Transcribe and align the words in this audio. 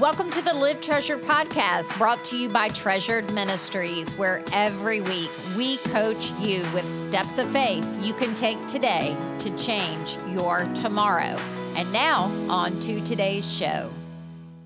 Welcome 0.00 0.28
to 0.30 0.42
the 0.42 0.52
Live 0.52 0.80
Treasure 0.80 1.16
podcast, 1.16 1.96
brought 1.98 2.24
to 2.24 2.36
you 2.36 2.48
by 2.48 2.68
Treasured 2.70 3.32
Ministries, 3.32 4.16
where 4.16 4.42
every 4.52 5.00
week 5.00 5.30
we 5.56 5.76
coach 5.76 6.32
you 6.32 6.66
with 6.74 6.90
steps 6.90 7.38
of 7.38 7.48
faith 7.50 7.86
you 8.00 8.12
can 8.12 8.34
take 8.34 8.66
today 8.66 9.16
to 9.38 9.56
change 9.56 10.18
your 10.30 10.64
tomorrow. 10.74 11.38
And 11.76 11.92
now, 11.92 12.24
on 12.48 12.80
to 12.80 13.00
today's 13.02 13.48
show. 13.48 13.88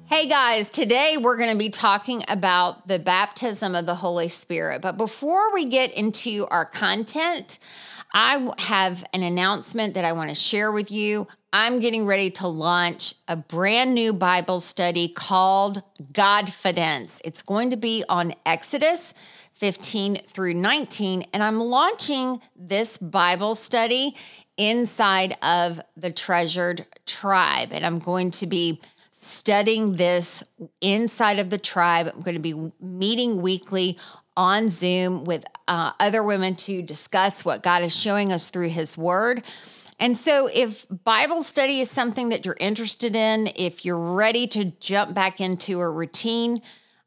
Hey 0.07 0.27
guys, 0.27 0.71
today 0.71 1.19
we're 1.21 1.37
going 1.37 1.53
to 1.53 1.59
be 1.59 1.69
talking 1.69 2.25
about 2.27 2.89
the 2.89 2.99
baptism 2.99 3.75
of 3.75 3.85
the 3.85 3.97
Holy 3.97 4.29
Spirit. 4.29 4.81
But 4.81 4.97
before 4.97 5.53
we 5.53 5.67
get 5.67 5.93
into 5.93 6.47
our 6.51 6.65
content, 6.65 7.59
I 8.21 8.51
have 8.59 9.05
an 9.13 9.23
announcement 9.23 9.95
that 9.95 10.05
I 10.05 10.13
want 10.13 10.31
to 10.31 10.35
share 10.35 10.73
with 10.73 10.91
you. 10.91 11.29
I'm 11.53 11.79
getting 11.79 12.05
ready 12.05 12.33
to 12.33 12.49
launch 12.49 13.15
a 13.29 13.37
brand 13.37 13.95
new 13.95 14.13
Bible 14.13 14.59
study 14.59 15.09
called 15.09 15.85
Godfidence. 16.11 17.21
It's 17.25 17.43
going 17.43 17.71
to 17.71 17.77
be 17.77 18.03
on 18.09 18.35
Exodus 18.45 19.15
15 19.55 20.23
through 20.27 20.55
19, 20.55 21.27
and 21.33 21.45
I'm 21.45 21.61
launching 21.61 22.41
this 22.57 22.99
Bible 22.99 23.55
study 23.55 24.17
inside 24.57 25.37
of 25.41 25.81
the 25.97 26.11
Treasured 26.11 26.87
Tribe. 27.07 27.69
And 27.73 27.87
I'm 27.87 28.01
going 28.01 28.33
to 28.33 28.49
be 28.49 28.81
studying 29.13 29.95
this 29.95 30.43
inside 30.81 31.39
of 31.39 31.51
the 31.51 31.59
tribe. 31.59 32.11
I'm 32.13 32.23
going 32.23 32.37
to 32.37 32.43
be 32.43 32.73
meeting 32.81 33.43
weekly 33.43 33.97
on 34.39 34.69
Zoom 34.69 35.25
with 35.25 35.45
uh, 35.67 35.91
other 35.99 36.23
women 36.23 36.55
to 36.55 36.81
discuss 36.81 37.45
what 37.45 37.63
God 37.63 37.83
is 37.83 37.95
showing 37.95 38.33
us 38.33 38.49
through 38.49 38.69
His 38.69 38.97
Word. 38.97 39.45
And 39.99 40.17
so, 40.17 40.49
if 40.55 40.87
Bible 40.89 41.43
study 41.43 41.81
is 41.81 41.91
something 41.91 42.29
that 42.29 42.47
you're 42.47 42.57
interested 42.61 43.17
in, 43.17 43.51
if 43.57 43.85
you're 43.85 43.99
ready 43.99 44.47
to 44.47 44.67
jump 44.67 45.13
back 45.13 45.41
into 45.41 45.81
a 45.81 45.91
routine, 45.91 46.59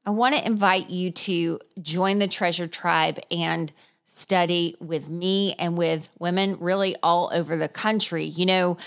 I 0.06 0.10
want 0.10 0.36
to 0.36 0.46
invite 0.46 0.90
you 0.90 1.10
to 1.12 1.60
join 1.82 2.20
the 2.20 2.28
Treasure 2.28 2.68
Tribe 2.68 3.18
and 3.32 3.72
study 4.04 4.76
with 4.82 5.08
me 5.08 5.56
and 5.58 5.78
with 5.78 6.10
women 6.20 6.58
really 6.60 6.98
all 7.02 7.32
over 7.34 7.56
the 7.56 7.70
country. 7.70 8.26
You 8.26 8.46
know, 8.46 8.78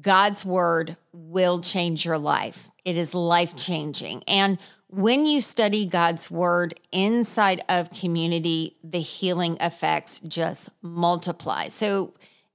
God's 0.00 0.44
word 0.44 0.96
will 1.12 1.60
change 1.60 2.04
your 2.04 2.18
life, 2.18 2.68
it 2.84 2.96
is 2.96 3.14
life 3.14 3.56
changing. 3.56 4.22
And 4.28 4.58
when 4.92 5.24
you 5.24 5.40
study 5.40 5.86
God's 5.86 6.30
word 6.30 6.74
inside 6.90 7.62
of 7.68 7.90
community, 7.90 8.76
the 8.82 9.00
healing 9.00 9.56
effects 9.60 10.18
just 10.20 10.70
multiply. 10.82 11.68
So, 11.68 12.14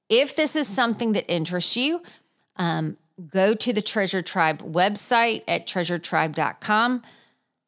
if 0.10 0.36
this 0.36 0.56
is 0.56 0.68
something 0.68 1.14
that 1.14 1.32
interests 1.32 1.76
you, 1.76 2.04
um, 2.58 2.98
go 3.28 3.56
to 3.56 3.74
the 3.74 3.82
Treasure 3.82 4.22
Tribe 4.22 4.62
website 4.62 5.42
at 5.48 5.66
treasuretribe.com, 5.66 7.02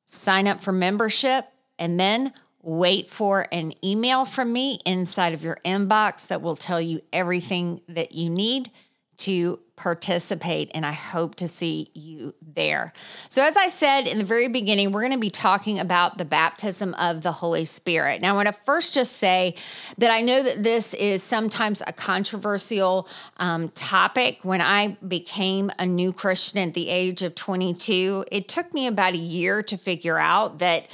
sign 0.05 0.47
up 0.47 0.61
for 0.61 0.71
membership, 0.71 1.45
and 1.79 1.99
then 1.99 2.33
wait 2.61 3.09
for 3.09 3.47
an 3.51 3.71
email 3.83 4.25
from 4.25 4.51
me 4.51 4.79
inside 4.85 5.33
of 5.33 5.41
your 5.41 5.57
inbox 5.65 6.27
that 6.27 6.41
will 6.41 6.57
tell 6.57 6.81
you 6.81 7.01
everything 7.13 7.81
that 7.87 8.11
you 8.11 8.29
need 8.29 8.69
to 9.17 9.59
participate, 9.75 10.71
and 10.73 10.85
I 10.85 10.91
hope 10.91 11.35
to 11.35 11.47
see 11.47 11.87
you 11.93 12.33
there. 12.41 12.93
So, 13.29 13.43
as 13.43 13.55
I 13.55 13.69
said 13.69 14.07
in 14.07 14.17
the 14.17 14.23
very 14.23 14.47
beginning, 14.47 14.91
we're 14.91 15.01
going 15.01 15.13
to 15.13 15.19
be 15.19 15.29
talking 15.29 15.79
about 15.79 16.17
the 16.17 16.25
baptism 16.25 16.95
of 16.95 17.21
the 17.21 17.31
Holy 17.31 17.63
Spirit. 17.63 18.21
Now, 18.21 18.31
I 18.31 18.35
want 18.35 18.47
to 18.47 18.55
first 18.65 18.95
just 18.95 19.13
say 19.13 19.55
that 19.99 20.11
I 20.11 20.21
know 20.21 20.41
that 20.43 20.63
this 20.63 20.93
is 20.95 21.23
sometimes 21.23 21.81
a 21.85 21.93
controversial 21.93 23.07
um, 23.37 23.69
topic. 23.69 24.39
When 24.43 24.61
I 24.61 24.97
became 25.07 25.71
a 25.79 25.85
new 25.85 26.11
Christian 26.11 26.67
at 26.67 26.73
the 26.73 26.89
age 26.89 27.21
of 27.21 27.35
22, 27.35 28.25
it 28.31 28.47
took 28.47 28.73
me 28.73 28.87
about 28.87 29.13
a 29.13 29.17
year 29.17 29.61
to 29.63 29.77
figure 29.77 30.17
out 30.17 30.57
that 30.59 30.87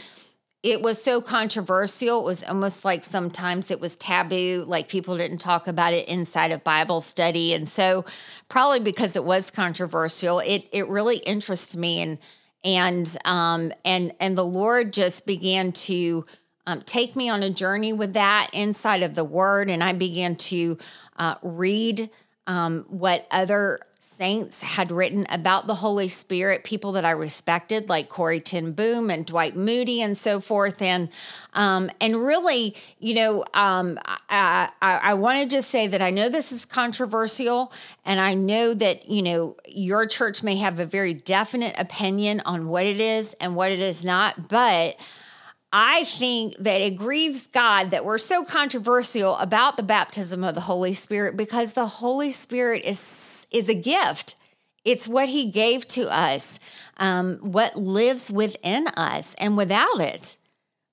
it 0.63 0.81
was 0.81 1.03
so 1.03 1.21
controversial. 1.21 2.21
It 2.21 2.25
was 2.25 2.43
almost 2.45 2.85
like 2.85 3.03
sometimes 3.03 3.69
it 3.69 3.81
was 3.81 3.97
taboo, 3.97 4.63
like 4.65 4.87
people 4.87 5.17
didn't 5.17 5.39
talk 5.39 5.67
about 5.67 5.93
it 5.93 6.07
inside 6.07 6.53
of 6.53 6.63
Bible 6.63 7.01
study. 7.01 7.53
And 7.53 7.67
so, 7.67 8.05
probably 8.47 8.79
because 8.79 9.17
it 9.17 9.25
was 9.25 9.51
controversial, 9.51 10.39
it 10.39 10.69
it 10.71 10.87
really 10.87 11.17
interests 11.17 11.75
me 11.75 12.01
and 12.01 12.17
and 12.63 13.17
um 13.25 13.73
and 13.83 14.13
and 14.21 14.37
the 14.37 14.45
Lord 14.45 14.93
just 14.93 15.25
began 15.25 15.73
to 15.73 16.23
um, 16.65 16.81
take 16.81 17.17
me 17.17 17.27
on 17.27 17.43
a 17.43 17.49
journey 17.49 17.91
with 17.91 18.13
that 18.13 18.49
inside 18.53 19.03
of 19.03 19.15
the 19.15 19.25
Word, 19.25 19.69
and 19.69 19.83
I 19.83 19.91
began 19.91 20.37
to 20.37 20.77
uh, 21.17 21.35
read 21.43 22.09
um, 22.47 22.85
what 22.87 23.27
other 23.31 23.81
saints 24.17 24.61
had 24.61 24.91
written 24.91 25.25
about 25.29 25.67
the 25.67 25.75
Holy 25.75 26.07
Spirit, 26.07 26.63
people 26.63 26.91
that 26.93 27.05
I 27.05 27.11
respected, 27.11 27.89
like 27.89 28.09
Corrie 28.09 28.39
ten 28.39 28.71
Boom 28.71 29.09
and 29.09 29.25
Dwight 29.25 29.55
Moody 29.55 30.01
and 30.01 30.17
so 30.17 30.39
forth. 30.39 30.81
And 30.81 31.09
um, 31.53 31.89
and 31.99 32.23
really, 32.23 32.75
you 32.99 33.13
know, 33.13 33.43
um, 33.53 33.99
I, 34.29 34.69
I, 34.81 34.97
I 34.97 35.13
want 35.15 35.41
to 35.41 35.55
just 35.55 35.69
say 35.69 35.87
that 35.87 36.01
I 36.01 36.09
know 36.09 36.29
this 36.29 36.51
is 36.51 36.65
controversial, 36.65 37.71
and 38.05 38.19
I 38.19 38.33
know 38.33 38.73
that 38.73 39.09
you 39.09 39.21
know 39.21 39.57
your 39.67 40.05
church 40.05 40.43
may 40.43 40.55
have 40.57 40.79
a 40.79 40.85
very 40.85 41.13
definite 41.13 41.75
opinion 41.77 42.41
on 42.45 42.67
what 42.67 42.85
it 42.85 42.99
is 42.99 43.33
and 43.33 43.55
what 43.55 43.71
it 43.71 43.79
is 43.79 44.05
not, 44.05 44.49
but. 44.49 44.97
I 45.75 46.03
think 46.03 46.55
that 46.59 46.81
it 46.81 46.97
grieves 46.97 47.47
God 47.47 47.89
that 47.89 48.05
we're 48.05 48.19
so 48.19 48.43
controversial 48.43 49.35
about 49.37 49.75
the 49.75 49.81
baptism 49.81 50.43
of 50.43 50.53
the 50.53 50.61
Holy 50.61 50.93
Spirit 50.93 51.35
because 51.35 51.73
the 51.73 51.87
Holy 51.87 52.29
Spirit 52.29 52.85
is 52.85 53.32
is 53.53 53.69
a 53.69 53.75
gift. 53.75 54.35
It's 54.83 55.07
what 55.07 55.29
He 55.29 55.49
gave 55.49 55.87
to 55.89 56.13
us, 56.13 56.59
um, 56.97 57.37
what 57.37 57.77
lives 57.77 58.31
within 58.31 58.87
us. 58.89 59.33
And 59.37 59.55
without 59.55 60.01
it, 60.01 60.35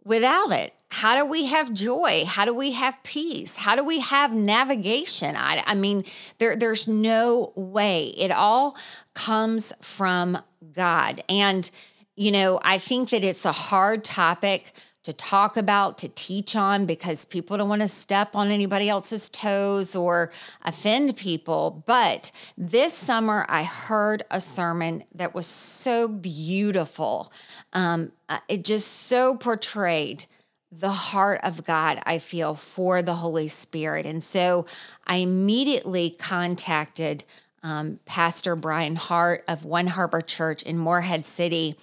without 0.04 0.52
it, 0.52 0.74
how 0.90 1.16
do 1.16 1.24
we 1.24 1.46
have 1.46 1.72
joy? 1.72 2.24
How 2.26 2.44
do 2.44 2.52
we 2.52 2.72
have 2.72 3.00
peace? 3.04 3.56
How 3.56 3.76
do 3.76 3.84
we 3.84 4.00
have 4.00 4.34
navigation? 4.34 5.36
I, 5.36 5.62
I 5.64 5.74
mean, 5.74 6.04
there, 6.38 6.56
there's 6.56 6.88
no 6.88 7.52
way. 7.54 8.06
It 8.16 8.32
all 8.32 8.76
comes 9.14 9.72
from 9.80 10.38
God. 10.72 11.22
And, 11.28 11.70
you 12.16 12.32
know, 12.32 12.60
I 12.64 12.78
think 12.78 13.10
that 13.10 13.22
it's 13.22 13.44
a 13.44 13.52
hard 13.52 14.04
topic 14.04 14.72
to 15.02 15.12
talk 15.12 15.56
about, 15.56 15.96
to 15.98 16.08
teach 16.08 16.54
on, 16.54 16.84
because 16.84 17.24
people 17.24 17.56
don't 17.56 17.68
want 17.68 17.80
to 17.80 17.88
step 17.88 18.36
on 18.36 18.50
anybody 18.50 18.88
else's 18.88 19.28
toes 19.28 19.96
or 19.96 20.30
offend 20.62 21.16
people. 21.16 21.82
But 21.86 22.30
this 22.58 22.92
summer, 22.92 23.46
I 23.48 23.64
heard 23.64 24.24
a 24.30 24.40
sermon 24.40 25.04
that 25.14 25.34
was 25.34 25.46
so 25.46 26.06
beautiful. 26.06 27.32
Um, 27.72 28.12
uh, 28.28 28.40
it 28.48 28.64
just 28.64 28.88
so 28.88 29.36
portrayed 29.36 30.26
the 30.70 30.92
heart 30.92 31.40
of 31.42 31.64
God, 31.64 32.00
I 32.04 32.18
feel, 32.18 32.54
for 32.54 33.02
the 33.02 33.16
Holy 33.16 33.48
Spirit. 33.48 34.06
And 34.06 34.22
so 34.22 34.66
I 35.06 35.16
immediately 35.16 36.10
contacted 36.10 37.24
um, 37.62 37.98
Pastor 38.04 38.54
Brian 38.54 38.96
Hart 38.96 39.44
of 39.48 39.64
One 39.64 39.88
Harbor 39.88 40.20
Church 40.20 40.62
in 40.62 40.78
Morehead 40.78 41.26
City 41.26 41.76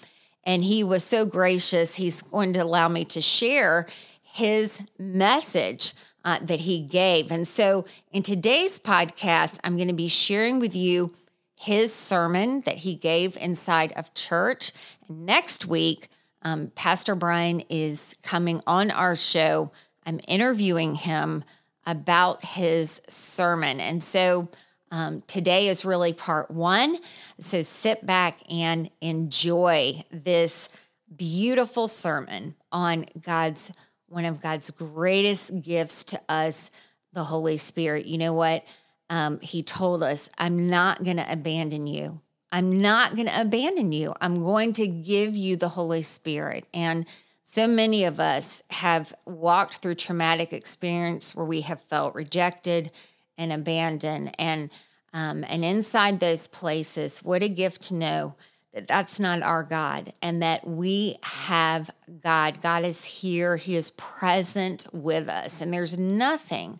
and 0.47 0.63
he 0.63 0.81
was 0.81 1.03
so 1.03 1.25
gracious, 1.25 1.95
he's 1.95 2.21
going 2.21 2.53
to 2.53 2.63
allow 2.63 2.87
me 2.87 3.03
to 3.03 3.21
share 3.21 3.85
his 4.23 4.81
message 4.97 5.93
uh, 6.23 6.39
that 6.41 6.61
he 6.61 6.79
gave. 6.79 7.31
And 7.31 7.45
so 7.45 7.85
in 8.13 8.23
today's 8.23 8.79
podcast, 8.79 9.59
I'm 9.65 9.75
going 9.75 9.89
to 9.89 9.93
be 9.93 10.07
sharing 10.07 10.59
with 10.59 10.73
you 10.73 11.13
his 11.59 11.93
sermon 11.93 12.61
that 12.61 12.77
he 12.77 12.95
gave 12.95 13.35
inside 13.35 13.91
of 13.93 14.13
church. 14.13 14.71
Next 15.09 15.65
week, 15.65 16.07
um, 16.43 16.71
Pastor 16.75 17.13
Brian 17.13 17.61
is 17.69 18.15
coming 18.23 18.61
on 18.65 18.89
our 18.89 19.17
show. 19.17 19.71
I'm 20.05 20.21
interviewing 20.29 20.95
him 20.95 21.43
about 21.85 22.45
his 22.45 23.01
sermon. 23.09 23.81
And 23.81 24.01
so 24.01 24.45
um, 24.91 25.21
today 25.21 25.67
is 25.67 25.85
really 25.85 26.13
part 26.13 26.49
one. 26.49 26.97
So 27.39 27.61
sit 27.61 28.05
back 28.05 28.39
and 28.49 28.89
enjoy 29.01 30.03
this 30.11 30.69
beautiful 31.15 31.87
sermon 31.87 32.55
on 32.71 33.05
God's 33.21 33.71
one 34.09 34.25
of 34.25 34.41
God's 34.41 34.71
greatest 34.71 35.61
gifts 35.61 36.05
to 36.05 36.21
us, 36.29 36.71
the 37.11 37.25
Holy 37.25 37.57
Spirit. 37.57 38.05
You 38.05 38.17
know 38.17 38.33
what? 38.33 38.65
Um, 39.09 39.39
he 39.41 39.63
told 39.63 40.01
us, 40.01 40.29
I'm 40.37 40.69
not 40.69 41.03
going 41.03 41.17
to 41.17 41.29
abandon 41.29 41.87
you. 41.87 42.21
I'm 42.51 42.71
not 42.71 43.15
going 43.15 43.27
to 43.27 43.41
abandon 43.41 43.91
you. 43.91 44.13
I'm 44.21 44.35
going 44.35 44.71
to 44.73 44.87
give 44.87 45.35
you 45.35 45.57
the 45.57 45.69
Holy 45.69 46.01
Spirit. 46.01 46.65
And 46.73 47.05
so 47.43 47.67
many 47.67 48.05
of 48.05 48.19
us 48.19 48.63
have 48.69 49.13
walked 49.25 49.77
through 49.77 49.95
traumatic 49.95 50.53
experience 50.53 51.35
where 51.35 51.45
we 51.45 51.61
have 51.61 51.81
felt 51.81 52.15
rejected 52.15 52.91
and 53.37 53.53
abandon 53.53 54.29
And 54.39 54.69
um, 55.13 55.45
and 55.47 55.63
inside 55.63 56.19
those 56.19 56.47
places, 56.47 57.19
what 57.19 57.41
a 57.41 57.49
gift 57.49 57.81
to 57.83 57.95
know 57.95 58.35
that 58.73 58.87
that's 58.87 59.19
not 59.19 59.41
our 59.41 59.63
God 59.63 60.13
and 60.21 60.43
that 60.43 60.67
we 60.67 61.17
have 61.23 61.89
God. 62.21 62.61
God 62.61 62.83
is 62.83 63.03
here, 63.03 63.55
He 63.55 63.75
is 63.75 63.91
present 63.91 64.85
with 64.91 65.27
us. 65.27 65.61
And 65.61 65.73
there's 65.73 65.97
nothing, 65.97 66.79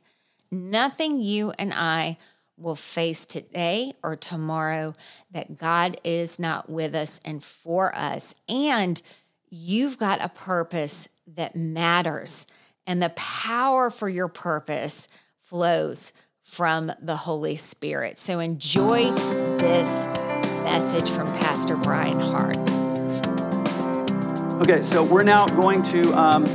nothing 0.51 1.19
you 1.19 1.51
and 1.57 1.73
I 1.73 2.17
will 2.57 2.75
face 2.75 3.25
today 3.25 3.93
or 4.03 4.15
tomorrow 4.15 4.93
that 5.31 5.57
God 5.57 5.99
is 6.03 6.37
not 6.37 6.69
with 6.69 6.93
us 6.93 7.19
and 7.23 7.43
for 7.43 7.95
us. 7.95 8.35
And 8.47 9.01
you've 9.49 9.97
got 9.97 10.23
a 10.23 10.29
purpose 10.29 11.07
that 11.25 11.55
matters, 11.55 12.45
and 12.85 13.01
the 13.01 13.09
power 13.09 13.89
for 13.89 14.07
your 14.07 14.27
purpose 14.27 15.07
flows 15.37 16.13
from 16.47 16.91
the 17.01 17.15
Holy 17.15 17.57
Spirit. 17.57 18.17
So 18.17 18.39
enjoy 18.39 19.11
this 19.57 19.87
message 20.63 21.09
from 21.09 21.27
Pastor 21.33 21.75
Brian 21.75 22.19
Hart. 22.19 22.57
Okay, 24.61 24.81
so 24.81 25.03
we're 25.03 25.23
now 25.23 25.45
going 25.45 25.83
to 25.83 26.13
um, 26.13 26.45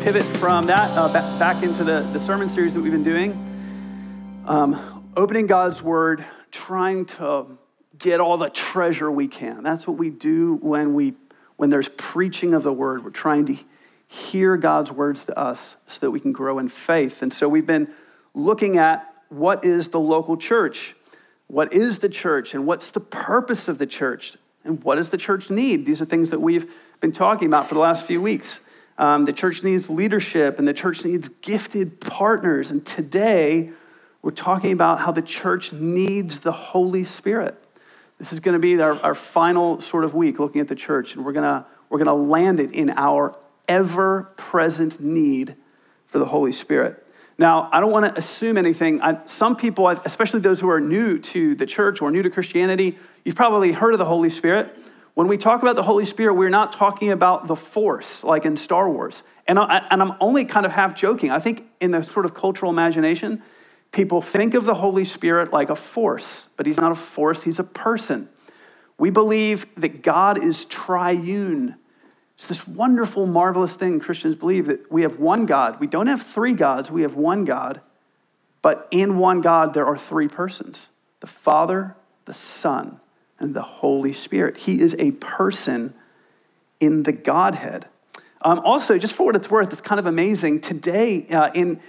pivot 0.00 0.24
from 0.24 0.66
that 0.66 0.90
uh, 0.96 1.12
back, 1.12 1.38
back 1.38 1.62
into 1.62 1.84
the, 1.84 2.00
the 2.14 2.18
sermon 2.18 2.48
series 2.48 2.72
that 2.72 2.80
we've 2.80 2.90
been 2.90 3.04
doing. 3.04 4.42
Um, 4.46 5.12
opening 5.16 5.46
God's 5.46 5.82
Word, 5.82 6.24
trying 6.50 7.04
to 7.04 7.58
get 7.98 8.20
all 8.20 8.38
the 8.38 8.48
treasure 8.48 9.12
we 9.12 9.28
can. 9.28 9.62
That's 9.62 9.86
what 9.86 9.98
we 9.98 10.08
do 10.08 10.56
when, 10.62 10.94
we, 10.94 11.12
when 11.56 11.68
there's 11.68 11.90
preaching 11.90 12.54
of 12.54 12.62
the 12.62 12.72
Word. 12.72 13.04
We're 13.04 13.10
trying 13.10 13.44
to 13.46 13.58
hear 14.08 14.56
God's 14.56 14.90
words 14.90 15.26
to 15.26 15.38
us 15.38 15.76
so 15.86 16.00
that 16.00 16.10
we 16.10 16.20
can 16.20 16.32
grow 16.32 16.58
in 16.58 16.70
faith. 16.70 17.22
And 17.22 17.32
so 17.32 17.48
we've 17.50 17.66
been 17.66 17.88
looking 18.34 18.78
at 18.78 19.11
what 19.32 19.64
is 19.64 19.88
the 19.88 20.00
local 20.00 20.36
church? 20.36 20.94
What 21.46 21.72
is 21.72 21.98
the 22.00 22.08
church? 22.08 22.54
And 22.54 22.66
what's 22.66 22.90
the 22.90 23.00
purpose 23.00 23.66
of 23.66 23.78
the 23.78 23.86
church? 23.86 24.36
And 24.64 24.82
what 24.84 24.96
does 24.96 25.10
the 25.10 25.16
church 25.16 25.50
need? 25.50 25.86
These 25.86 26.00
are 26.00 26.04
things 26.04 26.30
that 26.30 26.40
we've 26.40 26.70
been 27.00 27.12
talking 27.12 27.48
about 27.48 27.66
for 27.66 27.74
the 27.74 27.80
last 27.80 28.06
few 28.06 28.20
weeks. 28.20 28.60
Um, 28.98 29.24
the 29.24 29.32
church 29.32 29.64
needs 29.64 29.88
leadership 29.88 30.58
and 30.58 30.68
the 30.68 30.74
church 30.74 31.04
needs 31.04 31.28
gifted 31.40 32.00
partners. 32.00 32.70
And 32.70 32.84
today, 32.84 33.70
we're 34.20 34.30
talking 34.30 34.72
about 34.72 35.00
how 35.00 35.12
the 35.12 35.22
church 35.22 35.72
needs 35.72 36.40
the 36.40 36.52
Holy 36.52 37.04
Spirit. 37.04 37.56
This 38.18 38.32
is 38.32 38.40
going 38.40 38.52
to 38.52 38.60
be 38.60 38.80
our, 38.80 39.00
our 39.02 39.14
final 39.14 39.80
sort 39.80 40.04
of 40.04 40.14
week 40.14 40.38
looking 40.38 40.60
at 40.60 40.68
the 40.68 40.76
church, 40.76 41.16
and 41.16 41.24
we're 41.24 41.32
going 41.32 41.42
to, 41.42 41.66
we're 41.88 41.98
going 41.98 42.06
to 42.06 42.30
land 42.30 42.60
it 42.60 42.72
in 42.72 42.90
our 42.90 43.36
ever 43.66 44.32
present 44.36 45.00
need 45.00 45.56
for 46.06 46.20
the 46.20 46.26
Holy 46.26 46.52
Spirit. 46.52 47.01
Now, 47.42 47.68
I 47.72 47.80
don't 47.80 47.90
want 47.90 48.06
to 48.06 48.16
assume 48.16 48.56
anything. 48.56 49.02
I, 49.02 49.18
some 49.24 49.56
people, 49.56 49.88
especially 49.88 50.38
those 50.38 50.60
who 50.60 50.70
are 50.70 50.78
new 50.78 51.18
to 51.18 51.56
the 51.56 51.66
church 51.66 52.00
or 52.00 52.12
new 52.12 52.22
to 52.22 52.30
Christianity, 52.30 52.96
you've 53.24 53.34
probably 53.34 53.72
heard 53.72 53.94
of 53.94 53.98
the 53.98 54.04
Holy 54.04 54.30
Spirit. 54.30 54.78
When 55.14 55.26
we 55.26 55.36
talk 55.38 55.60
about 55.60 55.74
the 55.74 55.82
Holy 55.82 56.04
Spirit, 56.04 56.34
we're 56.34 56.50
not 56.50 56.70
talking 56.70 57.10
about 57.10 57.48
the 57.48 57.56
force 57.56 58.22
like 58.22 58.44
in 58.44 58.56
Star 58.56 58.88
Wars. 58.88 59.24
And, 59.48 59.58
I, 59.58 59.84
and 59.90 60.00
I'm 60.00 60.12
only 60.20 60.44
kind 60.44 60.64
of 60.64 60.70
half 60.70 60.94
joking. 60.94 61.32
I 61.32 61.40
think 61.40 61.68
in 61.80 61.90
the 61.90 62.04
sort 62.04 62.26
of 62.26 62.32
cultural 62.32 62.70
imagination, 62.70 63.42
people 63.90 64.22
think 64.22 64.54
of 64.54 64.64
the 64.64 64.74
Holy 64.74 65.02
Spirit 65.02 65.52
like 65.52 65.68
a 65.68 65.74
force, 65.74 66.46
but 66.56 66.64
he's 66.64 66.78
not 66.78 66.92
a 66.92 66.94
force, 66.94 67.42
he's 67.42 67.58
a 67.58 67.64
person. 67.64 68.28
We 68.98 69.10
believe 69.10 69.66
that 69.78 70.04
God 70.04 70.44
is 70.44 70.64
triune. 70.64 71.74
It's 72.34 72.46
this 72.46 72.66
wonderful, 72.66 73.26
marvelous 73.26 73.76
thing 73.76 74.00
Christians 74.00 74.34
believe 74.34 74.66
that 74.66 74.90
we 74.90 75.02
have 75.02 75.18
one 75.18 75.46
God. 75.46 75.80
We 75.80 75.86
don't 75.86 76.06
have 76.06 76.22
three 76.22 76.54
gods, 76.54 76.90
we 76.90 77.02
have 77.02 77.14
one 77.14 77.44
God. 77.44 77.80
But 78.62 78.86
in 78.90 79.18
one 79.18 79.40
God, 79.40 79.74
there 79.74 79.86
are 79.86 79.98
three 79.98 80.28
persons 80.28 80.88
the 81.20 81.26
Father, 81.26 81.94
the 82.24 82.34
Son, 82.34 83.00
and 83.38 83.54
the 83.54 83.62
Holy 83.62 84.12
Spirit. 84.12 84.56
He 84.56 84.80
is 84.80 84.96
a 84.98 85.12
person 85.12 85.94
in 86.80 87.04
the 87.04 87.12
Godhead. 87.12 87.86
Um, 88.42 88.60
also, 88.64 88.98
just 88.98 89.14
for 89.14 89.26
what 89.26 89.36
it's 89.36 89.48
worth, 89.48 89.72
it's 89.72 89.80
kind 89.80 90.00
of 90.00 90.06
amazing. 90.06 90.60
Today, 90.60 91.26
uh, 91.28 91.50
in, 91.54 91.80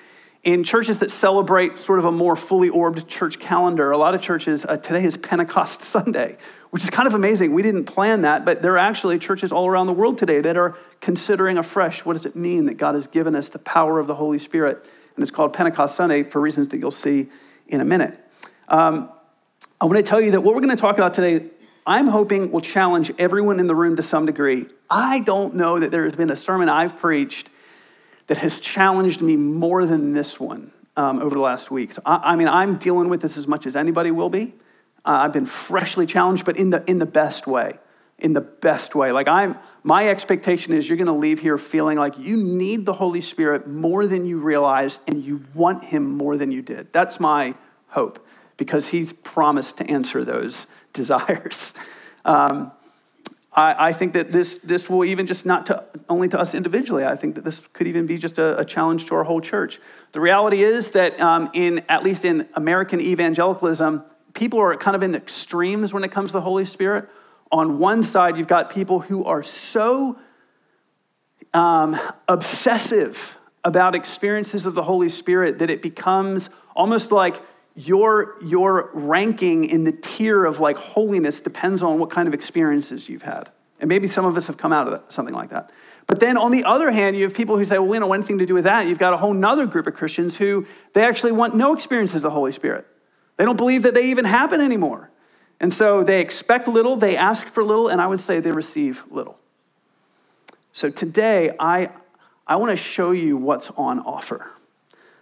in 0.43 0.63
churches 0.63 0.99
that 0.99 1.09
celebrate 1.09 1.79
sort 1.79 1.97
of 1.97 2.05
a 2.05 2.11
more 2.11 2.35
fully 2.35 2.69
orbed 2.69 3.07
church 3.07 3.39
calendar, 3.39 3.89
a 3.89 3.97
lot 3.97 4.13
of 4.13 4.21
churches, 4.21 4.65
uh, 4.65 4.77
today 4.77 5.03
is 5.03 5.17
Pentecost 5.17 5.81
Sunday, 5.83 6.37
which 6.73 6.83
is 6.83 6.89
kind 6.89 7.05
of 7.05 7.13
amazing. 7.13 7.53
We 7.53 7.61
didn't 7.61 7.85
plan 7.85 8.21
that, 8.21 8.45
but 8.45 8.63
there 8.63 8.73
are 8.73 8.79
actually 8.79 9.19
churches 9.19 9.51
all 9.51 9.67
around 9.67 9.85
the 9.85 9.93
world 9.93 10.17
today 10.17 10.41
that 10.41 10.57
are 10.57 10.75
considering 11.01 11.59
afresh 11.59 12.03
what 12.03 12.13
does 12.13 12.25
it 12.25 12.35
mean 12.35 12.65
that 12.65 12.77
God 12.77 12.95
has 12.95 13.05
given 13.05 13.35
us 13.35 13.49
the 13.49 13.59
power 13.59 13.99
of 13.99 14.07
the 14.07 14.15
Holy 14.15 14.39
Spirit? 14.39 14.83
And 15.15 15.21
it's 15.21 15.29
called 15.29 15.53
Pentecost 15.53 15.93
Sunday 15.93 16.23
for 16.23 16.41
reasons 16.41 16.69
that 16.69 16.79
you'll 16.79 16.89
see 16.89 17.29
in 17.67 17.79
a 17.79 17.85
minute. 17.85 18.17
Um, 18.69 19.11
I 19.79 19.85
want 19.85 19.97
to 19.97 20.01
tell 20.03 20.19
you 20.19 20.31
that 20.31 20.41
what 20.41 20.55
we're 20.55 20.61
going 20.61 20.75
to 20.75 20.81
talk 20.81 20.97
about 20.97 21.13
today, 21.13 21.45
I'm 21.85 22.07
hoping 22.07 22.49
will 22.49 22.59
challenge 22.59 23.11
everyone 23.19 23.59
in 23.59 23.67
the 23.67 23.75
room 23.75 23.95
to 23.97 24.01
some 24.01 24.25
degree. 24.25 24.65
I 24.89 25.19
don't 25.19 25.53
know 25.53 25.77
that 25.77 25.91
there 25.91 26.05
has 26.05 26.15
been 26.15 26.31
a 26.31 26.35
sermon 26.35 26.69
I've 26.69 26.97
preached 26.97 27.51
that 28.25 28.37
has 28.37 28.59
challenged 28.59 29.21
me 29.21 29.35
more 29.35 29.85
than 29.85 30.13
this 30.13 30.39
one 30.39 30.71
um, 30.97 31.19
over 31.19 31.35
the 31.35 31.41
last 31.41 31.69
week. 31.69 31.91
So, 31.91 32.01
I, 32.03 32.31
I, 32.31 32.35
mean, 32.35 32.47
I'm 32.47 32.77
dealing 32.77 33.09
with 33.09 33.21
this 33.21 33.37
as 33.37 33.47
much 33.47 33.67
as 33.67 33.75
anybody 33.75 34.09
will 34.09 34.31
be. 34.31 34.55
Uh, 35.05 35.19
I've 35.23 35.33
been 35.33 35.45
freshly 35.45 36.05
challenged, 36.05 36.45
but 36.45 36.57
in 36.57 36.69
the, 36.69 36.83
in 36.89 36.99
the 36.99 37.05
best 37.05 37.47
way. 37.47 37.77
In 38.19 38.33
the 38.33 38.41
best 38.41 38.95
way. 38.95 39.11
Like, 39.11 39.27
I'm, 39.27 39.57
my 39.83 40.07
expectation 40.07 40.73
is 40.73 40.87
you're 40.87 40.97
going 40.97 41.07
to 41.07 41.13
leave 41.13 41.39
here 41.39 41.57
feeling 41.57 41.97
like 41.97 42.17
you 42.17 42.37
need 42.37 42.85
the 42.85 42.93
Holy 42.93 43.21
Spirit 43.21 43.67
more 43.67 44.07
than 44.07 44.25
you 44.25 44.39
realized 44.39 45.01
and 45.07 45.23
you 45.23 45.43
want 45.53 45.83
Him 45.83 46.09
more 46.15 46.37
than 46.37 46.51
you 46.51 46.61
did. 46.61 46.93
That's 46.93 47.19
my 47.19 47.55
hope 47.87 48.25
because 48.57 48.87
he's 48.87 49.13
promised 49.13 49.77
to 49.77 49.89
answer 49.89 50.23
those 50.23 50.67
desires. 50.93 51.73
Um, 52.25 52.71
I, 53.51 53.89
I, 53.89 53.93
think 53.93 54.13
that 54.13 54.31
this, 54.31 54.55
this 54.63 54.89
will 54.89 55.05
even 55.05 55.27
just 55.27 55.45
not 55.45 55.67
to, 55.67 55.83
only 56.09 56.27
to 56.29 56.39
us 56.39 56.53
individually, 56.53 57.05
I 57.05 57.15
think 57.15 57.35
that 57.35 57.43
this 57.43 57.59
could 57.73 57.87
even 57.87 58.07
be 58.07 58.17
just 58.17 58.37
a, 58.37 58.57
a 58.59 58.65
challenge 58.65 59.07
to 59.07 59.15
our 59.15 59.23
whole 59.23 59.41
church. 59.41 59.79
The 60.13 60.21
reality 60.21 60.63
is 60.63 60.91
that 60.91 61.19
um, 61.19 61.49
in, 61.53 61.83
at 61.89 62.03
least 62.03 62.25
in 62.25 62.47
American 62.53 62.99
evangelicalism, 62.99 64.03
people 64.33 64.59
are 64.59 64.75
kind 64.77 64.95
of 64.95 65.03
in 65.03 65.15
extremes 65.15 65.93
when 65.93 66.03
it 66.03 66.11
comes 66.11 66.29
to 66.29 66.33
the 66.33 66.41
Holy 66.41 66.65
Spirit. 66.65 67.09
On 67.51 67.79
one 67.79 68.03
side, 68.03 68.37
you've 68.37 68.47
got 68.47 68.69
people 68.69 68.99
who 68.99 69.23
are 69.25 69.43
so 69.43 70.17
um, 71.53 71.99
obsessive 72.27 73.37
about 73.63 73.95
experiences 73.95 74.65
of 74.65 74.73
the 74.73 74.83
Holy 74.83 75.09
Spirit 75.09 75.59
that 75.59 75.69
it 75.69 75.81
becomes 75.81 76.49
almost 76.75 77.11
like 77.11 77.41
your, 77.75 78.35
your 78.43 78.89
ranking 78.93 79.65
in 79.65 79.83
the 79.83 79.91
tier 79.91 80.45
of 80.45 80.59
like 80.59 80.77
holiness 80.77 81.39
depends 81.39 81.81
on 81.81 81.99
what 81.99 82.09
kind 82.09 82.27
of 82.27 82.33
experiences 82.33 83.07
you've 83.07 83.21
had. 83.21 83.49
And 83.79 83.87
maybe 83.87 84.07
some 84.07 84.25
of 84.25 84.37
us 84.37 84.47
have 84.47 84.57
come 84.57 84.71
out 84.71 84.87
of 84.87 84.93
that, 84.93 85.11
something 85.11 85.33
like 85.33 85.49
that. 85.49 85.71
But 86.05 86.19
then 86.19 86.37
on 86.37 86.51
the 86.51 86.63
other 86.65 86.91
hand, 86.91 87.15
you 87.15 87.23
have 87.23 87.33
people 87.33 87.57
who 87.57 87.65
say, 87.65 87.77
well, 87.77 87.93
you 87.93 87.99
know, 87.99 88.07
one 88.07 88.23
thing 88.23 88.37
to 88.39 88.45
do 88.45 88.53
with 88.53 88.65
that, 88.65 88.87
you've 88.87 88.99
got 88.99 89.13
a 89.13 89.17
whole 89.17 89.33
nother 89.33 89.65
group 89.65 89.87
of 89.87 89.93
Christians 89.93 90.37
who 90.37 90.65
they 90.93 91.03
actually 91.03 91.31
want 91.31 91.55
no 91.55 91.73
experiences 91.73 92.17
of 92.17 92.21
the 92.23 92.29
Holy 92.29 92.51
Spirit. 92.51 92.85
They 93.37 93.45
don't 93.45 93.57
believe 93.57 93.83
that 93.83 93.93
they 93.93 94.09
even 94.09 94.25
happen 94.25 94.61
anymore. 94.61 95.09
And 95.59 95.73
so 95.73 96.03
they 96.03 96.21
expect 96.21 96.67
little, 96.67 96.95
they 96.95 97.15
ask 97.15 97.47
for 97.47 97.63
little, 97.63 97.87
and 97.87 98.01
I 98.01 98.07
would 98.07 98.19
say 98.19 98.39
they 98.39 98.51
receive 98.51 99.03
little. 99.09 99.37
So 100.73 100.89
today, 100.89 101.55
I, 101.59 101.89
I 102.45 102.57
want 102.57 102.71
to 102.71 102.75
show 102.75 103.11
you 103.11 103.37
what's 103.37 103.69
on 103.71 103.99
offer. 103.99 104.51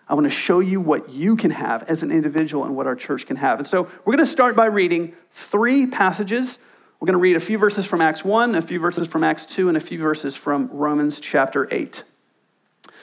I 0.08 0.14
want 0.14 0.26
to 0.26 0.32
show 0.32 0.60
you 0.60 0.82
what 0.82 1.10
you 1.10 1.36
can 1.36 1.52
have 1.52 1.84
as 1.84 2.04
an 2.04 2.12
individual 2.12 2.66
and 2.66 2.76
what 2.76 2.88
our 2.88 2.96
church 2.96 3.26
can 3.26 3.38
have. 3.38 3.60
And 3.60 3.68
so 3.68 3.84
we're 3.84 4.14
going 4.14 4.26
to 4.26 4.32
start 4.32 4.56
by 4.56 4.66
reading 4.66 5.14
three 5.32 5.86
passages. 5.86 6.58
We're 7.00 7.06
going 7.06 7.14
to 7.14 7.20
read 7.20 7.36
a 7.36 7.40
few 7.40 7.58
verses 7.58 7.86
from 7.86 8.02
Acts 8.02 8.26
1, 8.26 8.56
a 8.56 8.62
few 8.62 8.80
verses 8.80 9.08
from 9.08 9.24
Acts 9.24 9.46
2, 9.46 9.68
and 9.68 9.78
a 9.78 9.80
few 9.80 10.00
verses 10.00 10.36
from 10.36 10.70
Romans 10.72 11.20
chapter 11.20 11.68
8. 11.72 12.04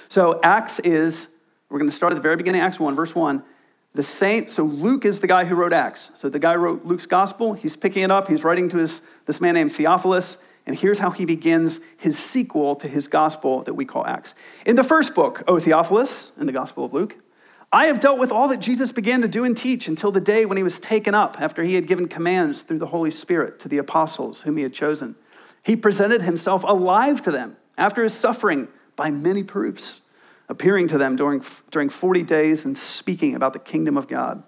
So 0.08 0.40
Acts 0.42 0.80
is, 0.80 1.28
we're 1.70 1.78
going 1.78 1.90
to 1.90 1.96
start 1.96 2.12
at 2.12 2.16
the 2.16 2.20
very 2.20 2.36
beginning, 2.36 2.60
Acts 2.60 2.80
1, 2.80 2.94
verse 2.94 3.14
1. 3.14 3.42
The 3.94 4.02
saint, 4.02 4.50
so 4.50 4.64
Luke 4.64 5.04
is 5.04 5.20
the 5.20 5.26
guy 5.26 5.44
who 5.44 5.54
wrote 5.54 5.72
Acts. 5.72 6.12
So 6.14 6.28
the 6.28 6.38
guy 6.38 6.54
wrote 6.54 6.84
Luke's 6.84 7.06
gospel. 7.06 7.54
He's 7.54 7.74
picking 7.74 8.02
it 8.02 8.10
up. 8.10 8.28
He's 8.28 8.44
writing 8.44 8.68
to 8.68 8.76
his, 8.76 9.02
this 9.26 9.40
man 9.40 9.54
named 9.54 9.72
Theophilus. 9.72 10.38
And 10.66 10.78
here's 10.78 10.98
how 10.98 11.10
he 11.10 11.24
begins 11.24 11.80
his 11.96 12.18
sequel 12.18 12.76
to 12.76 12.86
his 12.86 13.08
gospel 13.08 13.62
that 13.62 13.74
we 13.74 13.84
call 13.84 14.06
Acts. 14.06 14.34
In 14.66 14.76
the 14.76 14.84
first 14.84 15.14
book, 15.14 15.42
O 15.48 15.58
Theophilus, 15.58 16.32
in 16.38 16.46
the 16.46 16.52
Gospel 16.52 16.84
of 16.84 16.92
Luke, 16.92 17.16
I 17.72 17.86
have 17.86 18.00
dealt 18.00 18.18
with 18.18 18.32
all 18.32 18.48
that 18.48 18.60
Jesus 18.60 18.92
began 18.92 19.22
to 19.22 19.28
do 19.28 19.44
and 19.44 19.56
teach 19.56 19.88
until 19.88 20.12
the 20.12 20.20
day 20.20 20.46
when 20.46 20.56
he 20.56 20.62
was 20.62 20.78
taken 20.78 21.14
up 21.14 21.40
after 21.40 21.62
he 21.62 21.74
had 21.74 21.86
given 21.86 22.06
commands 22.06 22.62
through 22.62 22.78
the 22.78 22.86
Holy 22.86 23.10
Spirit 23.10 23.58
to 23.60 23.68
the 23.68 23.78
apostles 23.78 24.42
whom 24.42 24.56
he 24.56 24.62
had 24.62 24.72
chosen. 24.72 25.16
He 25.62 25.76
presented 25.76 26.22
himself 26.22 26.62
alive 26.64 27.22
to 27.24 27.30
them 27.30 27.56
after 27.76 28.02
his 28.02 28.14
suffering 28.14 28.68
by 28.96 29.10
many 29.10 29.42
proofs, 29.42 30.00
appearing 30.48 30.88
to 30.88 30.98
them 30.98 31.16
during, 31.16 31.44
during 31.70 31.88
40 31.88 32.22
days 32.22 32.64
and 32.64 32.76
speaking 32.76 33.34
about 33.34 33.52
the 33.52 33.58
kingdom 33.58 33.96
of 33.96 34.08
God. 34.08 34.42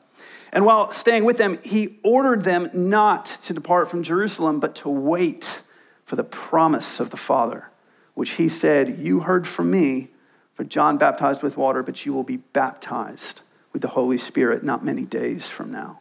And 0.52 0.64
while 0.64 0.90
staying 0.90 1.24
with 1.24 1.36
them, 1.36 1.58
he 1.62 1.98
ordered 2.02 2.42
them 2.42 2.70
not 2.72 3.26
to 3.44 3.52
depart 3.52 3.90
from 3.90 4.02
Jerusalem, 4.02 4.58
but 4.58 4.74
to 4.76 4.88
wait 4.88 5.62
for 6.04 6.16
the 6.16 6.24
promise 6.24 6.98
of 6.98 7.10
the 7.10 7.16
Father, 7.16 7.68
which 8.14 8.30
he 8.30 8.48
said, 8.48 8.98
You 8.98 9.20
heard 9.20 9.46
from 9.46 9.70
me, 9.70 10.08
for 10.54 10.64
John 10.64 10.98
baptized 10.98 11.42
with 11.42 11.56
water, 11.56 11.82
but 11.82 12.04
you 12.04 12.12
will 12.12 12.24
be 12.24 12.38
baptized 12.38 13.42
with 13.72 13.82
the 13.82 13.88
Holy 13.88 14.18
Spirit 14.18 14.64
not 14.64 14.84
many 14.84 15.04
days 15.04 15.46
from 15.46 15.70
now. 15.70 16.00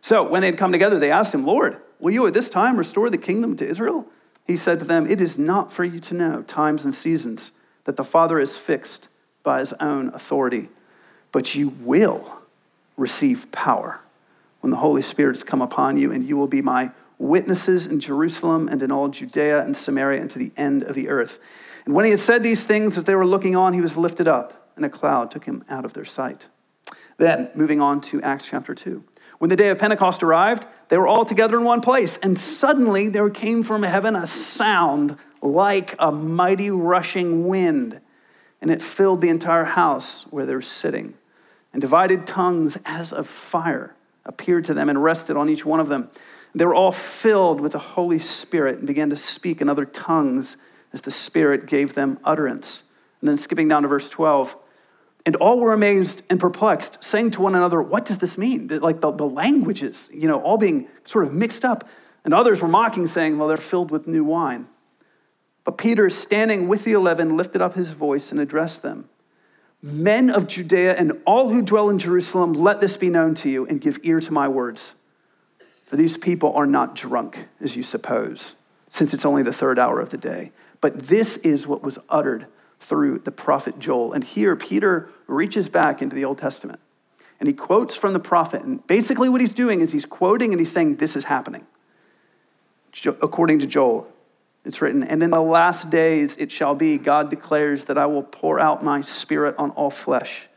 So 0.00 0.28
when 0.28 0.40
they 0.40 0.48
had 0.48 0.58
come 0.58 0.72
together, 0.72 0.98
they 0.98 1.12
asked 1.12 1.32
him, 1.32 1.46
Lord, 1.46 1.78
will 2.00 2.10
you 2.10 2.26
at 2.26 2.34
this 2.34 2.50
time 2.50 2.76
restore 2.76 3.08
the 3.10 3.18
kingdom 3.18 3.56
to 3.56 3.66
Israel? 3.66 4.06
He 4.44 4.56
said 4.56 4.80
to 4.80 4.84
them, 4.84 5.06
It 5.06 5.20
is 5.20 5.38
not 5.38 5.72
for 5.72 5.84
you 5.84 6.00
to 6.00 6.14
know 6.14 6.42
times 6.42 6.84
and 6.84 6.92
seasons 6.92 7.52
that 7.84 7.96
the 7.96 8.04
Father 8.04 8.40
is 8.40 8.58
fixed 8.58 9.08
by 9.44 9.60
his 9.60 9.72
own 9.74 10.08
authority, 10.08 10.68
but 11.30 11.54
you 11.54 11.68
will 11.80 12.38
receive 12.96 13.52
power 13.52 14.00
when 14.60 14.70
the 14.72 14.78
Holy 14.78 15.02
Spirit 15.02 15.36
has 15.36 15.44
come 15.44 15.62
upon 15.62 15.96
you, 15.96 16.10
and 16.10 16.26
you 16.26 16.36
will 16.36 16.48
be 16.48 16.62
my 16.62 16.90
witnesses 17.18 17.86
in 17.86 18.00
Jerusalem 18.00 18.68
and 18.68 18.82
in 18.82 18.90
all 18.90 19.08
Judea 19.08 19.62
and 19.64 19.76
Samaria 19.76 20.20
and 20.20 20.30
to 20.30 20.38
the 20.38 20.50
end 20.56 20.82
of 20.82 20.96
the 20.96 21.08
earth. 21.08 21.38
And 21.84 21.94
when 21.94 22.04
he 22.06 22.10
had 22.10 22.20
said 22.20 22.42
these 22.42 22.64
things, 22.64 22.98
as 22.98 23.04
they 23.04 23.14
were 23.14 23.26
looking 23.26 23.54
on, 23.54 23.72
he 23.72 23.80
was 23.80 23.96
lifted 23.96 24.26
up, 24.26 24.70
and 24.74 24.84
a 24.84 24.88
cloud 24.88 25.30
took 25.30 25.44
him 25.44 25.64
out 25.68 25.84
of 25.84 25.92
their 25.92 26.04
sight. 26.04 26.46
Then, 27.18 27.50
moving 27.54 27.80
on 27.80 28.00
to 28.02 28.22
Acts 28.22 28.46
chapter 28.46 28.74
2. 28.74 29.04
When 29.38 29.50
the 29.50 29.56
day 29.56 29.68
of 29.68 29.78
Pentecost 29.78 30.22
arrived, 30.22 30.66
they 30.88 30.96
were 30.96 31.06
all 31.06 31.24
together 31.24 31.58
in 31.58 31.64
one 31.64 31.80
place, 31.80 32.16
and 32.18 32.38
suddenly 32.38 33.08
there 33.08 33.28
came 33.30 33.62
from 33.62 33.82
heaven 33.82 34.16
a 34.16 34.26
sound 34.26 35.16
like 35.42 35.94
a 35.98 36.10
mighty 36.10 36.70
rushing 36.70 37.46
wind, 37.46 38.00
and 38.64 38.70
it 38.70 38.80
filled 38.80 39.20
the 39.20 39.28
entire 39.28 39.64
house 39.64 40.22
where 40.30 40.46
they 40.46 40.54
were 40.54 40.62
sitting. 40.62 41.12
And 41.74 41.82
divided 41.82 42.26
tongues 42.26 42.78
as 42.86 43.12
of 43.12 43.28
fire 43.28 43.94
appeared 44.24 44.64
to 44.64 44.74
them 44.74 44.88
and 44.88 45.04
rested 45.04 45.36
on 45.36 45.50
each 45.50 45.66
one 45.66 45.80
of 45.80 45.90
them. 45.90 46.08
They 46.54 46.64
were 46.64 46.74
all 46.74 46.90
filled 46.90 47.60
with 47.60 47.72
the 47.72 47.78
Holy 47.78 48.18
Spirit 48.18 48.78
and 48.78 48.86
began 48.86 49.10
to 49.10 49.18
speak 49.18 49.60
in 49.60 49.68
other 49.68 49.84
tongues 49.84 50.56
as 50.94 51.02
the 51.02 51.10
Spirit 51.10 51.66
gave 51.66 51.92
them 51.92 52.18
utterance. 52.24 52.84
And 53.20 53.28
then 53.28 53.36
skipping 53.36 53.68
down 53.68 53.82
to 53.82 53.88
verse 53.88 54.08
12. 54.08 54.56
And 55.26 55.36
all 55.36 55.58
were 55.58 55.74
amazed 55.74 56.22
and 56.30 56.40
perplexed, 56.40 57.04
saying 57.04 57.32
to 57.32 57.42
one 57.42 57.54
another, 57.54 57.82
What 57.82 58.06
does 58.06 58.16
this 58.16 58.38
mean? 58.38 58.68
Like 58.68 59.02
the, 59.02 59.10
the 59.10 59.26
languages, 59.26 60.08
you 60.10 60.26
know, 60.26 60.40
all 60.40 60.56
being 60.56 60.88
sort 61.02 61.26
of 61.26 61.34
mixed 61.34 61.66
up. 61.66 61.86
And 62.24 62.32
others 62.32 62.62
were 62.62 62.68
mocking, 62.68 63.08
saying, 63.08 63.36
Well, 63.36 63.46
they're 63.46 63.58
filled 63.58 63.90
with 63.90 64.06
new 64.06 64.24
wine. 64.24 64.68
But 65.64 65.78
Peter, 65.78 66.10
standing 66.10 66.68
with 66.68 66.84
the 66.84 66.92
eleven, 66.92 67.36
lifted 67.36 67.62
up 67.62 67.74
his 67.74 67.90
voice 67.90 68.30
and 68.30 68.40
addressed 68.40 68.82
them 68.82 69.08
Men 69.84 70.30
of 70.30 70.46
Judea 70.46 70.94
and 70.94 71.20
all 71.26 71.50
who 71.50 71.60
dwell 71.60 71.90
in 71.90 71.98
Jerusalem, 71.98 72.54
let 72.54 72.80
this 72.80 72.96
be 72.96 73.10
known 73.10 73.34
to 73.34 73.50
you 73.50 73.66
and 73.66 73.82
give 73.82 73.98
ear 74.02 74.18
to 74.18 74.32
my 74.32 74.48
words. 74.48 74.94
For 75.84 75.96
these 75.96 76.16
people 76.16 76.54
are 76.54 76.64
not 76.64 76.94
drunk, 76.94 77.48
as 77.60 77.76
you 77.76 77.82
suppose, 77.82 78.54
since 78.88 79.12
it's 79.12 79.26
only 79.26 79.42
the 79.42 79.52
third 79.52 79.78
hour 79.78 80.00
of 80.00 80.08
the 80.08 80.16
day. 80.16 80.52
But 80.80 81.08
this 81.08 81.36
is 81.36 81.66
what 81.66 81.82
was 81.82 81.98
uttered 82.08 82.46
through 82.80 83.18
the 83.18 83.30
prophet 83.30 83.78
Joel. 83.78 84.14
And 84.14 84.24
here, 84.24 84.56
Peter 84.56 85.10
reaches 85.26 85.68
back 85.68 86.00
into 86.00 86.16
the 86.16 86.24
Old 86.24 86.38
Testament 86.38 86.80
and 87.38 87.46
he 87.46 87.52
quotes 87.52 87.94
from 87.94 88.14
the 88.14 88.20
prophet. 88.20 88.62
And 88.62 88.86
basically, 88.86 89.28
what 89.28 89.42
he's 89.42 89.52
doing 89.52 89.82
is 89.82 89.92
he's 89.92 90.06
quoting 90.06 90.52
and 90.52 90.58
he's 90.58 90.72
saying, 90.72 90.96
This 90.96 91.14
is 91.14 91.24
happening. 91.24 91.66
According 93.04 93.58
to 93.58 93.66
Joel, 93.66 94.10
it's 94.64 94.80
written, 94.80 95.02
And 95.02 95.22
in 95.22 95.30
the 95.30 95.40
last 95.40 95.90
days 95.90 96.36
it 96.36 96.50
shall 96.50 96.74
be, 96.74 96.96
God 96.98 97.30
declares, 97.30 97.84
that 97.84 97.98
I 97.98 98.06
will 98.06 98.22
pour 98.22 98.58
out 98.58 98.82
my 98.82 99.02
spirit 99.02 99.54
on 99.58 99.70
all 99.72 99.90
flesh. 99.90 100.48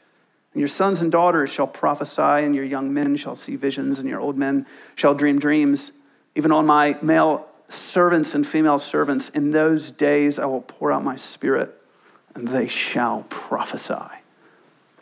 And 0.54 0.62
your 0.62 0.70
sons 0.70 1.02
and 1.02 1.12
daughters 1.12 1.50
shall 1.50 1.68
prophesy, 1.68 2.22
and 2.22 2.56
your 2.56 2.64
young 2.64 2.94
men 2.94 3.18
shall 3.18 3.36
see 3.36 3.56
visions, 3.56 4.00
and 4.00 4.08
your 4.08 4.20
old 4.20 4.38
men 4.38 4.66
shall 4.96 5.14
dream 5.14 5.40
dreams. 5.40 5.92
Even 6.36 6.52
on 6.52 6.66
my 6.66 6.98
male 7.02 7.48
servants 7.70 8.34
and 8.34 8.48
female 8.48 8.78
servants, 8.78 9.30
in 9.30 9.52
those 9.52 9.92
days 9.92 10.40
I 10.40 10.46
will 10.46 10.62
pour 10.62 10.92
out 10.92 11.04
my 11.04 11.16
spirit 11.16 11.74
and 12.38 12.48
they 12.48 12.68
shall 12.68 13.26
prophesy. 13.30 13.94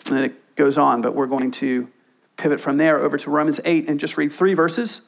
And 0.09 0.19
it 0.19 0.55
goes 0.55 0.77
on, 0.77 1.01
but 1.01 1.15
we're 1.15 1.27
going 1.27 1.51
to 1.51 1.89
pivot 2.37 2.61
from 2.61 2.77
there 2.77 2.99
over 2.99 3.17
to 3.17 3.29
Romans 3.29 3.59
8 3.63 3.89
and 3.89 3.99
just 3.99 4.17
read 4.17 4.31
three 4.31 4.53
verses. 4.53 5.01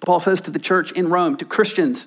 Paul 0.00 0.20
says 0.20 0.42
to 0.42 0.50
the 0.50 0.58
church 0.58 0.92
in 0.92 1.08
Rome, 1.08 1.36
to 1.38 1.44
Christians, 1.44 2.06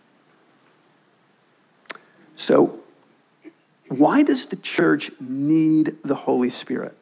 So, 2.41 2.79
why 3.87 4.23
does 4.23 4.47
the 4.47 4.55
church 4.55 5.11
need 5.19 5.97
the 6.03 6.15
Holy 6.15 6.49
Spirit? 6.49 6.97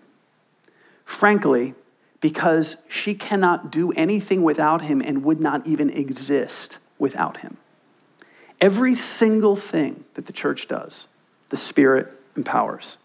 Frankly, 1.06 1.76
because 2.20 2.76
she 2.90 3.14
cannot 3.14 3.72
do 3.72 3.94
anything 3.94 4.44
without 4.44 4.82
him 4.82 5.02
and 5.02 5.24
would 5.24 5.40
not 5.40 5.66
even 5.66 5.92
exist 5.92 6.78
without 6.98 7.38
him. 7.38 7.56
Every 8.60 8.96
single 8.96 9.56
thing 9.56 10.04
that 10.16 10.26
the 10.26 10.34
church 10.34 10.68
does, 10.68 11.08
the 11.48 11.56
Spirit 11.56 12.12
empowers. 12.36 12.98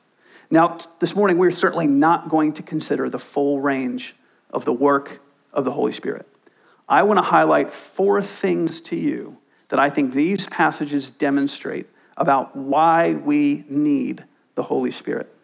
Now, 0.51 0.79
this 0.99 1.15
morning, 1.15 1.39
we're 1.39 1.53
certainly 1.53 1.87
not 1.87 2.31
going 2.31 2.55
to 2.55 2.65
consider 2.65 3.09
the 3.09 3.21
full 3.21 3.61
range 3.61 4.17
of 4.51 4.65
the 4.65 4.73
work 4.73 5.21
of 5.53 5.65
the 5.65 5.71
Holy 5.71 5.93
Spirit. 5.93 6.27
I 6.89 7.05
want 7.05 7.19
to 7.19 7.23
highlight 7.23 7.73
four 7.73 8.21
things 8.23 8.81
to 8.81 8.97
you 8.97 9.39
that 9.69 9.79
I 9.79 9.89
think 9.89 10.13
these 10.15 10.49
passages 10.49 11.11
demonstrate 11.11 11.87
about 12.17 12.57
why 12.57 13.13
we 13.13 13.65
need 13.69 14.25
the 14.55 14.63
Holy 14.63 14.91
Spirit. 14.91 15.35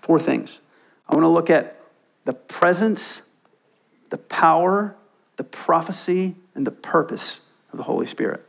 Four 0.00 0.20
things. 0.20 0.60
I 1.08 1.14
want 1.14 1.24
to 1.24 1.28
look 1.28 1.50
at 1.50 1.80
the 2.24 2.34
presence, 2.34 3.22
the 4.10 4.18
power, 4.18 4.96
the 5.36 5.44
prophecy, 5.44 6.36
and 6.54 6.66
the 6.66 6.72
purpose 6.72 7.40
of 7.72 7.78
the 7.78 7.84
Holy 7.84 8.06
Spirit. 8.06 8.44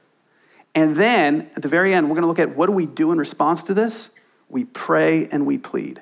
And 0.75 0.95
then 0.95 1.49
at 1.55 1.61
the 1.61 1.67
very 1.67 1.93
end, 1.93 2.07
we're 2.07 2.15
going 2.15 2.23
to 2.23 2.27
look 2.27 2.39
at 2.39 2.55
what 2.55 2.67
do 2.67 2.71
we 2.71 2.85
do 2.85 3.11
in 3.11 3.17
response 3.17 3.63
to 3.63 3.73
this? 3.73 4.11
we 4.49 4.63
pray 4.65 5.27
and 5.27 5.45
we 5.45 5.57
plead. 5.57 6.01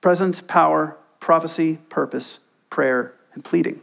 Presence, 0.00 0.40
power, 0.40 0.96
prophecy, 1.18 1.78
purpose, 1.88 2.38
prayer, 2.70 3.12
and 3.34 3.44
pleading. 3.44 3.80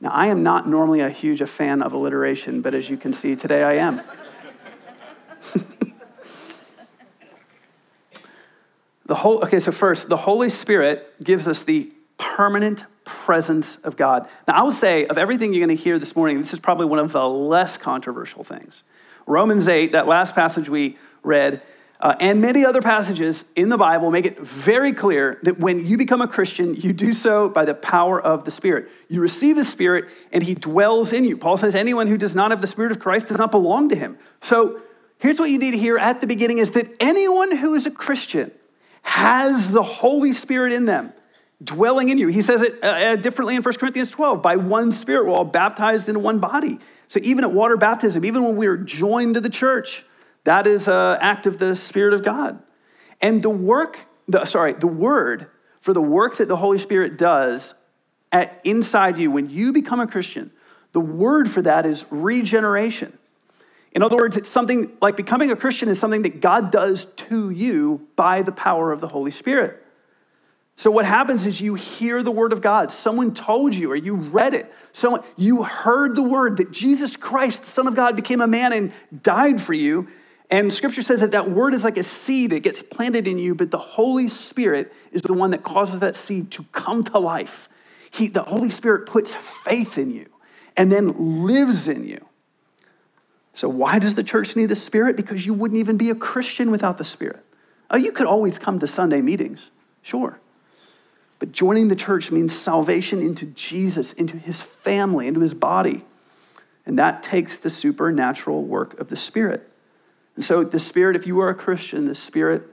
Now, 0.00 0.10
I 0.10 0.28
am 0.28 0.42
not 0.42 0.68
normally 0.68 1.00
a 1.00 1.10
huge 1.10 1.40
a 1.40 1.46
fan 1.46 1.82
of 1.82 1.92
alliteration, 1.92 2.62
but 2.62 2.74
as 2.74 2.90
you 2.90 2.96
can 2.96 3.12
see 3.12 3.36
today, 3.36 3.62
I 3.62 3.74
am. 3.74 4.00
the 9.06 9.14
whole, 9.14 9.42
okay, 9.44 9.58
so 9.58 9.72
first, 9.72 10.08
the 10.08 10.16
Holy 10.16 10.50
Spirit 10.50 11.14
gives 11.22 11.46
us 11.48 11.62
the 11.62 11.92
permanent 12.18 12.84
presence 13.04 13.76
of 13.76 13.96
God. 13.96 14.28
Now, 14.48 14.54
I 14.54 14.62
would 14.62 14.74
say 14.74 15.06
of 15.06 15.18
everything 15.18 15.52
you're 15.52 15.66
going 15.66 15.76
to 15.76 15.82
hear 15.82 15.98
this 15.98 16.16
morning, 16.16 16.40
this 16.40 16.52
is 16.52 16.60
probably 16.60 16.86
one 16.86 16.98
of 16.98 17.12
the 17.12 17.28
less 17.28 17.76
controversial 17.76 18.44
things. 18.44 18.82
Romans 19.26 19.68
8, 19.68 19.92
that 19.92 20.06
last 20.06 20.34
passage 20.34 20.68
we 20.68 20.98
read, 21.22 21.62
uh, 22.00 22.14
and 22.20 22.40
many 22.40 22.66
other 22.66 22.82
passages 22.82 23.44
in 23.56 23.68
the 23.68 23.78
Bible 23.78 24.10
make 24.10 24.26
it 24.26 24.38
very 24.40 24.92
clear 24.92 25.38
that 25.42 25.58
when 25.58 25.86
you 25.86 25.96
become 25.96 26.20
a 26.20 26.28
Christian, 26.28 26.74
you 26.74 26.92
do 26.92 27.12
so 27.12 27.48
by 27.48 27.64
the 27.64 27.74
power 27.74 28.20
of 28.20 28.44
the 28.44 28.50
Spirit. 28.50 28.90
You 29.08 29.20
receive 29.20 29.56
the 29.56 29.64
Spirit, 29.64 30.06
and 30.32 30.42
He 30.42 30.54
dwells 30.54 31.12
in 31.12 31.24
you. 31.24 31.36
Paul 31.36 31.56
says, 31.56 31.74
anyone 31.74 32.06
who 32.06 32.18
does 32.18 32.34
not 32.34 32.50
have 32.50 32.60
the 32.60 32.66
Spirit 32.66 32.92
of 32.92 32.98
Christ 32.98 33.28
does 33.28 33.38
not 33.38 33.50
belong 33.50 33.88
to 33.90 33.96
Him. 33.96 34.18
So 34.42 34.82
here's 35.24 35.40
what 35.40 35.48
you 35.48 35.58
need 35.58 35.70
to 35.70 35.78
hear 35.78 35.96
at 35.96 36.20
the 36.20 36.26
beginning 36.26 36.58
is 36.58 36.72
that 36.72 36.86
anyone 37.00 37.56
who 37.56 37.74
is 37.74 37.86
a 37.86 37.90
Christian 37.90 38.52
has 39.00 39.70
the 39.70 39.82
Holy 39.82 40.34
Spirit 40.34 40.74
in 40.74 40.84
them 40.84 41.14
dwelling 41.62 42.10
in 42.10 42.18
you. 42.18 42.28
He 42.28 42.42
says 42.42 42.60
it 42.60 42.78
uh, 42.82 42.86
uh 42.86 43.16
differently 43.16 43.56
in 43.56 43.62
1 43.62 43.74
Corinthians 43.76 44.10
12 44.10 44.42
by 44.42 44.56
one 44.56 44.92
Spirit, 44.92 45.26
we're 45.26 45.32
all 45.32 45.46
baptized 45.46 46.08
into 46.08 46.20
one 46.20 46.40
body. 46.40 46.78
So 47.08 47.20
even 47.22 47.42
at 47.42 47.52
water 47.52 47.78
baptism, 47.78 48.22
even 48.24 48.44
when 48.44 48.56
we 48.56 48.66
are 48.66 48.76
joined 48.76 49.34
to 49.34 49.40
the 49.40 49.48
church, 49.48 50.04
that 50.44 50.66
is 50.66 50.88
an 50.88 51.18
act 51.20 51.46
of 51.46 51.58
the 51.58 51.74
Spirit 51.74 52.12
of 52.12 52.22
God. 52.22 52.62
And 53.22 53.42
the 53.42 53.50
work, 53.50 53.98
the, 54.28 54.44
sorry, 54.44 54.74
the 54.74 54.86
word 54.86 55.46
for 55.80 55.94
the 55.94 56.02
work 56.02 56.36
that 56.36 56.48
the 56.48 56.56
Holy 56.56 56.78
Spirit 56.78 57.16
does 57.16 57.74
at, 58.30 58.60
inside 58.62 59.16
you 59.16 59.30
when 59.30 59.48
you 59.48 59.72
become 59.72 60.00
a 60.00 60.06
Christian, 60.06 60.50
the 60.92 61.00
word 61.00 61.50
for 61.50 61.62
that 61.62 61.86
is 61.86 62.04
regeneration. 62.10 63.16
In 63.94 64.02
other 64.02 64.16
words, 64.16 64.36
it's 64.36 64.48
something 64.48 64.90
like 65.00 65.16
becoming 65.16 65.50
a 65.50 65.56
Christian 65.56 65.88
is 65.88 65.98
something 65.98 66.22
that 66.22 66.40
God 66.40 66.72
does 66.72 67.04
to 67.04 67.50
you 67.50 68.06
by 68.16 68.42
the 68.42 68.52
power 68.52 68.90
of 68.90 69.00
the 69.00 69.08
Holy 69.08 69.30
Spirit. 69.30 69.80
So 70.76 70.90
what 70.90 71.04
happens 71.04 71.46
is 71.46 71.60
you 71.60 71.74
hear 71.74 72.22
the 72.22 72.32
word 72.32 72.52
of 72.52 72.60
God. 72.60 72.90
Someone 72.90 73.32
told 73.32 73.74
you 73.74 73.92
or 73.92 73.96
you 73.96 74.16
read 74.16 74.54
it. 74.54 74.72
Someone 74.92 75.22
you 75.36 75.62
heard 75.62 76.16
the 76.16 76.22
word 76.22 76.56
that 76.56 76.72
Jesus 76.72 77.16
Christ, 77.16 77.62
the 77.62 77.70
Son 77.70 77.86
of 77.86 77.94
God, 77.94 78.16
became 78.16 78.40
a 78.40 78.46
man 78.48 78.72
and 78.72 78.92
died 79.22 79.60
for 79.60 79.72
you. 79.72 80.08
And 80.50 80.72
scripture 80.72 81.02
says 81.02 81.20
that 81.20 81.30
that 81.30 81.50
word 81.50 81.74
is 81.74 81.84
like 81.84 81.96
a 81.96 82.02
seed, 82.02 82.52
it 82.52 82.60
gets 82.60 82.82
planted 82.82 83.26
in 83.26 83.38
you, 83.38 83.54
but 83.54 83.70
the 83.70 83.78
Holy 83.78 84.28
Spirit 84.28 84.92
is 85.12 85.22
the 85.22 85.32
one 85.32 85.52
that 85.52 85.62
causes 85.62 86.00
that 86.00 86.16
seed 86.16 86.50
to 86.52 86.64
come 86.72 87.04
to 87.04 87.18
life. 87.18 87.68
He, 88.10 88.28
the 88.28 88.42
Holy 88.42 88.70
Spirit 88.70 89.06
puts 89.06 89.34
faith 89.34 89.96
in 89.96 90.10
you 90.10 90.26
and 90.76 90.90
then 90.92 91.44
lives 91.46 91.88
in 91.88 92.04
you. 92.06 92.24
So, 93.54 93.68
why 93.68 94.00
does 94.00 94.14
the 94.14 94.24
church 94.24 94.56
need 94.56 94.66
the 94.66 94.76
Spirit? 94.76 95.16
Because 95.16 95.46
you 95.46 95.54
wouldn't 95.54 95.78
even 95.78 95.96
be 95.96 96.10
a 96.10 96.14
Christian 96.14 96.72
without 96.72 96.98
the 96.98 97.04
Spirit. 97.04 97.44
Oh, 97.90 97.96
you 97.96 98.10
could 98.10 98.26
always 98.26 98.58
come 98.58 98.80
to 98.80 98.88
Sunday 98.88 99.20
meetings, 99.20 99.70
sure. 100.02 100.40
But 101.38 101.52
joining 101.52 101.88
the 101.88 101.96
church 101.96 102.32
means 102.32 102.54
salvation 102.54 103.20
into 103.20 103.46
Jesus, 103.46 104.12
into 104.12 104.36
his 104.36 104.60
family, 104.60 105.28
into 105.28 105.40
his 105.40 105.54
body. 105.54 106.04
And 106.84 106.98
that 106.98 107.22
takes 107.22 107.58
the 107.58 107.70
supernatural 107.70 108.64
work 108.64 108.98
of 108.98 109.08
the 109.08 109.16
Spirit. 109.16 109.68
And 110.34 110.44
so, 110.44 110.64
the 110.64 110.80
Spirit, 110.80 111.14
if 111.14 111.26
you 111.26 111.40
are 111.40 111.48
a 111.48 111.54
Christian, 111.54 112.06
the 112.06 112.14
Spirit 112.16 112.64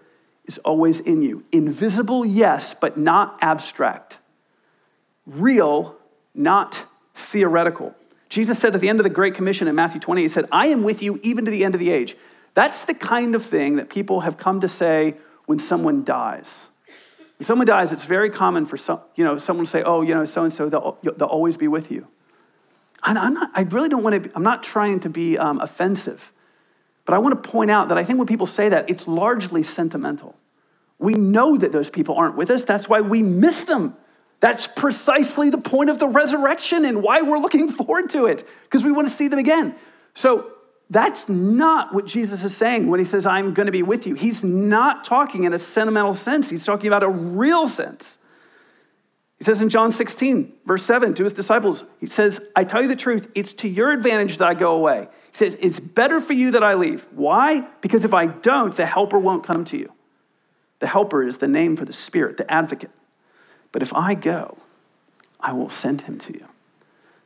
is 0.45 0.57
always 0.59 1.00
in 1.00 1.21
you. 1.21 1.43
Invisible, 1.51 2.25
yes, 2.25 2.73
but 2.73 2.97
not 2.97 3.38
abstract. 3.41 4.17
Real, 5.27 5.95
not 6.33 6.85
theoretical. 7.13 7.93
Jesus 8.31 8.57
said 8.57 8.73
at 8.73 8.79
the 8.79 8.88
end 8.88 9.01
of 9.01 9.03
the 9.03 9.09
Great 9.09 9.35
Commission 9.35 9.67
in 9.67 9.75
Matthew 9.75 10.00
20, 10.00 10.21
He 10.21 10.29
said, 10.29 10.45
I 10.53 10.67
am 10.67 10.83
with 10.83 11.03
you 11.03 11.19
even 11.21 11.43
to 11.43 11.51
the 11.51 11.65
end 11.65 11.75
of 11.75 11.79
the 11.79 11.91
age. 11.91 12.15
That's 12.53 12.85
the 12.85 12.93
kind 12.93 13.35
of 13.35 13.45
thing 13.45 13.75
that 13.75 13.89
people 13.89 14.21
have 14.21 14.38
come 14.38 14.61
to 14.61 14.69
say 14.69 15.15
when 15.47 15.59
someone 15.59 16.05
dies. 16.05 16.67
When 17.38 17.45
someone 17.45 17.67
dies, 17.67 17.91
it's 17.91 18.05
very 18.05 18.29
common 18.29 18.65
for 18.65 18.77
some, 18.77 19.01
you 19.15 19.25
know, 19.25 19.38
someone 19.38 19.65
to 19.65 19.69
say, 19.69 19.83
oh, 19.83 20.01
you 20.01 20.13
know, 20.13 20.23
so 20.23 20.45
and 20.45 20.53
so, 20.53 20.69
they'll 20.69 21.27
always 21.27 21.57
be 21.57 21.67
with 21.67 21.91
you. 21.91 22.07
And 23.03 23.17
I'm 23.17 23.33
not, 23.33 23.51
I 23.53 23.63
really 23.63 23.89
don't 23.89 24.01
want 24.01 24.23
to, 24.23 24.31
I'm 24.33 24.43
not 24.43 24.63
trying 24.63 25.01
to 25.01 25.09
be 25.09 25.38
um, 25.38 25.59
offensive, 25.59 26.31
but 27.03 27.13
I 27.13 27.17
want 27.17 27.43
to 27.43 27.50
point 27.50 27.69
out 27.69 27.89
that 27.89 27.97
I 27.97 28.05
think 28.05 28.17
when 28.17 28.27
people 28.27 28.47
say 28.47 28.69
that, 28.69 28.89
it's 28.89 29.09
largely 29.09 29.61
sentimental. 29.61 30.38
We 31.00 31.15
know 31.15 31.57
that 31.57 31.73
those 31.73 31.89
people 31.89 32.15
aren't 32.15 32.38
with 32.38 32.50
us. 32.50 32.63
That's 32.63 32.88
why 32.88 33.01
we 33.01 33.23
miss 33.23 33.65
them. 33.65 33.97
That's 34.41 34.67
precisely 34.67 35.50
the 35.50 35.60
point 35.60 35.89
of 35.89 36.00
the 36.00 36.07
resurrection 36.07 36.83
and 36.83 37.01
why 37.01 37.21
we're 37.21 37.38
looking 37.38 37.69
forward 37.71 38.10
to 38.10 38.25
it, 38.25 38.45
because 38.63 38.83
we 38.83 38.91
want 38.91 39.07
to 39.07 39.13
see 39.13 39.29
them 39.29 39.39
again. 39.39 39.75
So 40.13 40.51
that's 40.89 41.29
not 41.29 41.93
what 41.93 42.05
Jesus 42.05 42.43
is 42.43 42.57
saying 42.57 42.88
when 42.89 43.00
he 43.00 43.05
says, 43.05 43.25
I'm 43.25 43.53
going 43.53 43.67
to 43.67 43.71
be 43.71 43.83
with 43.83 44.05
you. 44.05 44.15
He's 44.15 44.43
not 44.43 45.05
talking 45.05 45.45
in 45.45 45.53
a 45.53 45.60
sentimental 45.60 46.13
sense, 46.13 46.50
he's 46.50 46.65
talking 46.65 46.88
about 46.88 47.03
a 47.03 47.10
real 47.10 47.69
sense. 47.69 48.17
He 49.38 49.45
says 49.45 49.60
in 49.60 49.69
John 49.69 49.91
16, 49.91 50.53
verse 50.65 50.83
7, 50.83 51.15
to 51.15 51.24
his 51.24 51.33
disciples, 51.33 51.83
he 52.00 52.05
says, 52.05 52.39
I 52.55 52.63
tell 52.63 52.79
you 52.79 52.88
the 52.88 52.95
truth, 52.95 53.31
it's 53.33 53.53
to 53.53 53.67
your 53.67 53.91
advantage 53.91 54.38
that 54.38 54.48
I 54.48 54.53
go 54.53 54.75
away. 54.75 55.07
He 55.31 55.38
says, 55.38 55.57
It's 55.60 55.79
better 55.79 56.21
for 56.21 56.33
you 56.33 56.51
that 56.51 56.63
I 56.63 56.75
leave. 56.75 57.07
Why? 57.10 57.62
Because 57.81 58.05
if 58.05 58.13
I 58.13 58.27
don't, 58.27 58.75
the 58.75 58.86
helper 58.86 59.17
won't 59.17 59.43
come 59.43 59.65
to 59.65 59.77
you. 59.77 59.91
The 60.77 60.86
helper 60.86 61.24
is 61.24 61.38
the 61.38 61.48
name 61.48 61.75
for 61.75 61.86
the 61.86 61.93
Spirit, 61.93 62.38
the 62.38 62.51
advocate. 62.51 62.91
But 63.72 63.82
if 63.82 63.94
I 63.94 64.16
go, 64.16 64.58
I 65.40 65.54
will 65.54 65.70
send 65.70 66.01
him 66.01 66.18
to 66.20 66.34
you. 66.34 66.46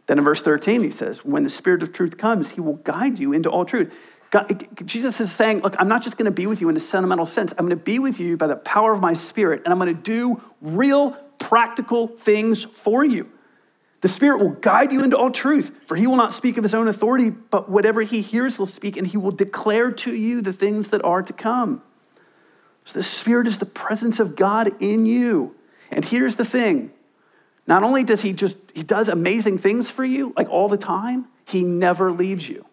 Then 0.08 0.20
in 0.20 0.24
verse 0.24 0.42
13, 0.42 0.84
he 0.84 0.92
says, 0.92 1.26
When 1.26 1.44
the 1.44 1.50
Spirit 1.50 1.84
of 1.84 1.92
truth 1.92 2.18
comes, 2.18 2.52
he 2.52 2.62
will 2.62 2.76
guide 2.76 3.20
you 3.20 3.34
into 3.34 3.50
all 3.50 3.66
truth. 3.66 3.94
God, 4.32 4.68
Jesus 4.86 5.20
is 5.20 5.32
saying, 5.32 5.62
Look, 5.62 5.76
I'm 5.80 5.88
not 5.88 6.04
just 6.04 6.18
going 6.18 6.26
to 6.26 6.32
be 6.32 6.48
with 6.48 6.62
you 6.62 6.70
in 6.70 6.78
a 6.78 6.80
sentimental 6.80 7.26
sense. 7.26 7.54
I'm 7.58 7.66
going 7.66 7.78
to 7.78 7.84
be 7.84 8.00
with 8.00 8.20
you 8.20 8.38
by 8.38 8.48
the 8.48 8.56
power 8.56 8.92
of 8.92 9.02
my 9.02 9.14
Spirit, 9.14 9.64
and 9.66 9.74
I'm 9.74 9.80
going 9.80 9.96
to 9.96 10.02
do 10.02 10.42
real, 10.62 11.12
practical 11.40 12.08
things 12.08 12.64
for 12.64 13.04
you. 13.04 13.30
The 14.02 14.10
Spirit 14.10 14.40
will 14.40 14.52
guide 14.52 14.94
you 14.94 15.04
into 15.04 15.18
all 15.18 15.32
truth, 15.32 15.72
for 15.88 15.96
he 15.96 16.06
will 16.06 16.18
not 16.18 16.34
speak 16.34 16.58
of 16.58 16.64
his 16.64 16.76
own 16.76 16.88
authority, 16.88 17.32
but 17.32 17.70
whatever 17.70 18.04
he 18.04 18.22
hears, 18.22 18.58
he'll 18.58 18.68
speak, 18.68 18.98
and 18.98 19.08
he 19.08 19.18
will 19.18 19.32
declare 19.32 19.92
to 19.92 20.16
you 20.16 20.42
the 20.42 20.54
things 20.54 20.90
that 20.90 21.04
are 21.04 21.24
to 21.24 21.34
come. 21.34 21.82
So 22.86 22.94
the 23.00 23.04
Spirit 23.04 23.48
is 23.48 23.58
the 23.58 23.66
presence 23.66 24.20
of 24.20 24.36
God 24.36 24.80
in 24.80 25.08
you. 25.08 25.55
And 25.92 26.04
here's 26.04 26.36
the 26.36 26.46
thing 26.46 26.92
not 27.68 27.84
only 27.84 28.04
does 28.04 28.22
he 28.22 28.34
just, 28.34 28.58
he 28.74 28.84
does 28.84 29.08
amazing 29.08 29.58
things 29.58 29.90
for 29.90 30.06
you, 30.06 30.34
like 30.38 30.50
all 30.50 30.68
the 30.70 30.78
time, 30.78 31.26
he 31.46 31.64
never 31.64 32.12
leaves 32.12 32.48
you. 32.48 32.66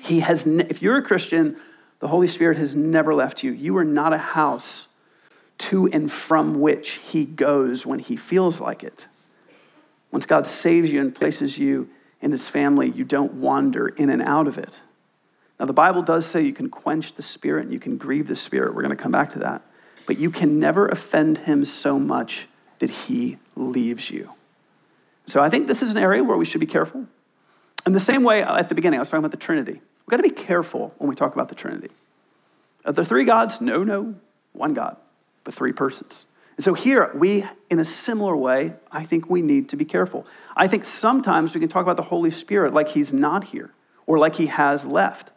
He 0.00 0.20
has, 0.20 0.46
ne- 0.46 0.66
if 0.68 0.82
you're 0.82 0.98
a 0.98 1.02
Christian, 1.02 1.56
the 2.00 2.08
Holy 2.08 2.28
Spirit 2.28 2.58
has 2.58 2.74
never 2.74 3.14
left 3.14 3.42
you. 3.42 3.50
You 3.50 3.76
are 3.78 3.84
not 3.84 4.12
a 4.12 4.18
house 4.18 4.88
to 5.58 5.88
and 5.88 6.10
from 6.10 6.60
which 6.60 6.90
he 6.90 7.24
goes 7.24 7.84
when 7.84 7.98
he 7.98 8.16
feels 8.16 8.60
like 8.60 8.84
it. 8.84 9.08
Once 10.10 10.26
God 10.26 10.46
saves 10.46 10.92
you 10.92 11.00
and 11.00 11.14
places 11.14 11.58
you 11.58 11.88
in 12.20 12.30
his 12.30 12.48
family, 12.48 12.90
you 12.90 13.04
don't 13.04 13.34
wander 13.34 13.88
in 13.88 14.10
and 14.10 14.22
out 14.22 14.46
of 14.46 14.58
it. 14.58 14.80
Now, 15.58 15.66
the 15.66 15.72
Bible 15.72 16.02
does 16.02 16.24
say 16.24 16.42
you 16.42 16.52
can 16.52 16.70
quench 16.70 17.14
the 17.14 17.22
Spirit 17.22 17.64
and 17.64 17.72
you 17.72 17.80
can 17.80 17.96
grieve 17.96 18.28
the 18.28 18.36
Spirit. 18.36 18.74
We're 18.74 18.82
going 18.82 18.96
to 18.96 19.02
come 19.02 19.12
back 19.12 19.32
to 19.32 19.40
that. 19.40 19.62
But 20.08 20.18
you 20.18 20.30
can 20.30 20.58
never 20.58 20.88
offend 20.88 21.36
him 21.36 21.66
so 21.66 21.98
much 21.98 22.48
that 22.78 22.88
he 22.88 23.36
leaves 23.54 24.10
you. 24.10 24.32
So 25.26 25.42
I 25.42 25.50
think 25.50 25.68
this 25.68 25.82
is 25.82 25.90
an 25.90 25.98
area 25.98 26.24
where 26.24 26.38
we 26.38 26.46
should 26.46 26.60
be 26.60 26.66
careful. 26.66 27.06
In 27.86 27.92
the 27.92 28.00
same 28.00 28.22
way, 28.22 28.42
at 28.42 28.70
the 28.70 28.74
beginning, 28.74 28.98
I 28.98 29.02
was 29.02 29.10
talking 29.10 29.18
about 29.18 29.32
the 29.32 29.36
Trinity. 29.36 29.72
We've 29.74 30.08
got 30.08 30.16
to 30.16 30.22
be 30.22 30.30
careful 30.30 30.94
when 30.96 31.10
we 31.10 31.14
talk 31.14 31.34
about 31.34 31.50
the 31.50 31.54
Trinity. 31.54 31.90
Are 32.86 32.92
there 32.94 33.04
three 33.04 33.26
gods? 33.26 33.60
No, 33.60 33.84
no, 33.84 34.14
one 34.54 34.72
God, 34.72 34.96
but 35.44 35.52
three 35.52 35.72
persons. 35.72 36.24
And 36.56 36.64
so 36.64 36.72
here, 36.72 37.10
we, 37.14 37.44
in 37.68 37.78
a 37.78 37.84
similar 37.84 38.34
way, 38.34 38.76
I 38.90 39.04
think 39.04 39.28
we 39.28 39.42
need 39.42 39.68
to 39.68 39.76
be 39.76 39.84
careful. 39.84 40.26
I 40.56 40.68
think 40.68 40.86
sometimes 40.86 41.54
we 41.54 41.60
can 41.60 41.68
talk 41.68 41.82
about 41.82 41.98
the 41.98 42.02
Holy 42.04 42.30
Spirit 42.30 42.72
like 42.72 42.88
he's 42.88 43.12
not 43.12 43.44
here 43.44 43.74
or 44.06 44.18
like 44.18 44.36
he 44.36 44.46
has 44.46 44.86
left. 44.86 45.32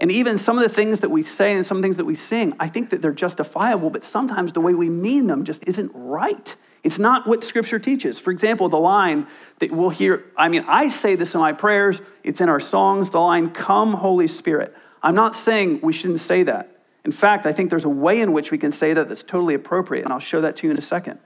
And 0.00 0.10
even 0.10 0.38
some 0.38 0.56
of 0.56 0.62
the 0.62 0.74
things 0.74 1.00
that 1.00 1.10
we 1.10 1.22
say 1.22 1.52
and 1.52 1.64
some 1.64 1.82
things 1.82 1.98
that 1.98 2.06
we 2.06 2.14
sing, 2.14 2.54
I 2.58 2.68
think 2.68 2.88
that 2.90 3.02
they're 3.02 3.12
justifiable, 3.12 3.90
but 3.90 4.02
sometimes 4.02 4.54
the 4.54 4.60
way 4.60 4.72
we 4.72 4.88
mean 4.88 5.26
them 5.26 5.44
just 5.44 5.62
isn't 5.68 5.92
right. 5.94 6.56
It's 6.82 6.98
not 6.98 7.26
what 7.26 7.44
Scripture 7.44 7.78
teaches. 7.78 8.18
For 8.18 8.30
example, 8.30 8.70
the 8.70 8.78
line 8.78 9.26
that 9.58 9.70
we'll 9.70 9.90
hear, 9.90 10.24
I 10.38 10.48
mean, 10.48 10.64
I 10.66 10.88
say 10.88 11.16
this 11.16 11.34
in 11.34 11.40
my 11.40 11.52
prayers, 11.52 12.00
it's 12.24 12.40
in 12.40 12.48
our 12.48 12.60
songs, 12.60 13.10
the 13.10 13.20
line, 13.20 13.50
Come, 13.50 13.92
Holy 13.92 14.26
Spirit. 14.26 14.74
I'm 15.02 15.14
not 15.14 15.34
saying 15.34 15.80
we 15.82 15.92
shouldn't 15.92 16.20
say 16.20 16.44
that. 16.44 16.78
In 17.04 17.12
fact, 17.12 17.44
I 17.44 17.52
think 17.52 17.68
there's 17.68 17.84
a 17.84 17.90
way 17.90 18.20
in 18.20 18.32
which 18.32 18.50
we 18.50 18.56
can 18.56 18.72
say 18.72 18.94
that 18.94 19.08
that's 19.08 19.22
totally 19.22 19.54
appropriate, 19.54 20.04
and 20.04 20.12
I'll 20.12 20.18
show 20.18 20.40
that 20.40 20.56
to 20.56 20.66
you 20.66 20.70
in 20.70 20.78
a 20.78 20.82
second. 20.82 21.18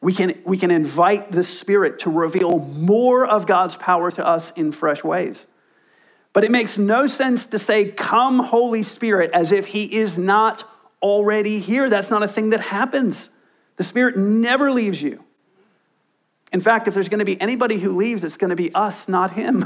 We 0.00 0.12
can, 0.12 0.40
we 0.44 0.58
can 0.58 0.72
invite 0.72 1.30
the 1.30 1.44
Spirit 1.44 2.00
to 2.00 2.10
reveal 2.10 2.58
more 2.58 3.26
of 3.26 3.46
God's 3.46 3.76
power 3.76 4.10
to 4.12 4.26
us 4.26 4.52
in 4.56 4.72
fresh 4.72 5.04
ways. 5.04 5.46
But 6.38 6.44
it 6.44 6.52
makes 6.52 6.78
no 6.78 7.08
sense 7.08 7.46
to 7.46 7.58
say, 7.58 7.86
Come, 7.86 8.38
Holy 8.38 8.84
Spirit, 8.84 9.32
as 9.34 9.50
if 9.50 9.66
He 9.66 9.96
is 9.96 10.16
not 10.16 10.62
already 11.02 11.58
here. 11.58 11.90
That's 11.90 12.12
not 12.12 12.22
a 12.22 12.28
thing 12.28 12.50
that 12.50 12.60
happens. 12.60 13.30
The 13.74 13.82
Spirit 13.82 14.16
never 14.16 14.70
leaves 14.70 15.02
you. 15.02 15.24
In 16.52 16.60
fact, 16.60 16.86
if 16.86 16.94
there's 16.94 17.08
going 17.08 17.18
to 17.18 17.24
be 17.24 17.40
anybody 17.40 17.80
who 17.80 17.96
leaves, 17.96 18.22
it's 18.22 18.36
going 18.36 18.50
to 18.50 18.54
be 18.54 18.72
us, 18.72 19.08
not 19.08 19.32
Him. 19.32 19.64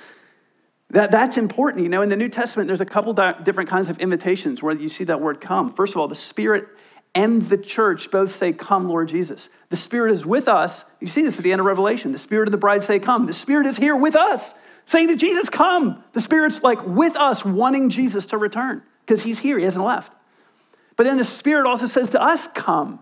that, 0.90 1.10
that's 1.10 1.38
important. 1.38 1.84
You 1.84 1.88
know, 1.88 2.02
in 2.02 2.10
the 2.10 2.16
New 2.16 2.28
Testament, 2.28 2.66
there's 2.66 2.82
a 2.82 2.84
couple 2.84 3.14
different 3.14 3.70
kinds 3.70 3.88
of 3.88 3.98
invitations 3.98 4.62
where 4.62 4.76
you 4.76 4.90
see 4.90 5.04
that 5.04 5.22
word 5.22 5.40
come. 5.40 5.72
First 5.72 5.94
of 5.94 6.02
all, 6.02 6.08
the 6.08 6.14
Spirit 6.14 6.68
and 7.14 7.40
the 7.40 7.56
church 7.56 8.10
both 8.10 8.36
say, 8.36 8.52
Come, 8.52 8.86
Lord 8.86 9.08
Jesus. 9.08 9.48
The 9.70 9.76
Spirit 9.76 10.12
is 10.12 10.26
with 10.26 10.46
us. 10.46 10.84
You 11.00 11.06
see 11.06 11.22
this 11.22 11.38
at 11.38 11.42
the 11.42 11.52
end 11.52 11.60
of 11.60 11.66
Revelation. 11.66 12.12
The 12.12 12.18
Spirit 12.18 12.48
of 12.48 12.52
the 12.52 12.58
bride 12.58 12.84
say, 12.84 12.98
Come. 12.98 13.24
The 13.24 13.32
Spirit 13.32 13.66
is 13.66 13.78
here 13.78 13.96
with 13.96 14.14
us, 14.14 14.52
saying 14.86 15.08
to 15.08 15.16
Jesus, 15.16 15.50
Come. 15.50 16.02
The 16.14 16.20
Spirit's 16.20 16.62
like 16.62 16.84
with 16.86 17.16
us, 17.16 17.44
wanting 17.44 17.90
Jesus 17.90 18.26
to 18.26 18.38
return 18.38 18.82
because 19.04 19.22
He's 19.22 19.38
here, 19.38 19.58
He 19.58 19.64
hasn't 19.64 19.84
left. 19.84 20.12
But 20.96 21.04
then 21.04 21.18
the 21.18 21.24
Spirit 21.24 21.66
also 21.66 21.86
says 21.86 22.10
to 22.10 22.22
us, 22.22 22.48
Come. 22.48 23.00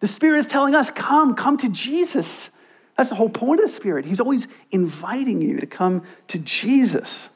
The 0.00 0.06
Spirit 0.06 0.38
is 0.38 0.46
telling 0.46 0.74
us, 0.74 0.90
come, 0.90 1.34
come 1.34 1.56
to 1.58 1.68
Jesus. 1.68 2.50
That's 2.96 3.08
the 3.08 3.14
whole 3.14 3.28
point 3.28 3.60
of 3.60 3.66
the 3.66 3.72
Spirit. 3.72 4.04
He's 4.04 4.20
always 4.20 4.46
inviting 4.70 5.40
you 5.40 5.60
to 5.60 5.66
come 5.66 6.02
to 6.28 6.38
Jesus. 6.38 7.28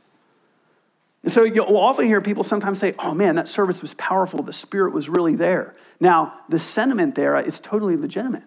And 1.23 1.33
so 1.33 1.45
you'll 1.45 1.77
often 1.77 2.07
hear 2.07 2.21
people 2.21 2.45
sometimes 2.45 2.79
say, 2.79 2.95
oh 2.99 3.15
man, 3.15 3.35
that 3.37 3.49
service 3.49 3.83
was 3.83 3.95
powerful. 3.95 4.43
The 4.43 4.53
Spirit 4.53 4.93
was 4.93 5.09
really 5.09 5.37
there. 5.37 5.75
Now, 6.01 6.35
the 6.49 6.59
sentiment 6.59 7.15
there 7.15 7.37
is 7.37 7.61
totally 7.61 7.97
legitimate. 7.97 8.45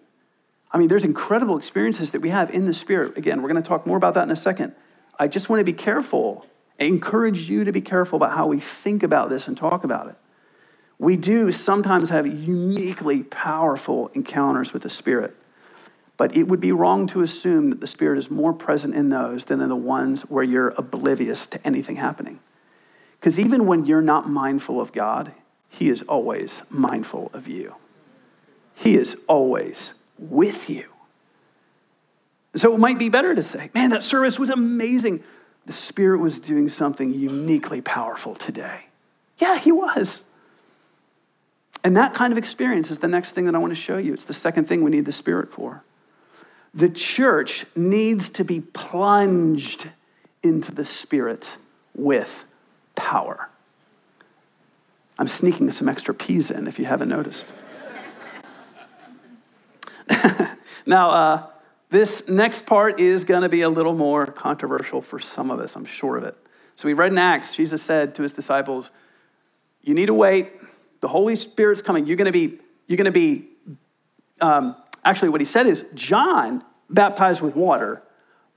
I 0.72 0.80
mean, 0.80 0.88
there's 0.88 1.04
incredible 1.04 1.56
experiences 1.58 2.12
that 2.12 2.22
we 2.22 2.30
have 2.30 2.50
in 2.50 2.66
the 2.66 2.74
Spirit. 2.74 3.16
Again, 3.16 3.44
we're 3.44 3.50
going 3.50 3.62
to 3.62 3.68
talk 3.68 3.86
more 3.86 3.98
about 3.98 4.16
that 4.16 4.24
in 4.24 4.32
a 4.32 4.36
second. 4.36 4.74
I 5.18 5.28
just 5.28 5.50
want 5.50 5.60
to 5.60 5.64
be 5.64 5.74
careful. 5.74 6.46
I 6.80 6.86
encourage 6.86 7.50
you 7.50 7.64
to 7.64 7.72
be 7.72 7.82
careful 7.82 8.18
about 8.18 8.32
how 8.32 8.48
we 8.48 8.60
think 8.60 9.04
about 9.04 9.30
this 9.30 9.48
and 9.48 9.56
talk 9.56 9.84
about 9.84 10.08
it 10.08 10.16
we 11.04 11.18
do 11.18 11.52
sometimes 11.52 12.10
have 12.10 12.26
uniquely 12.26 13.24
powerful 13.24 14.10
encounters 14.14 14.72
with 14.72 14.84
the 14.84 14.90
Spirit. 14.90 15.36
But 16.16 16.38
it 16.38 16.44
would 16.44 16.62
be 16.62 16.72
wrong 16.72 17.08
to 17.08 17.22
assume 17.22 17.68
that 17.68 17.82
the 17.82 17.88
Spirit 17.88 18.18
is 18.18 18.32
more 18.32 18.54
present 18.54 18.96
in 18.96 19.10
those 19.10 19.44
than 19.44 19.60
in 19.60 19.68
the 19.68 19.76
ones 19.76 20.22
where 20.24 20.46
you're 20.46 20.70
oblivious 20.78 21.46
to 21.48 21.68
anything 21.68 21.98
happening. 21.98 22.40
Because 23.20 23.38
even 23.38 23.66
when 23.66 23.86
you're 23.86 24.02
not 24.02 24.30
mindful 24.30 24.80
of 24.80 24.94
God, 24.94 25.34
He 25.68 25.90
is 25.90 26.04
always 26.04 26.62
mindful 26.70 27.30
of 27.34 27.50
you. 27.50 27.76
He 28.74 28.96
is 28.96 29.18
always 29.28 29.94
with 30.18 30.70
you. 30.70 30.93
So 32.56 32.74
it 32.74 32.80
might 32.80 33.00
be 33.00 33.10
better 33.10 33.34
to 33.34 33.44
say, 33.44 33.70
man, 33.74 33.90
that 33.90 34.04
service 34.04 34.38
was 34.38 34.50
amazing. 34.50 35.24
The 35.66 35.74
Spirit 35.74 36.20
was 36.20 36.40
doing 36.40 36.70
something 36.70 37.14
uniquely 37.14 37.82
powerful 37.82 38.36
today. 38.36 38.86
Yeah, 39.40 39.58
He 39.58 39.72
was. 39.72 40.24
And 41.84 41.98
that 41.98 42.14
kind 42.14 42.32
of 42.32 42.38
experience 42.38 42.92
is 42.92 43.00
the 43.00 43.08
next 43.08 43.32
thing 43.32 43.46
that 43.46 43.56
I 43.56 43.58
want 43.58 43.72
to 43.72 43.80
show 43.80 43.98
you. 43.98 44.14
It's 44.14 44.24
the 44.24 44.34
second 44.34 44.68
thing 44.68 44.84
we 44.84 44.92
need 44.92 45.06
the 45.06 45.12
Spirit 45.12 45.52
for. 45.52 45.84
The 46.74 46.90
church 46.90 47.66
needs 47.76 48.30
to 48.32 48.46
be 48.46 48.62
plunged 48.62 49.90
into 50.42 50.72
the 50.72 50.86
Spirit 50.86 51.58
with 51.94 52.46
power. 52.96 53.50
I'm 55.20 55.28
sneaking 55.28 55.70
some 55.72 55.90
extra 55.90 56.14
peas 56.14 56.50
in 56.52 56.68
if 56.68 56.80
you 56.80 56.86
haven't 56.86 57.10
noticed. 57.10 57.52
now, 60.86 61.12
uh, 61.12 61.48
this 61.94 62.28
next 62.28 62.66
part 62.66 63.00
is 63.00 63.24
going 63.24 63.44
to 63.44 63.50
be 63.50 63.62
a 63.62 63.70
little 63.70 63.94
more 63.94 64.26
controversial 64.26 65.00
for 65.00 65.20
some 65.20 65.52
of 65.52 65.60
us, 65.60 65.76
I'm 65.76 65.86
sure 65.86 66.18
of 66.18 66.24
it. 66.24 66.36
So 66.74 66.88
we 66.88 66.94
read 66.94 67.12
in 67.12 67.20
Acts, 67.20 67.56
Jesus 67.56 67.84
said 67.84 68.16
to 68.16 68.24
his 68.24 68.34
disciples, 68.34 68.90
You 69.84 69.94
need 69.94 70.08
to 70.08 70.14
wait. 70.16 70.54
The 71.02 71.08
Holy 71.08 71.36
Spirit's 71.36 71.84
coming. 71.84 72.08
You're 72.08 72.18
going 72.18 72.26
to 72.26 72.32
be, 72.32 72.58
you're 72.88 72.98
going 72.98 73.06
to 73.06 73.12
be, 73.12 73.48
um, 74.42 74.76
actually, 75.06 75.30
what 75.30 75.40
he 75.40 75.46
said 75.46 75.68
is, 75.68 75.86
John 75.94 76.64
baptized 76.90 77.44
with 77.44 77.56
water, 77.56 78.02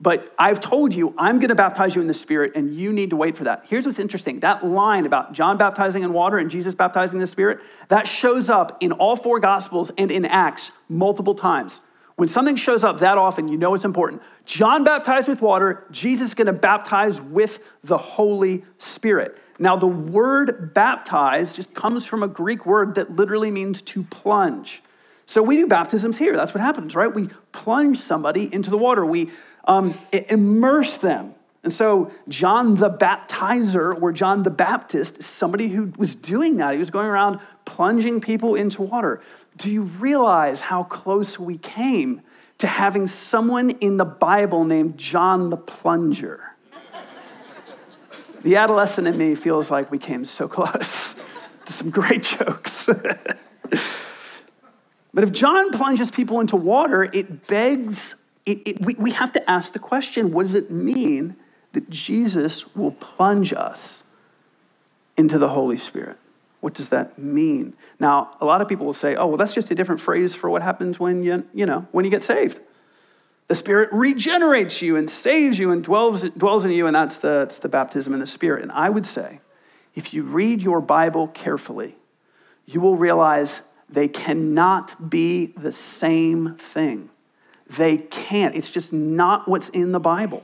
but 0.01 0.33
I've 0.39 0.59
told 0.59 0.91
you, 0.95 1.13
I'm 1.15 1.37
going 1.37 1.49
to 1.49 1.55
baptize 1.55 1.93
you 1.93 2.01
in 2.01 2.07
the 2.07 2.15
Spirit, 2.15 2.53
and 2.55 2.73
you 2.73 2.91
need 2.91 3.11
to 3.11 3.15
wait 3.15 3.37
for 3.37 3.43
that. 3.43 3.65
Here's 3.67 3.85
what's 3.85 3.99
interesting 3.99 4.39
that 4.39 4.65
line 4.65 5.05
about 5.05 5.33
John 5.33 5.57
baptizing 5.57 6.01
in 6.01 6.11
water 6.11 6.39
and 6.39 6.49
Jesus 6.49 6.73
baptizing 6.73 7.17
in 7.17 7.21
the 7.21 7.27
Spirit, 7.27 7.59
that 7.89 8.07
shows 8.07 8.49
up 8.49 8.77
in 8.79 8.93
all 8.93 9.15
four 9.15 9.39
Gospels 9.39 9.91
and 9.95 10.09
in 10.09 10.25
Acts 10.25 10.71
multiple 10.89 11.35
times. 11.35 11.81
When 12.17 12.27
something 12.27 12.55
shows 12.55 12.83
up 12.83 12.99
that 12.99 13.19
often, 13.19 13.47
you 13.47 13.57
know 13.57 13.75
it's 13.75 13.85
important. 13.85 14.23
John 14.43 14.83
baptized 14.83 15.27
with 15.27 15.39
water, 15.39 15.85
Jesus 15.91 16.29
is 16.29 16.33
going 16.33 16.47
to 16.47 16.53
baptize 16.53 17.21
with 17.21 17.59
the 17.83 17.97
Holy 17.97 18.65
Spirit. 18.79 19.37
Now, 19.59 19.77
the 19.77 19.87
word 19.87 20.73
baptize 20.73 21.55
just 21.55 21.75
comes 21.75 22.05
from 22.05 22.23
a 22.23 22.27
Greek 22.27 22.65
word 22.65 22.95
that 22.95 23.11
literally 23.11 23.51
means 23.51 23.83
to 23.83 24.01
plunge. 24.03 24.81
So 25.27 25.43
we 25.43 25.57
do 25.57 25.67
baptisms 25.67 26.17
here. 26.17 26.35
That's 26.35 26.55
what 26.55 26.61
happens, 26.61 26.95
right? 26.95 27.13
We 27.13 27.29
plunge 27.51 27.99
somebody 27.99 28.51
into 28.51 28.71
the 28.71 28.77
water, 28.79 29.05
we 29.05 29.29
um, 29.65 29.93
immerse 30.11 30.97
them. 30.97 31.35
And 31.63 31.73
so, 31.73 32.11
John 32.29 32.75
the 32.75 32.89
Baptizer, 32.89 34.01
or 34.01 34.13
John 34.13 34.43
the 34.43 34.49
Baptist, 34.49 35.17
is 35.17 35.25
somebody 35.25 35.67
who 35.67 35.91
was 35.97 36.15
doing 36.15 36.57
that. 36.57 36.71
He 36.71 36.79
was 36.79 36.91
going 36.91 37.07
around 37.07 37.41
plunging 37.65 38.21
people 38.21 38.55
into 38.55 38.83
water. 38.83 39.21
Do 39.57 39.71
you 39.71 39.83
realize 39.83 40.61
how 40.61 40.83
close 40.83 41.39
we 41.39 41.57
came 41.57 42.21
to 42.59 42.67
having 42.67 43.07
someone 43.07 43.71
in 43.71 43.97
the 43.97 44.05
Bible 44.05 44.63
named 44.63 44.97
John 44.97 45.49
the 45.49 45.57
Plunger? 45.57 46.53
the 48.43 48.55
adolescent 48.55 49.07
in 49.07 49.17
me 49.17 49.35
feels 49.35 49.71
like 49.71 49.91
we 49.91 49.97
came 49.97 50.23
so 50.23 50.47
close 50.47 51.15
to 51.65 51.73
some 51.73 51.89
great 51.89 52.23
jokes. 52.23 52.85
but 53.65 53.81
if 55.23 55.31
John 55.31 55.71
plunges 55.71 56.11
people 56.11 56.39
into 56.39 56.55
water, 56.55 57.03
it 57.03 57.47
begs, 57.47 58.15
it, 58.45 58.59
it, 58.65 58.81
we, 58.81 58.93
we 58.95 59.11
have 59.11 59.33
to 59.33 59.49
ask 59.49 59.73
the 59.73 59.79
question 59.79 60.31
what 60.31 60.43
does 60.43 60.53
it 60.53 60.69
mean 60.69 61.35
that 61.73 61.89
Jesus 61.89 62.75
will 62.75 62.91
plunge 62.91 63.53
us 63.53 64.03
into 65.17 65.39
the 65.39 65.49
Holy 65.49 65.77
Spirit? 65.77 66.17
What 66.59 66.73
does 66.73 66.89
that 66.89 67.19
mean? 67.19 67.75
Now, 67.99 68.35
a 68.41 68.45
lot 68.45 68.61
of 68.61 68.67
people 68.67 68.85
will 68.85 68.93
say, 68.93 69.15
oh, 69.15 69.27
well, 69.27 69.37
that's 69.37 69.53
just 69.53 69.69
a 69.71 69.75
different 69.75 70.01
phrase 70.01 70.33
for 70.35 70.49
what 70.49 70.61
happens 70.61 70.99
when 70.99 71.23
you, 71.23 71.45
you 71.53 71.65
know, 71.65 71.87
when 71.91 72.03
you 72.03 72.11
get 72.11 72.23
saved. 72.23 72.59
The 73.47 73.55
Spirit 73.55 73.89
regenerates 73.93 74.81
you 74.81 74.95
and 74.97 75.09
saves 75.09 75.57
you 75.57 75.71
and 75.71 75.83
dwells, 75.83 76.23
dwells 76.31 76.65
in 76.65 76.71
you, 76.71 76.87
and 76.87 76.95
that's 76.95 77.17
the, 77.17 77.29
that's 77.29 77.59
the 77.59 77.69
baptism 77.69 78.13
in 78.13 78.19
the 78.19 78.27
Spirit. 78.27 78.63
And 78.63 78.71
I 78.71 78.89
would 78.89 79.05
say, 79.05 79.39
if 79.95 80.13
you 80.13 80.23
read 80.23 80.61
your 80.61 80.81
Bible 80.81 81.27
carefully, 81.29 81.95
you 82.65 82.81
will 82.81 82.95
realize 82.95 83.61
they 83.89 84.07
cannot 84.07 85.09
be 85.09 85.47
the 85.57 85.71
same 85.71 86.55
thing. 86.55 87.09
They 87.69 87.97
can't. 87.97 88.55
It's 88.55 88.69
just 88.69 88.91
not 88.91 89.47
what's 89.47 89.69
in 89.69 89.91
the 89.91 89.99
Bible. 89.99 90.43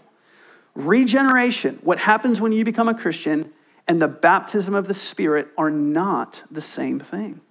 Regeneration, 0.75 1.79
what 1.83 1.99
happens 1.99 2.39
when 2.39 2.51
you 2.51 2.63
become 2.65 2.87
a 2.87 2.95
Christian, 2.95 3.51
and 3.87 4.01
the 4.01 4.07
baptism 4.07 4.73
of 4.73 4.87
the 4.87 4.93
Spirit 4.93 5.47
are 5.57 5.69
not 5.69 6.43
the 6.49 6.61
same 6.61 6.99
thing. 6.99 7.41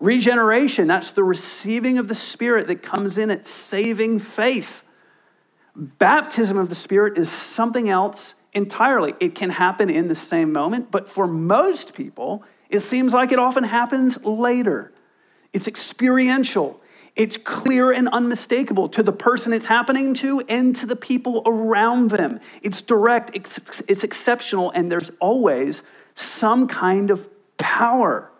Regeneration, 0.00 0.86
that's 0.86 1.10
the 1.10 1.24
receiving 1.24 1.98
of 1.98 2.08
the 2.08 2.14
Spirit 2.14 2.66
that 2.66 2.82
comes 2.82 3.16
in 3.16 3.30
at 3.30 3.46
saving 3.46 4.18
faith. 4.18 4.84
Baptism 5.74 6.58
of 6.58 6.68
the 6.68 6.74
Spirit 6.74 7.16
is 7.16 7.30
something 7.30 7.88
else 7.88 8.34
entirely. 8.52 9.14
It 9.20 9.34
can 9.34 9.50
happen 9.50 9.90
in 9.90 10.08
the 10.08 10.14
same 10.14 10.52
moment, 10.52 10.90
but 10.90 11.08
for 11.08 11.26
most 11.26 11.94
people, 11.94 12.44
it 12.68 12.80
seems 12.80 13.12
like 13.12 13.32
it 13.32 13.38
often 13.38 13.64
happens 13.64 14.22
later. 14.24 14.92
It's 15.52 15.68
experiential, 15.68 16.80
it's 17.16 17.36
clear 17.36 17.92
and 17.92 18.08
unmistakable 18.08 18.88
to 18.88 19.02
the 19.02 19.12
person 19.12 19.52
it's 19.52 19.66
happening 19.66 20.14
to 20.14 20.42
and 20.48 20.74
to 20.76 20.86
the 20.86 20.96
people 20.96 21.42
around 21.46 22.10
them. 22.10 22.40
It's 22.60 22.82
direct, 22.82 23.30
it's, 23.34 23.82
it's 23.86 24.02
exceptional, 24.02 24.72
and 24.72 24.90
there's 24.90 25.10
always 25.20 25.82
some 26.16 26.66
kind 26.66 27.10
of 27.10 27.28
power. 27.56 28.30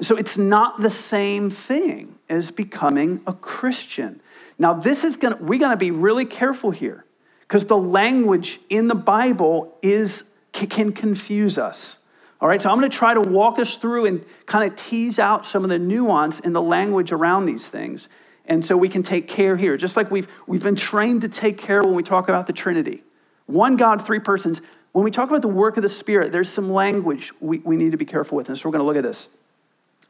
So 0.00 0.16
it's 0.16 0.36
not 0.36 0.80
the 0.80 0.90
same 0.90 1.48
thing 1.48 2.18
as 2.28 2.50
becoming 2.50 3.20
a 3.26 3.34
Christian. 3.34 4.20
Now, 4.58 4.74
this 4.74 5.04
is 5.04 5.16
gonna, 5.16 5.36
we're 5.36 5.60
gonna 5.60 5.76
be 5.76 5.92
really 5.92 6.24
careful 6.24 6.72
here 6.72 7.04
because 7.42 7.66
the 7.66 7.76
language 7.76 8.60
in 8.68 8.88
the 8.88 8.94
Bible 8.96 9.76
is, 9.80 10.24
can 10.52 10.92
confuse 10.92 11.56
us. 11.56 11.98
All 12.40 12.48
right, 12.48 12.60
so 12.60 12.70
I'm 12.70 12.78
going 12.78 12.90
to 12.90 12.96
try 12.96 13.12
to 13.12 13.20
walk 13.20 13.58
us 13.58 13.76
through 13.76 14.06
and 14.06 14.24
kind 14.46 14.70
of 14.70 14.76
tease 14.76 15.18
out 15.18 15.44
some 15.44 15.62
of 15.62 15.70
the 15.70 15.78
nuance 15.78 16.40
in 16.40 16.54
the 16.54 16.62
language 16.62 17.12
around 17.12 17.44
these 17.44 17.68
things. 17.68 18.08
And 18.46 18.64
so 18.64 18.76
we 18.76 18.88
can 18.88 19.02
take 19.02 19.28
care 19.28 19.56
here, 19.56 19.76
just 19.76 19.96
like 19.96 20.10
we've, 20.10 20.26
we've 20.46 20.62
been 20.62 20.76
trained 20.76 21.20
to 21.20 21.28
take 21.28 21.58
care 21.58 21.82
when 21.82 21.94
we 21.94 22.02
talk 22.02 22.28
about 22.28 22.46
the 22.46 22.52
Trinity. 22.52 23.04
One 23.46 23.76
God, 23.76 24.04
three 24.04 24.20
persons. 24.20 24.62
When 24.92 25.04
we 25.04 25.10
talk 25.10 25.28
about 25.28 25.42
the 25.42 25.48
work 25.48 25.76
of 25.76 25.82
the 25.82 25.88
Spirit, 25.88 26.32
there's 26.32 26.48
some 26.48 26.70
language 26.72 27.32
we, 27.40 27.58
we 27.58 27.76
need 27.76 27.92
to 27.92 27.98
be 27.98 28.06
careful 28.06 28.36
with. 28.36 28.48
And 28.48 28.56
so 28.56 28.68
we're 28.68 28.72
going 28.72 28.82
to 28.82 28.86
look 28.86 28.96
at 28.96 29.02
this. 29.02 29.28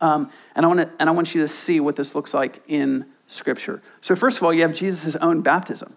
Um, 0.01 0.31
and, 0.55 0.65
I 0.65 0.69
want 0.69 0.81
to, 0.81 0.91
and 0.99 1.11
I 1.11 1.13
want 1.13 1.35
you 1.35 1.43
to 1.43 1.49
see 1.49 1.81
what 1.81 1.97
this 1.97 2.15
looks 2.15 2.33
like 2.33 2.63
in 2.69 3.07
Scripture. 3.27 3.83
So, 4.01 4.17
first 4.17 4.39
of 4.39 4.43
all, 4.43 4.53
you 4.53 4.63
have 4.63 4.73
Jesus' 4.73 5.17
own 5.17 5.43
baptism. 5.43 5.97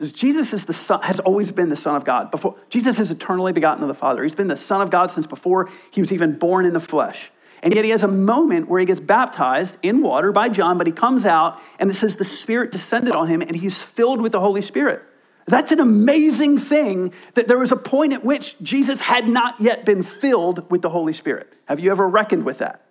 Jesus 0.00 0.52
is 0.52 0.64
the 0.64 0.72
son, 0.72 1.00
has 1.02 1.20
always 1.20 1.52
been 1.52 1.68
the 1.68 1.76
Son 1.76 1.94
of 1.94 2.04
God. 2.04 2.30
Before 2.30 2.56
Jesus 2.70 2.98
is 2.98 3.10
eternally 3.10 3.52
begotten 3.52 3.82
of 3.82 3.88
the 3.88 3.94
Father. 3.94 4.22
He's 4.24 4.34
been 4.34 4.48
the 4.48 4.56
Son 4.56 4.80
of 4.80 4.90
God 4.90 5.10
since 5.10 5.26
before 5.26 5.70
he 5.90 6.00
was 6.00 6.12
even 6.12 6.38
born 6.38 6.64
in 6.64 6.72
the 6.72 6.80
flesh. 6.80 7.30
And 7.62 7.72
yet 7.74 7.84
he 7.84 7.92
has 7.92 8.02
a 8.02 8.08
moment 8.08 8.68
where 8.68 8.80
he 8.80 8.86
gets 8.86 8.98
baptized 8.98 9.76
in 9.82 10.02
water 10.02 10.32
by 10.32 10.48
John, 10.48 10.78
but 10.78 10.88
he 10.88 10.92
comes 10.92 11.24
out 11.24 11.60
and 11.78 11.88
it 11.88 11.94
says 11.94 12.16
the 12.16 12.24
Spirit 12.24 12.72
descended 12.72 13.14
on 13.14 13.28
him 13.28 13.40
and 13.40 13.54
he's 13.54 13.80
filled 13.80 14.20
with 14.20 14.32
the 14.32 14.40
Holy 14.40 14.62
Spirit. 14.62 15.02
That's 15.46 15.72
an 15.72 15.80
amazing 15.80 16.58
thing 16.58 17.12
that 17.34 17.46
there 17.46 17.58
was 17.58 17.72
a 17.72 17.76
point 17.76 18.12
at 18.12 18.24
which 18.24 18.58
Jesus 18.60 19.00
had 19.00 19.28
not 19.28 19.60
yet 19.60 19.84
been 19.84 20.02
filled 20.02 20.70
with 20.70 20.82
the 20.82 20.90
Holy 20.90 21.12
Spirit. 21.12 21.52
Have 21.66 21.78
you 21.78 21.90
ever 21.90 22.08
reckoned 22.08 22.44
with 22.44 22.58
that? 22.58 22.84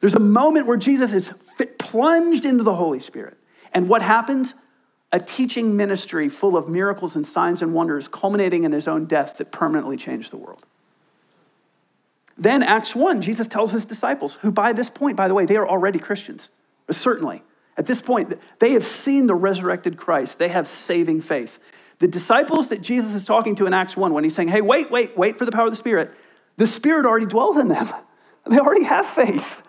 There's 0.00 0.14
a 0.14 0.20
moment 0.20 0.66
where 0.66 0.76
Jesus 0.76 1.12
is 1.12 1.32
plunged 1.78 2.44
into 2.44 2.64
the 2.64 2.74
Holy 2.74 3.00
Spirit. 3.00 3.38
And 3.72 3.88
what 3.88 4.02
happens? 4.02 4.54
A 5.12 5.20
teaching 5.20 5.76
ministry 5.76 6.28
full 6.28 6.56
of 6.56 6.68
miracles 6.68 7.16
and 7.16 7.26
signs 7.26 7.60
and 7.60 7.74
wonders, 7.74 8.08
culminating 8.08 8.64
in 8.64 8.72
his 8.72 8.88
own 8.88 9.04
death 9.04 9.36
that 9.38 9.52
permanently 9.52 9.96
changed 9.96 10.32
the 10.32 10.38
world. 10.38 10.64
Then, 12.38 12.62
Acts 12.62 12.96
1, 12.96 13.20
Jesus 13.20 13.46
tells 13.46 13.72
his 13.72 13.84
disciples, 13.84 14.36
who 14.36 14.50
by 14.50 14.72
this 14.72 14.88
point, 14.88 15.16
by 15.16 15.28
the 15.28 15.34
way, 15.34 15.44
they 15.44 15.56
are 15.56 15.68
already 15.68 15.98
Christians, 15.98 16.48
certainly. 16.90 17.42
At 17.76 17.86
this 17.86 18.00
point, 18.00 18.38
they 18.58 18.72
have 18.72 18.84
seen 18.84 19.26
the 19.26 19.34
resurrected 19.34 19.96
Christ, 19.96 20.38
they 20.38 20.48
have 20.48 20.66
saving 20.66 21.20
faith. 21.20 21.58
The 21.98 22.08
disciples 22.08 22.68
that 22.68 22.80
Jesus 22.80 23.12
is 23.12 23.24
talking 23.24 23.54
to 23.56 23.66
in 23.66 23.74
Acts 23.74 23.96
1, 23.96 24.12
when 24.12 24.24
he's 24.24 24.34
saying, 24.34 24.48
hey, 24.48 24.60
wait, 24.60 24.90
wait, 24.90 25.16
wait 25.16 25.38
for 25.38 25.44
the 25.44 25.52
power 25.52 25.66
of 25.66 25.72
the 25.72 25.76
Spirit, 25.76 26.10
the 26.56 26.66
Spirit 26.66 27.06
already 27.06 27.26
dwells 27.26 27.56
in 27.58 27.68
them. 27.68 27.88
They 28.44 28.58
already 28.58 28.82
have 28.82 29.06
faith. 29.06 29.62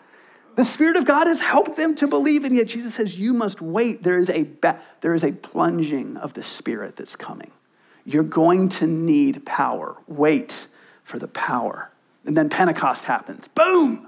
The 0.56 0.66
Spirit 0.66 0.98
of 0.98 1.06
God 1.06 1.28
has 1.28 1.40
helped 1.40 1.78
them 1.78 1.96
to 1.96 2.08
believe, 2.08 2.44
and 2.44 2.56
yet 2.56 2.68
Jesus 2.68 2.94
says, 2.94 3.18
You 3.18 3.34
must 3.34 3.62
wait. 3.62 4.04
There 4.04 4.20
is 4.20 4.30
a, 4.30 4.48
there 5.02 5.16
is 5.16 5.24
a 5.24 5.32
plunging 5.32 6.18
of 6.18 6.34
the 6.34 6.44
Spirit 6.44 6.96
that's 6.96 7.16
coming. 7.16 7.52
You're 8.06 8.24
going 8.24 8.70
to 8.70 8.88
need 8.88 9.46
power. 9.46 9.96
Wait 10.08 10.68
for 11.04 11.18
the 11.18 11.28
power. 11.28 11.92
And 12.26 12.38
then 12.38 12.50
Pentecost 12.50 13.06
happens. 13.06 13.48
Boom! 13.48 14.08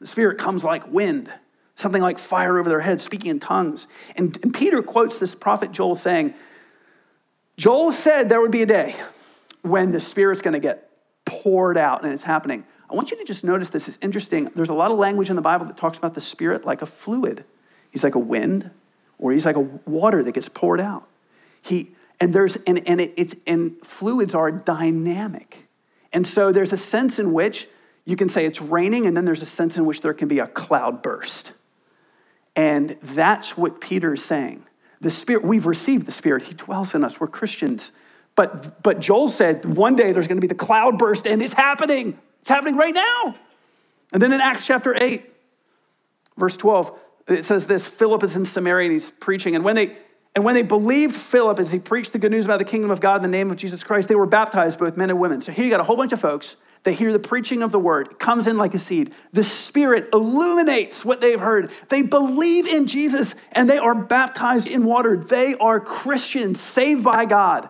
The 0.00 0.06
Spirit 0.06 0.38
comes 0.38 0.64
like 0.64 0.90
wind, 0.90 1.32
something 1.76 2.02
like 2.02 2.18
fire 2.18 2.58
over 2.58 2.68
their 2.68 2.80
heads, 2.80 3.04
speaking 3.04 3.30
in 3.30 3.40
tongues. 3.40 3.86
And, 4.16 4.38
and 4.42 4.52
Peter 4.52 4.82
quotes 4.82 5.18
this 5.18 5.34
prophet 5.34 5.72
Joel 5.72 5.94
saying, 5.94 6.34
Joel 7.56 7.92
said 7.92 8.28
there 8.28 8.40
would 8.40 8.50
be 8.50 8.62
a 8.62 8.66
day 8.66 8.96
when 9.62 9.92
the 9.92 10.00
Spirit's 10.00 10.40
going 10.40 10.54
to 10.54 10.60
get 10.60 10.90
poured 11.26 11.76
out, 11.76 12.02
and 12.02 12.12
it's 12.12 12.22
happening. 12.22 12.64
I 12.90 12.94
want 12.94 13.10
you 13.10 13.16
to 13.18 13.24
just 13.24 13.44
notice 13.44 13.70
this. 13.70 13.88
is 13.88 13.98
interesting. 14.02 14.50
There's 14.54 14.68
a 14.68 14.74
lot 14.74 14.90
of 14.90 14.98
language 14.98 15.30
in 15.30 15.36
the 15.36 15.42
Bible 15.42 15.66
that 15.66 15.76
talks 15.76 15.96
about 15.96 16.14
the 16.14 16.20
Spirit 16.20 16.64
like 16.64 16.82
a 16.82 16.86
fluid. 16.86 17.44
He's 17.90 18.02
like 18.02 18.16
a 18.16 18.20
wind, 18.20 18.70
or 19.18 19.32
he's 19.32 19.44
like 19.44 19.56
a 19.56 19.60
water 19.60 20.22
that 20.24 20.32
gets 20.32 20.48
poured 20.48 20.80
out. 20.80 21.06
He 21.62 21.92
and 22.18 22.34
there's 22.34 22.56
and 22.66 22.86
and 22.88 23.00
it, 23.00 23.14
it's 23.16 23.34
and 23.46 23.76
fluids 23.84 24.34
are 24.34 24.50
dynamic, 24.50 25.66
and 26.12 26.26
so 26.26 26.52
there's 26.52 26.72
a 26.72 26.76
sense 26.76 27.18
in 27.18 27.32
which 27.32 27.68
you 28.04 28.16
can 28.16 28.28
say 28.28 28.44
it's 28.44 28.60
raining, 28.60 29.06
and 29.06 29.16
then 29.16 29.24
there's 29.24 29.42
a 29.42 29.46
sense 29.46 29.76
in 29.76 29.86
which 29.86 30.00
there 30.00 30.14
can 30.14 30.28
be 30.28 30.40
a 30.40 30.46
cloud 30.46 31.02
burst, 31.02 31.52
and 32.56 32.96
that's 33.02 33.56
what 33.56 33.80
Peter 33.80 34.14
is 34.14 34.24
saying. 34.24 34.64
The 35.00 35.10
Spirit, 35.10 35.44
we've 35.44 35.66
received 35.66 36.06
the 36.06 36.12
Spirit. 36.12 36.42
He 36.42 36.54
dwells 36.54 36.94
in 36.94 37.04
us. 37.04 37.20
We're 37.20 37.28
Christians. 37.28 37.92
But, 38.36 38.82
but 38.82 39.00
Joel 39.00 39.28
said 39.28 39.64
one 39.64 39.96
day 39.96 40.12
there's 40.12 40.26
going 40.28 40.36
to 40.36 40.42
be 40.42 40.46
the 40.46 40.54
cloud 40.54 40.98
burst, 40.98 41.26
and 41.26 41.42
it's 41.42 41.54
happening. 41.54 42.18
It's 42.40 42.48
happening 42.48 42.76
right 42.76 42.94
now. 42.94 43.36
And 44.12 44.20
then 44.20 44.32
in 44.32 44.40
Acts 44.40 44.66
chapter 44.66 44.96
8, 45.00 45.24
verse 46.36 46.56
12, 46.56 46.98
It 47.28 47.44
says 47.44 47.66
this 47.66 47.86
Philip 47.86 48.22
is 48.22 48.36
in 48.36 48.44
Samaria 48.44 48.86
and 48.90 48.92
he's 48.92 49.10
preaching. 49.10 49.54
And 49.54 49.64
when 49.64 49.76
they 49.76 49.96
and 50.34 50.44
when 50.44 50.54
they 50.54 50.62
believed 50.62 51.16
Philip 51.16 51.58
as 51.58 51.72
he 51.72 51.80
preached 51.80 52.12
the 52.12 52.18
good 52.18 52.30
news 52.30 52.44
about 52.44 52.58
the 52.58 52.64
kingdom 52.64 52.90
of 52.90 53.00
God 53.00 53.16
in 53.16 53.22
the 53.22 53.28
name 53.28 53.50
of 53.50 53.56
Jesus 53.56 53.82
Christ, 53.82 54.08
they 54.08 54.14
were 54.14 54.26
baptized, 54.26 54.78
both 54.78 54.96
men 54.96 55.10
and 55.10 55.18
women. 55.18 55.42
So 55.42 55.50
here 55.50 55.64
you 55.64 55.70
got 55.70 55.80
a 55.80 55.84
whole 55.84 55.96
bunch 55.96 56.12
of 56.12 56.20
folks. 56.20 56.56
They 56.82 56.94
hear 56.94 57.12
the 57.12 57.18
preaching 57.18 57.62
of 57.62 57.72
the 57.72 57.78
word. 57.78 58.12
It 58.12 58.18
comes 58.18 58.46
in 58.46 58.56
like 58.56 58.74
a 58.74 58.78
seed. 58.78 59.12
The 59.32 59.44
Spirit 59.44 60.08
illuminates 60.12 61.04
what 61.04 61.20
they've 61.20 61.40
heard. 61.40 61.72
They 61.88 62.02
believe 62.02 62.66
in 62.66 62.86
Jesus 62.86 63.34
and 63.52 63.68
they 63.68 63.78
are 63.78 63.94
baptized 63.94 64.66
in 64.66 64.84
water. 64.84 65.16
They 65.16 65.56
are 65.56 65.80
Christians 65.80 66.60
saved 66.60 67.04
by 67.04 67.26
God. 67.26 67.68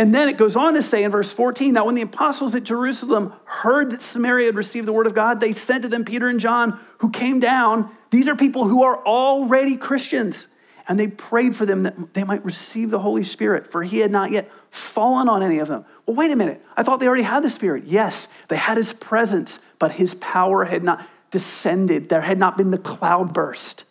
And 0.00 0.14
then 0.14 0.30
it 0.30 0.38
goes 0.38 0.56
on 0.56 0.72
to 0.74 0.82
say 0.82 1.04
in 1.04 1.10
verse 1.10 1.30
14 1.30 1.74
Now, 1.74 1.84
when 1.84 1.94
the 1.94 2.00
apostles 2.00 2.54
at 2.54 2.64
Jerusalem 2.64 3.34
heard 3.44 3.90
that 3.90 4.00
Samaria 4.00 4.46
had 4.46 4.54
received 4.54 4.88
the 4.88 4.94
word 4.94 5.06
of 5.06 5.12
God, 5.12 5.42
they 5.42 5.52
sent 5.52 5.82
to 5.82 5.90
them 5.90 6.06
Peter 6.06 6.26
and 6.26 6.40
John, 6.40 6.80
who 7.00 7.10
came 7.10 7.38
down. 7.38 7.90
These 8.08 8.26
are 8.26 8.34
people 8.34 8.66
who 8.66 8.82
are 8.82 8.96
already 9.04 9.76
Christians 9.76 10.46
and 10.88 10.98
they 10.98 11.06
prayed 11.06 11.54
for 11.54 11.66
them 11.66 11.82
that 11.82 12.14
they 12.14 12.24
might 12.24 12.42
receive 12.46 12.90
the 12.90 12.98
Holy 12.98 13.24
Spirit, 13.24 13.70
for 13.70 13.82
he 13.82 13.98
had 13.98 14.10
not 14.10 14.30
yet 14.30 14.50
fallen 14.70 15.28
on 15.28 15.42
any 15.42 15.58
of 15.58 15.68
them. 15.68 15.84
Well, 16.06 16.16
wait 16.16 16.30
a 16.30 16.36
minute. 16.36 16.64
I 16.78 16.82
thought 16.82 16.98
they 17.00 17.06
already 17.06 17.22
had 17.22 17.42
the 17.42 17.50
Spirit. 17.50 17.84
Yes, 17.84 18.26
they 18.48 18.56
had 18.56 18.78
his 18.78 18.94
presence, 18.94 19.58
but 19.78 19.92
his 19.92 20.14
power 20.14 20.64
had 20.64 20.82
not 20.82 21.06
descended. 21.30 22.08
There 22.08 22.22
had 22.22 22.38
not 22.38 22.56
been 22.56 22.70
the 22.70 22.78
cloud 22.78 23.34
burst. 23.34 23.84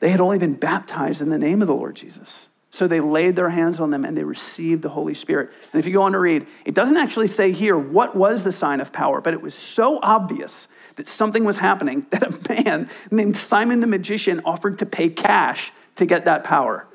They 0.00 0.08
had 0.08 0.22
only 0.22 0.38
been 0.38 0.54
baptized 0.54 1.20
in 1.20 1.28
the 1.28 1.38
name 1.38 1.60
of 1.60 1.68
the 1.68 1.74
Lord 1.74 1.94
Jesus. 1.94 2.48
So 2.70 2.86
they 2.86 3.00
laid 3.00 3.34
their 3.34 3.48
hands 3.48 3.80
on 3.80 3.90
them 3.90 4.04
and 4.04 4.16
they 4.16 4.24
received 4.24 4.82
the 4.82 4.90
Holy 4.90 5.14
Spirit. 5.14 5.50
And 5.72 5.80
if 5.80 5.86
you 5.86 5.92
go 5.92 6.02
on 6.02 6.12
to 6.12 6.18
read, 6.18 6.46
it 6.64 6.74
doesn't 6.74 6.96
actually 6.96 7.28
say 7.28 7.50
here 7.50 7.78
what 7.78 8.14
was 8.14 8.44
the 8.44 8.52
sign 8.52 8.80
of 8.80 8.92
power, 8.92 9.20
but 9.20 9.32
it 9.32 9.40
was 9.40 9.54
so 9.54 9.98
obvious 10.02 10.68
that 10.96 11.08
something 11.08 11.44
was 11.44 11.56
happening 11.56 12.06
that 12.10 12.22
a 12.24 12.62
man 12.62 12.90
named 13.10 13.36
Simon 13.36 13.80
the 13.80 13.86
magician 13.86 14.42
offered 14.44 14.78
to 14.78 14.86
pay 14.86 15.08
cash 15.08 15.72
to 15.96 16.06
get 16.06 16.26
that 16.26 16.44
power. 16.44 16.86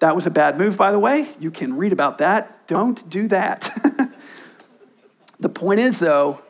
That 0.00 0.14
was 0.14 0.26
a 0.26 0.30
bad 0.30 0.58
move, 0.58 0.76
by 0.76 0.92
the 0.92 0.98
way. 0.98 1.28
You 1.40 1.50
can 1.50 1.76
read 1.76 1.92
about 1.92 2.18
that. 2.18 2.66
Don't 2.68 3.08
do 3.10 3.28
that. 3.28 3.68
the 5.40 5.48
point 5.48 5.80
is, 5.80 5.98
though, 5.98 6.40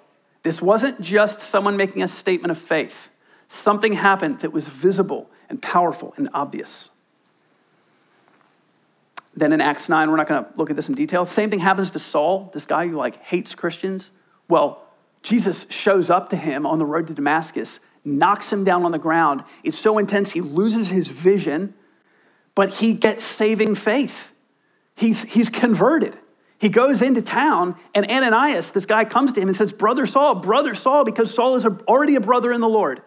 this 0.42 0.60
wasn't 0.60 1.00
just 1.00 1.40
someone 1.40 1.76
making 1.76 2.02
a 2.02 2.08
statement 2.08 2.50
of 2.50 2.58
faith. 2.58 3.10
Something 3.48 3.94
happened 3.94 4.40
that 4.40 4.52
was 4.52 4.68
visible 4.68 5.30
and 5.48 5.60
powerful 5.60 6.12
and 6.16 6.28
obvious. 6.34 6.90
Then 9.38 9.53
in 9.53 9.61
Acts 9.61 9.88
9, 9.88 10.11
we're 10.11 10.16
not 10.16 10.27
going 10.27 10.44
to 10.44 10.51
look 10.57 10.68
at 10.68 10.74
this 10.74 10.88
in 10.88 10.96
detail. 10.96 11.24
Same 11.24 11.48
thing 11.48 11.61
happens 11.61 11.90
to 11.90 12.01
Saul, 12.01 12.51
this 12.53 12.66
guy 12.66 12.88
who 12.88 12.96
like 12.96 13.22
hates 13.22 13.55
Christians. 13.55 14.11
Well, 14.48 14.85
Jesus 15.22 15.64
shows 15.70 16.11
up 16.11 16.31
to 16.31 16.37
him 16.37 16.66
on 16.66 16.79
the 16.79 16.85
road 16.85 17.07
to 17.07 17.14
Damascus, 17.14 17.79
knocks 18.05 18.53
him 18.53 18.64
down 18.64 18.85
on 18.85 18.90
the 18.90 18.98
ground. 18.98 19.44
It's 19.62 19.79
so 19.79 19.98
intense, 19.98 20.33
he 20.33 20.40
loses 20.40 20.88
his 20.88 21.07
vision, 21.07 21.74
but 22.57 22.70
he 22.70 22.94
gets 22.94 23.22
saving 23.22 23.77
faith. 23.77 24.33
He's, 24.96 25.22
he's 25.22 25.48
converted. 25.48 26.18
He 26.59 26.68
goes 26.68 27.01
into 27.01 27.22
town, 27.22 27.77
and 27.94 28.11
Ananias, 28.11 28.70
this 28.70 28.87
guy, 28.87 29.05
comes 29.05 29.33
to 29.35 29.40
him 29.40 29.46
and 29.46 29.57
says, 29.57 29.72
Brother 29.72 30.07
Saul, 30.07 30.37
Brother 30.37 30.74
Saul, 30.74 31.05
because 31.05 31.33
Saul 31.33 31.55
is 31.55 31.64
already 31.64 32.16
a 32.16 32.20
brother 32.20 32.53
in 32.53 32.61
the 32.61 32.68
Lord. 32.68 33.03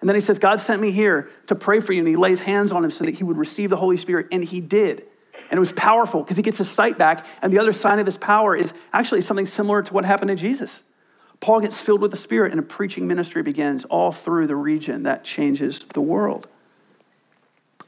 And 0.00 0.08
then 0.08 0.16
he 0.16 0.20
says, 0.20 0.40
God 0.40 0.58
sent 0.58 0.82
me 0.82 0.90
here 0.90 1.30
to 1.46 1.54
pray 1.54 1.78
for 1.78 1.92
you. 1.92 2.00
And 2.00 2.08
he 2.08 2.16
lays 2.16 2.40
hands 2.40 2.72
on 2.72 2.84
him 2.84 2.90
so 2.90 3.04
that 3.04 3.14
he 3.14 3.22
would 3.22 3.36
receive 3.36 3.70
the 3.70 3.76
Holy 3.76 3.96
Spirit. 3.96 4.28
And 4.32 4.44
he 4.44 4.60
did. 4.60 5.04
And 5.50 5.56
it 5.56 5.60
was 5.60 5.72
powerful 5.72 6.22
because 6.22 6.36
he 6.36 6.42
gets 6.42 6.58
his 6.58 6.68
sight 6.68 6.98
back. 6.98 7.26
And 7.42 7.52
the 7.52 7.58
other 7.58 7.72
sign 7.72 7.98
of 7.98 8.06
his 8.06 8.18
power 8.18 8.54
is 8.54 8.72
actually 8.92 9.22
something 9.22 9.46
similar 9.46 9.82
to 9.82 9.94
what 9.94 10.04
happened 10.04 10.28
to 10.28 10.36
Jesus. 10.36 10.82
Paul 11.40 11.60
gets 11.60 11.80
filled 11.80 12.00
with 12.00 12.10
the 12.10 12.16
Spirit, 12.16 12.50
and 12.50 12.58
a 12.58 12.64
preaching 12.64 13.06
ministry 13.06 13.42
begins 13.42 13.84
all 13.84 14.10
through 14.10 14.48
the 14.48 14.56
region 14.56 15.04
that 15.04 15.24
changes 15.24 15.80
the 15.94 16.00
world. 16.00 16.48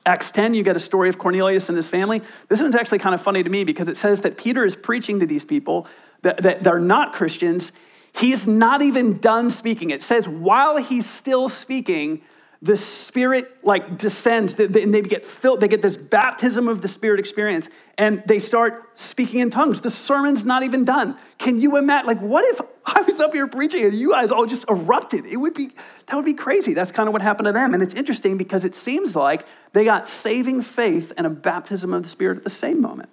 Acts 0.06 0.30
10, 0.30 0.54
you 0.54 0.62
get 0.62 0.76
a 0.76 0.80
story 0.80 1.08
of 1.08 1.18
Cornelius 1.18 1.68
and 1.68 1.76
his 1.76 1.88
family. 1.88 2.22
This 2.48 2.62
one's 2.62 2.74
actually 2.74 3.00
kind 3.00 3.14
of 3.14 3.20
funny 3.20 3.42
to 3.42 3.50
me 3.50 3.64
because 3.64 3.88
it 3.88 3.96
says 3.96 4.22
that 4.22 4.38
Peter 4.38 4.64
is 4.64 4.74
preaching 4.74 5.20
to 5.20 5.26
these 5.26 5.44
people 5.44 5.86
that, 6.22 6.38
that 6.42 6.62
they're 6.62 6.78
not 6.78 7.12
Christians. 7.12 7.72
He's 8.12 8.46
not 8.46 8.82
even 8.82 9.18
done 9.18 9.50
speaking. 9.50 9.90
It 9.90 10.02
says 10.02 10.26
while 10.26 10.78
he's 10.78 11.08
still 11.08 11.48
speaking, 11.48 12.22
the 12.62 12.76
spirit 12.76 13.64
like 13.64 13.96
descends. 13.96 14.54
And 14.58 14.74
they 14.74 15.02
get 15.02 15.24
filled 15.24 15.60
they 15.60 15.68
get 15.68 15.80
this 15.82 15.96
baptism 15.96 16.68
of 16.68 16.82
the 16.82 16.88
spirit 16.88 17.18
experience 17.18 17.68
and 17.96 18.22
they 18.26 18.38
start 18.38 18.98
speaking 18.98 19.40
in 19.40 19.50
tongues. 19.50 19.80
The 19.80 19.90
sermon's 19.90 20.44
not 20.44 20.62
even 20.62 20.84
done. 20.84 21.16
Can 21.38 21.60
you 21.60 21.76
imagine 21.76 22.06
like 22.06 22.20
what 22.20 22.44
if 22.46 22.60
i 22.86 23.02
was 23.02 23.20
up 23.20 23.32
here 23.32 23.46
preaching 23.46 23.84
and 23.84 23.94
you 23.94 24.10
guys 24.10 24.30
all 24.30 24.46
just 24.46 24.66
erupted? 24.68 25.24
It 25.26 25.36
would 25.36 25.54
be 25.54 25.70
that 26.06 26.16
would 26.16 26.26
be 26.26 26.34
crazy. 26.34 26.74
That's 26.74 26.92
kind 26.92 27.08
of 27.08 27.14
what 27.14 27.22
happened 27.22 27.46
to 27.46 27.52
them. 27.52 27.72
And 27.72 27.82
it's 27.82 27.94
interesting 27.94 28.36
because 28.36 28.64
it 28.64 28.74
seems 28.74 29.16
like 29.16 29.46
they 29.72 29.84
got 29.84 30.06
saving 30.06 30.62
faith 30.62 31.12
and 31.16 31.26
a 31.26 31.30
baptism 31.30 31.94
of 31.94 32.02
the 32.02 32.08
spirit 32.08 32.36
at 32.36 32.44
the 32.44 32.50
same 32.50 32.82
moment. 32.82 33.08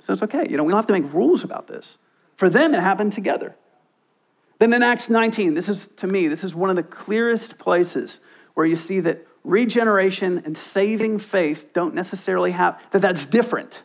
So 0.00 0.12
it's 0.12 0.22
okay 0.22 0.48
you 0.50 0.56
know 0.56 0.64
we 0.64 0.72
don't 0.72 0.78
have 0.78 0.86
to 0.86 0.92
make 0.92 1.12
rules 1.12 1.44
about 1.44 1.68
this. 1.68 1.98
For 2.34 2.50
them 2.50 2.74
it 2.74 2.80
happened 2.80 3.12
together. 3.12 3.54
Then 4.58 4.72
in 4.72 4.82
acts 4.82 5.08
19 5.08 5.54
this 5.54 5.68
is 5.68 5.88
to 5.98 6.08
me 6.08 6.26
this 6.26 6.42
is 6.42 6.52
one 6.52 6.68
of 6.68 6.74
the 6.74 6.82
clearest 6.82 7.58
places 7.58 8.18
where 8.54 8.66
you 8.66 8.76
see 8.76 9.00
that 9.00 9.26
regeneration 9.44 10.42
and 10.44 10.56
saving 10.56 11.18
faith 11.18 11.72
don't 11.72 11.94
necessarily 11.94 12.52
have, 12.52 12.80
that 12.92 13.02
that's 13.02 13.26
different 13.26 13.82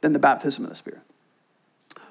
than 0.00 0.12
the 0.12 0.18
baptism 0.18 0.64
of 0.64 0.70
the 0.70 0.76
Spirit. 0.76 1.00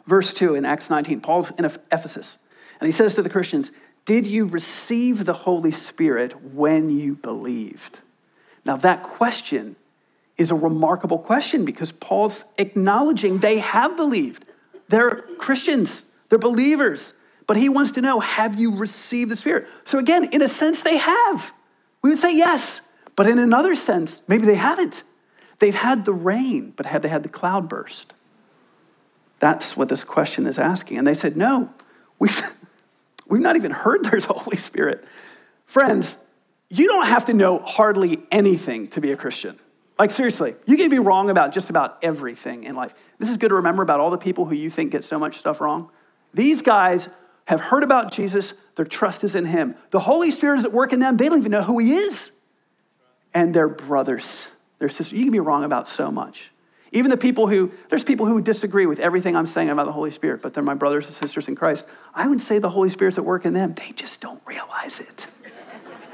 Verse 0.05 0.33
2 0.33 0.55
in 0.55 0.65
Acts 0.65 0.89
19, 0.89 1.21
Paul's 1.21 1.51
in 1.51 1.65
Ephesus, 1.65 2.37
and 2.79 2.87
he 2.87 2.91
says 2.91 3.13
to 3.15 3.21
the 3.21 3.29
Christians, 3.29 3.71
Did 4.05 4.25
you 4.25 4.45
receive 4.45 5.25
the 5.25 5.33
Holy 5.33 5.71
Spirit 5.71 6.53
when 6.53 6.89
you 6.89 7.15
believed? 7.15 7.99
Now, 8.65 8.75
that 8.77 9.03
question 9.03 9.75
is 10.37 10.51
a 10.51 10.55
remarkable 10.55 11.19
question 11.19 11.65
because 11.65 11.91
Paul's 11.91 12.45
acknowledging 12.57 13.39
they 13.39 13.59
have 13.59 13.95
believed. 13.97 14.45
They're 14.87 15.23
Christians, 15.37 16.03
they're 16.29 16.39
believers, 16.39 17.13
but 17.45 17.57
he 17.57 17.69
wants 17.69 17.91
to 17.91 18.01
know 18.01 18.19
have 18.19 18.59
you 18.59 18.75
received 18.75 19.31
the 19.31 19.35
Spirit? 19.35 19.67
So, 19.83 19.99
again, 19.99 20.25
in 20.31 20.41
a 20.41 20.47
sense, 20.47 20.81
they 20.81 20.97
have. 20.97 21.51
We 22.01 22.11
would 22.11 22.19
say 22.19 22.35
yes, 22.35 22.81
but 23.15 23.27
in 23.27 23.39
another 23.39 23.75
sense, 23.75 24.21
maybe 24.27 24.45
they 24.45 24.55
haven't. 24.55 25.03
They've 25.59 25.75
had 25.75 26.05
the 26.05 26.13
rain, 26.13 26.73
but 26.75 26.85
have 26.85 27.01
they 27.01 27.09
had 27.09 27.23
the 27.23 27.29
cloud 27.29 27.67
burst? 27.67 28.13
That's 29.39 29.75
what 29.75 29.89
this 29.89 30.03
question 30.03 30.45
is 30.45 30.57
asking. 30.57 30.97
And 30.97 31.07
they 31.07 31.13
said, 31.13 31.35
no, 31.35 31.69
we've, 32.17 32.41
we've 33.27 33.41
not 33.41 33.55
even 33.55 33.71
heard 33.71 34.03
there's 34.03 34.25
a 34.25 34.33
Holy 34.33 34.57
Spirit. 34.57 35.03
Friends, 35.65 36.17
you 36.69 36.87
don't 36.87 37.07
have 37.07 37.25
to 37.25 37.33
know 37.33 37.59
hardly 37.59 38.19
anything 38.31 38.87
to 38.89 39.01
be 39.01 39.11
a 39.11 39.17
Christian. 39.17 39.59
Like, 39.97 40.11
seriously, 40.11 40.55
you 40.65 40.77
can 40.77 40.89
be 40.89 40.99
wrong 40.99 41.29
about 41.29 41.51
just 41.51 41.69
about 41.69 41.97
everything 42.01 42.63
in 42.63 42.75
life. 42.75 42.93
This 43.17 43.29
is 43.29 43.35
good 43.35 43.49
to 43.49 43.55
remember 43.55 43.83
about 43.83 43.99
all 43.99 44.11
the 44.11 44.17
people 44.17 44.45
who 44.45 44.55
you 44.55 44.69
think 44.69 44.91
get 44.91 45.03
so 45.03 45.19
much 45.19 45.37
stuff 45.37 45.59
wrong. 45.59 45.89
These 46.33 46.61
guys 46.61 47.09
have 47.49 47.61
heard 47.61 47.81
about 47.81 48.11
Jesus, 48.11 48.53
their 48.75 48.85
trust 48.85 49.23
is 49.23 49.33
in 49.33 49.43
him. 49.43 49.73
The 49.89 49.99
Holy 49.99 50.29
Spirit 50.29 50.59
is 50.59 50.65
at 50.65 50.71
work 50.71 50.93
in 50.93 50.99
them, 50.99 51.17
they 51.17 51.27
don't 51.27 51.39
even 51.39 51.51
know 51.51 51.63
who 51.63 51.79
he 51.79 51.95
is. 51.95 52.31
And 53.33 53.55
they're 53.55 53.67
brothers, 53.67 54.47
their 54.77 54.87
sisters. 54.87 55.13
You 55.13 55.25
can 55.25 55.31
be 55.31 55.39
wrong 55.39 55.63
about 55.63 55.87
so 55.87 56.11
much. 56.11 56.51
Even 56.91 57.09
the 57.09 57.17
people 57.17 57.47
who, 57.47 57.71
there's 57.89 58.03
people 58.03 58.27
who 58.27 58.39
disagree 58.39 58.85
with 58.85 58.99
everything 58.99 59.35
I'm 59.35 59.47
saying 59.47 59.71
about 59.71 59.87
the 59.87 59.91
Holy 59.91 60.11
Spirit, 60.11 60.43
but 60.43 60.53
they're 60.53 60.63
my 60.63 60.75
brothers 60.75 61.07
and 61.07 61.15
sisters 61.15 61.47
in 61.47 61.55
Christ. 61.55 61.87
I 62.13 62.27
would 62.27 62.39
say 62.39 62.59
the 62.59 62.69
Holy 62.69 62.91
Spirit's 62.91 63.17
at 63.17 63.25
work 63.25 63.45
in 63.45 63.53
them. 63.53 63.73
They 63.73 63.93
just 63.95 64.21
don't 64.21 64.41
realize 64.45 64.99
it. 64.99 65.27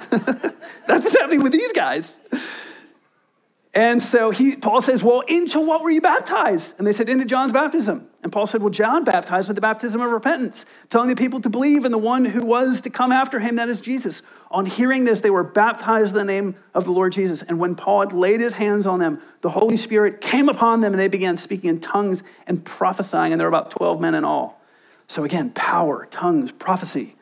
That's 0.12 1.04
what's 1.04 1.20
happening 1.20 1.44
with 1.44 1.52
these 1.52 1.74
guys. 1.74 2.18
And 3.76 4.02
so 4.02 4.32
he, 4.32 4.56
Paul 4.56 4.82
says, 4.82 5.04
Well, 5.04 5.20
into 5.28 5.60
what 5.60 5.84
were 5.84 5.92
you 5.92 6.00
baptized? 6.00 6.76
And 6.78 6.88
they 6.88 6.94
said, 6.94 7.10
Into 7.10 7.26
John's 7.26 7.52
baptism. 7.52 8.08
And 8.24 8.32
Paul 8.32 8.48
said, 8.48 8.62
Well, 8.62 8.70
John 8.70 9.04
baptized 9.04 9.50
with 9.50 9.56
the 9.56 9.62
baptism 9.62 10.00
of 10.00 10.10
repentance, 10.10 10.66
telling 10.90 11.10
the 11.10 11.16
people 11.16 11.42
to 11.42 11.50
believe 11.50 11.84
in 11.84 11.92
the 11.92 11.98
one 11.98 12.24
who 12.24 12.46
was 12.46 12.80
to 12.82 12.90
come 12.90 13.12
after 13.12 13.38
him, 13.38 13.58
that 13.58 13.68
is 13.68 13.82
Jesus. 13.82 14.22
On 14.50 14.66
hearing 14.66 15.04
this, 15.04 15.20
they 15.20 15.30
were 15.30 15.44
baptized 15.44 16.12
in 16.12 16.18
the 16.18 16.24
name 16.24 16.56
of 16.74 16.86
the 16.86 16.92
Lord 16.92 17.12
Jesus. 17.12 17.42
And 17.42 17.60
when 17.60 17.76
Paul 17.76 18.00
had 18.00 18.14
laid 18.14 18.40
his 18.40 18.54
hands 18.54 18.88
on 18.88 19.00
them, 19.00 19.22
the 19.42 19.50
Holy 19.50 19.76
Spirit 19.76 20.22
came 20.22 20.48
upon 20.48 20.80
them, 20.80 20.94
and 20.94 21.00
they 21.00 21.10
began 21.10 21.36
speaking 21.36 21.70
in 21.70 21.82
tongues 21.82 22.24
and 22.48 22.64
prophesying. 22.64 23.34
And 23.34 23.42
there 23.42 23.50
were 23.50 23.58
about 23.58 23.72
12 23.72 24.00
men 24.00 24.16
in 24.16 24.24
all. 24.24 24.62
So 25.08 25.26
again, 25.26 25.50
power, 25.50 26.08
tongues, 26.10 26.54
prophecy. 26.54 27.18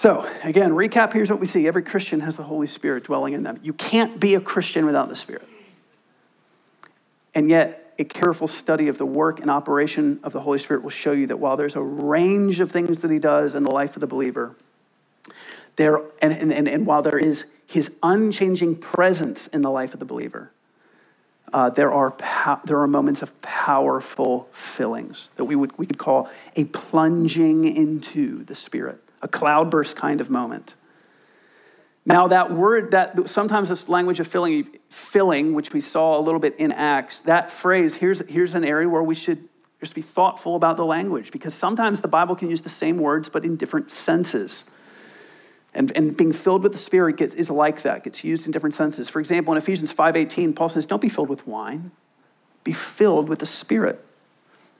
So, 0.00 0.26
again, 0.42 0.70
recap 0.70 1.12
here's 1.12 1.28
what 1.28 1.40
we 1.40 1.46
see 1.46 1.68
every 1.68 1.82
Christian 1.82 2.20
has 2.20 2.34
the 2.34 2.42
Holy 2.42 2.66
Spirit 2.66 3.04
dwelling 3.04 3.34
in 3.34 3.42
them. 3.42 3.60
You 3.62 3.74
can't 3.74 4.18
be 4.18 4.34
a 4.34 4.40
Christian 4.40 4.86
without 4.86 5.10
the 5.10 5.14
Spirit. 5.14 5.46
And 7.34 7.50
yet, 7.50 7.92
a 7.98 8.04
careful 8.04 8.48
study 8.48 8.88
of 8.88 8.96
the 8.96 9.04
work 9.04 9.40
and 9.40 9.50
operation 9.50 10.18
of 10.22 10.32
the 10.32 10.40
Holy 10.40 10.58
Spirit 10.58 10.82
will 10.82 10.88
show 10.88 11.12
you 11.12 11.26
that 11.26 11.36
while 11.36 11.58
there's 11.58 11.76
a 11.76 11.82
range 11.82 12.60
of 12.60 12.72
things 12.72 13.00
that 13.00 13.10
He 13.10 13.18
does 13.18 13.54
in 13.54 13.62
the 13.62 13.70
life 13.70 13.94
of 13.94 14.00
the 14.00 14.06
believer, 14.06 14.56
there, 15.76 16.00
and, 16.22 16.32
and, 16.50 16.66
and 16.66 16.86
while 16.86 17.02
there 17.02 17.18
is 17.18 17.44
His 17.66 17.90
unchanging 18.02 18.76
presence 18.76 19.48
in 19.48 19.60
the 19.60 19.70
life 19.70 19.92
of 19.92 20.00
the 20.00 20.06
believer, 20.06 20.50
uh, 21.52 21.68
there, 21.68 21.92
are 21.92 22.12
po- 22.12 22.60
there 22.64 22.80
are 22.80 22.88
moments 22.88 23.20
of 23.20 23.38
powerful 23.42 24.48
fillings 24.50 25.28
that 25.36 25.44
we, 25.44 25.54
would, 25.54 25.76
we 25.76 25.84
could 25.84 25.98
call 25.98 26.30
a 26.56 26.64
plunging 26.64 27.64
into 27.64 28.44
the 28.44 28.54
Spirit 28.54 29.02
a 29.22 29.28
cloudburst 29.28 29.96
kind 29.96 30.20
of 30.20 30.30
moment. 30.30 30.74
Now, 32.06 32.28
that 32.28 32.50
word, 32.50 32.92
that 32.92 33.28
sometimes 33.28 33.68
this 33.68 33.88
language 33.88 34.20
of 34.20 34.26
filling, 34.26 34.78
filling, 34.88 35.54
which 35.54 35.72
we 35.72 35.80
saw 35.80 36.18
a 36.18 36.22
little 36.22 36.40
bit 36.40 36.56
in 36.58 36.72
Acts, 36.72 37.20
that 37.20 37.50
phrase, 37.50 37.94
here's, 37.94 38.20
here's 38.28 38.54
an 38.54 38.64
area 38.64 38.88
where 38.88 39.02
we 39.02 39.14
should 39.14 39.48
just 39.80 39.94
be 39.94 40.02
thoughtful 40.02 40.56
about 40.56 40.76
the 40.76 40.84
language 40.84 41.30
because 41.30 41.54
sometimes 41.54 42.00
the 42.00 42.08
Bible 42.08 42.36
can 42.36 42.50
use 42.50 42.62
the 42.62 42.68
same 42.68 42.98
words 42.98 43.28
but 43.28 43.44
in 43.44 43.56
different 43.56 43.90
senses. 43.90 44.64
And, 45.72 45.92
and 45.96 46.16
being 46.16 46.32
filled 46.32 46.62
with 46.62 46.72
the 46.72 46.78
Spirit 46.78 47.16
gets, 47.16 47.34
is 47.34 47.50
like 47.50 47.82
that, 47.82 48.04
gets 48.04 48.24
used 48.24 48.44
in 48.44 48.52
different 48.52 48.74
senses. 48.74 49.08
For 49.08 49.20
example, 49.20 49.52
in 49.52 49.58
Ephesians 49.58 49.94
5.18, 49.94 50.56
Paul 50.56 50.68
says, 50.68 50.86
don't 50.86 51.00
be 51.00 51.08
filled 51.08 51.28
with 51.28 51.46
wine, 51.46 51.92
be 52.64 52.72
filled 52.72 53.28
with 53.28 53.38
the 53.38 53.46
Spirit. 53.46 54.04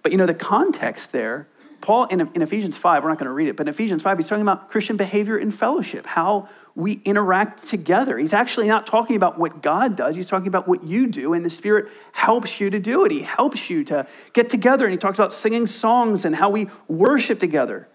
But 0.02 0.12
you 0.12 0.18
know, 0.18 0.26
the 0.26 0.34
context 0.34 1.12
there 1.12 1.46
Paul, 1.80 2.04
in, 2.04 2.20
in 2.34 2.42
Ephesians 2.42 2.76
5, 2.76 3.02
we're 3.02 3.08
not 3.08 3.18
going 3.18 3.26
to 3.26 3.32
read 3.32 3.48
it, 3.48 3.56
but 3.56 3.66
in 3.66 3.72
Ephesians 3.72 4.02
5, 4.02 4.18
he's 4.18 4.28
talking 4.28 4.42
about 4.42 4.68
Christian 4.70 4.96
behavior 4.96 5.38
in 5.38 5.50
fellowship, 5.50 6.06
how 6.06 6.48
we 6.74 7.00
interact 7.04 7.66
together. 7.66 8.18
He's 8.18 8.32
actually 8.32 8.68
not 8.68 8.86
talking 8.86 9.16
about 9.16 9.38
what 9.38 9.62
God 9.62 9.96
does, 9.96 10.16
he's 10.16 10.26
talking 10.26 10.48
about 10.48 10.68
what 10.68 10.84
you 10.84 11.06
do, 11.06 11.32
and 11.32 11.44
the 11.44 11.50
Spirit 11.50 11.88
helps 12.12 12.60
you 12.60 12.70
to 12.70 12.78
do 12.78 13.04
it. 13.04 13.12
He 13.12 13.22
helps 13.22 13.70
you 13.70 13.84
to 13.84 14.06
get 14.32 14.50
together, 14.50 14.84
and 14.84 14.92
he 14.92 14.98
talks 14.98 15.18
about 15.18 15.32
singing 15.32 15.66
songs 15.66 16.24
and 16.24 16.34
how 16.34 16.50
we 16.50 16.68
worship 16.88 17.38
together. 17.38 17.88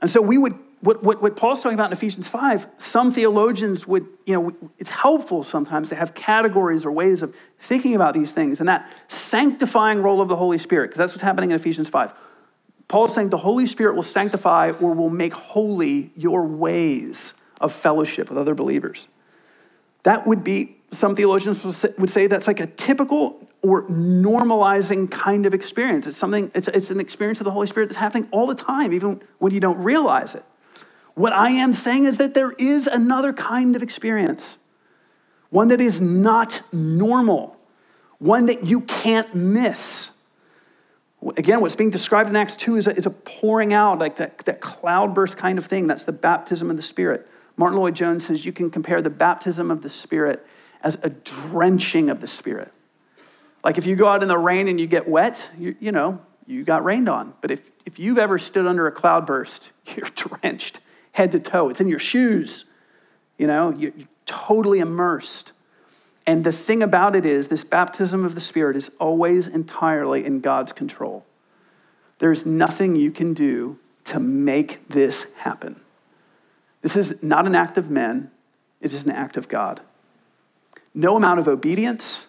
And 0.00 0.10
so 0.10 0.20
we 0.20 0.38
would 0.38 0.58
what, 0.82 1.00
what, 1.04 1.22
what, 1.22 1.36
Paul's 1.36 1.62
talking 1.62 1.74
about 1.74 1.86
in 1.86 1.92
Ephesians 1.92 2.26
5, 2.26 2.66
some 2.76 3.12
theologians 3.12 3.86
would, 3.86 4.04
you 4.26 4.34
know, 4.34 4.52
it's 4.78 4.90
helpful 4.90 5.44
sometimes 5.44 5.90
to 5.90 5.94
have 5.94 6.12
categories 6.12 6.84
or 6.84 6.90
ways 6.90 7.22
of 7.22 7.32
thinking 7.60 7.94
about 7.94 8.14
these 8.14 8.32
things 8.32 8.58
and 8.58 8.68
that 8.68 8.90
sanctifying 9.06 10.02
role 10.02 10.20
of 10.20 10.28
the 10.28 10.34
Holy 10.34 10.58
Spirit, 10.58 10.88
because 10.88 10.98
that's 10.98 11.12
what's 11.12 11.22
happening 11.22 11.50
in 11.50 11.56
Ephesians 11.56 11.88
5. 11.88 12.12
Paul's 12.92 13.14
saying 13.14 13.30
the 13.30 13.38
Holy 13.38 13.64
Spirit 13.64 13.94
will 13.96 14.02
sanctify 14.02 14.72
or 14.72 14.92
will 14.92 15.08
make 15.08 15.32
holy 15.32 16.10
your 16.14 16.44
ways 16.44 17.32
of 17.58 17.72
fellowship 17.72 18.28
with 18.28 18.36
other 18.36 18.54
believers. 18.54 19.08
That 20.02 20.26
would 20.26 20.44
be, 20.44 20.76
some 20.90 21.16
theologians 21.16 21.64
would 21.64 22.10
say 22.10 22.26
that's 22.26 22.46
like 22.46 22.60
a 22.60 22.66
typical 22.66 23.48
or 23.62 23.84
normalizing 23.84 25.10
kind 25.10 25.46
of 25.46 25.54
experience. 25.54 26.06
It's 26.06 26.18
something, 26.18 26.50
it's, 26.54 26.68
it's 26.68 26.90
an 26.90 27.00
experience 27.00 27.40
of 27.40 27.44
the 27.46 27.50
Holy 27.50 27.66
Spirit 27.66 27.86
that's 27.86 27.96
happening 27.96 28.28
all 28.30 28.46
the 28.46 28.54
time, 28.54 28.92
even 28.92 29.22
when 29.38 29.54
you 29.54 29.60
don't 29.60 29.82
realize 29.82 30.34
it. 30.34 30.44
What 31.14 31.32
I 31.32 31.48
am 31.48 31.72
saying 31.72 32.04
is 32.04 32.18
that 32.18 32.34
there 32.34 32.52
is 32.58 32.86
another 32.86 33.32
kind 33.32 33.74
of 33.74 33.82
experience, 33.82 34.58
one 35.48 35.68
that 35.68 35.80
is 35.80 35.98
not 35.98 36.60
normal, 36.72 37.56
one 38.18 38.44
that 38.46 38.66
you 38.66 38.82
can't 38.82 39.34
miss. 39.34 40.10
Again, 41.36 41.60
what's 41.60 41.76
being 41.76 41.90
described 41.90 42.28
in 42.28 42.36
Acts 42.36 42.56
2 42.56 42.76
is 42.76 42.86
a, 42.86 42.96
is 42.96 43.06
a 43.06 43.10
pouring 43.10 43.72
out, 43.72 43.98
like 43.98 44.16
that, 44.16 44.38
that 44.38 44.60
cloudburst 44.60 45.36
kind 45.36 45.58
of 45.58 45.66
thing. 45.66 45.86
That's 45.86 46.04
the 46.04 46.12
baptism 46.12 46.70
of 46.70 46.76
the 46.76 46.82
Spirit. 46.82 47.28
Martyn 47.56 47.78
Lloyd-Jones 47.78 48.26
says 48.26 48.44
you 48.44 48.52
can 48.52 48.70
compare 48.70 49.00
the 49.00 49.10
baptism 49.10 49.70
of 49.70 49.82
the 49.82 49.90
Spirit 49.90 50.44
as 50.82 50.98
a 51.02 51.10
drenching 51.10 52.10
of 52.10 52.20
the 52.20 52.26
Spirit. 52.26 52.72
Like 53.62 53.78
if 53.78 53.86
you 53.86 53.94
go 53.94 54.08
out 54.08 54.22
in 54.22 54.28
the 54.28 54.38
rain 54.38 54.66
and 54.66 54.80
you 54.80 54.86
get 54.86 55.08
wet, 55.08 55.50
you, 55.56 55.76
you 55.78 55.92
know, 55.92 56.20
you 56.46 56.64
got 56.64 56.84
rained 56.84 57.08
on. 57.08 57.34
But 57.40 57.52
if, 57.52 57.70
if 57.86 58.00
you've 58.00 58.18
ever 58.18 58.38
stood 58.38 58.66
under 58.66 58.86
a 58.88 58.92
cloudburst, 58.92 59.70
you're 59.96 60.10
drenched 60.14 60.80
head 61.12 61.32
to 61.32 61.40
toe. 61.40 61.68
It's 61.68 61.80
in 61.80 61.88
your 61.88 61.98
shoes. 61.98 62.64
You 63.38 63.46
know, 63.46 63.70
you're, 63.70 63.92
you're 63.96 64.08
totally 64.26 64.80
immersed. 64.80 65.51
And 66.26 66.44
the 66.44 66.52
thing 66.52 66.82
about 66.82 67.16
it 67.16 67.26
is, 67.26 67.48
this 67.48 67.64
baptism 67.64 68.24
of 68.24 68.34
the 68.34 68.40
Spirit 68.40 68.76
is 68.76 68.90
always 69.00 69.46
entirely 69.46 70.24
in 70.24 70.40
God's 70.40 70.72
control. 70.72 71.24
There's 72.18 72.46
nothing 72.46 72.94
you 72.94 73.10
can 73.10 73.34
do 73.34 73.78
to 74.04 74.20
make 74.20 74.86
this 74.88 75.32
happen. 75.34 75.80
This 76.80 76.96
is 76.96 77.22
not 77.22 77.46
an 77.46 77.54
act 77.54 77.78
of 77.78 77.90
men, 77.90 78.30
it 78.80 78.92
is 78.92 79.04
an 79.04 79.10
act 79.10 79.36
of 79.36 79.48
God. 79.48 79.80
No 80.94 81.16
amount 81.16 81.40
of 81.40 81.48
obedience, 81.48 82.26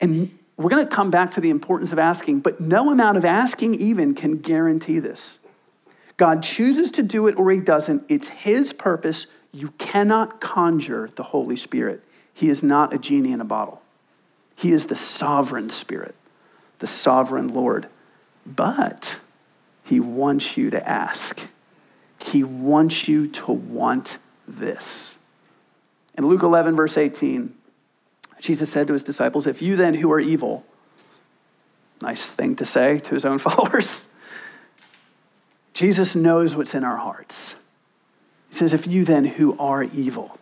and 0.00 0.36
we're 0.56 0.70
going 0.70 0.86
to 0.86 0.94
come 0.94 1.10
back 1.10 1.32
to 1.32 1.40
the 1.40 1.50
importance 1.50 1.92
of 1.92 1.98
asking, 1.98 2.40
but 2.40 2.60
no 2.60 2.90
amount 2.90 3.16
of 3.16 3.24
asking 3.24 3.74
even 3.74 4.14
can 4.14 4.38
guarantee 4.38 4.98
this. 4.98 5.38
God 6.16 6.42
chooses 6.42 6.90
to 6.92 7.02
do 7.02 7.26
it 7.26 7.38
or 7.38 7.50
he 7.50 7.60
doesn't. 7.60 8.04
It's 8.08 8.28
his 8.28 8.72
purpose. 8.72 9.26
You 9.52 9.70
cannot 9.78 10.40
conjure 10.40 11.10
the 11.14 11.22
Holy 11.22 11.56
Spirit. 11.56 12.02
He 12.36 12.50
is 12.50 12.62
not 12.62 12.92
a 12.92 12.98
genie 12.98 13.32
in 13.32 13.40
a 13.40 13.46
bottle. 13.46 13.80
He 14.56 14.72
is 14.72 14.86
the 14.86 14.94
sovereign 14.94 15.70
Spirit, 15.70 16.14
the 16.80 16.86
sovereign 16.86 17.48
Lord. 17.48 17.86
But 18.44 19.18
He 19.82 20.00
wants 20.00 20.58
you 20.58 20.68
to 20.68 20.86
ask. 20.86 21.40
He 22.22 22.44
wants 22.44 23.08
you 23.08 23.26
to 23.28 23.52
want 23.52 24.18
this. 24.46 25.16
In 26.18 26.26
Luke 26.26 26.42
11, 26.42 26.76
verse 26.76 26.98
18, 26.98 27.54
Jesus 28.38 28.70
said 28.70 28.86
to 28.88 28.92
his 28.92 29.02
disciples, 29.02 29.46
If 29.46 29.62
you 29.62 29.74
then 29.76 29.94
who 29.94 30.12
are 30.12 30.20
evil, 30.20 30.66
nice 32.02 32.28
thing 32.28 32.54
to 32.56 32.66
say 32.66 32.98
to 32.98 33.14
his 33.14 33.24
own 33.24 33.38
followers, 33.38 34.08
Jesus 35.72 36.14
knows 36.14 36.54
what's 36.54 36.74
in 36.74 36.84
our 36.84 36.98
hearts. 36.98 37.54
He 38.50 38.56
says, 38.56 38.74
If 38.74 38.86
you 38.86 39.06
then 39.06 39.24
who 39.24 39.58
are 39.58 39.84
evil, 39.84 40.38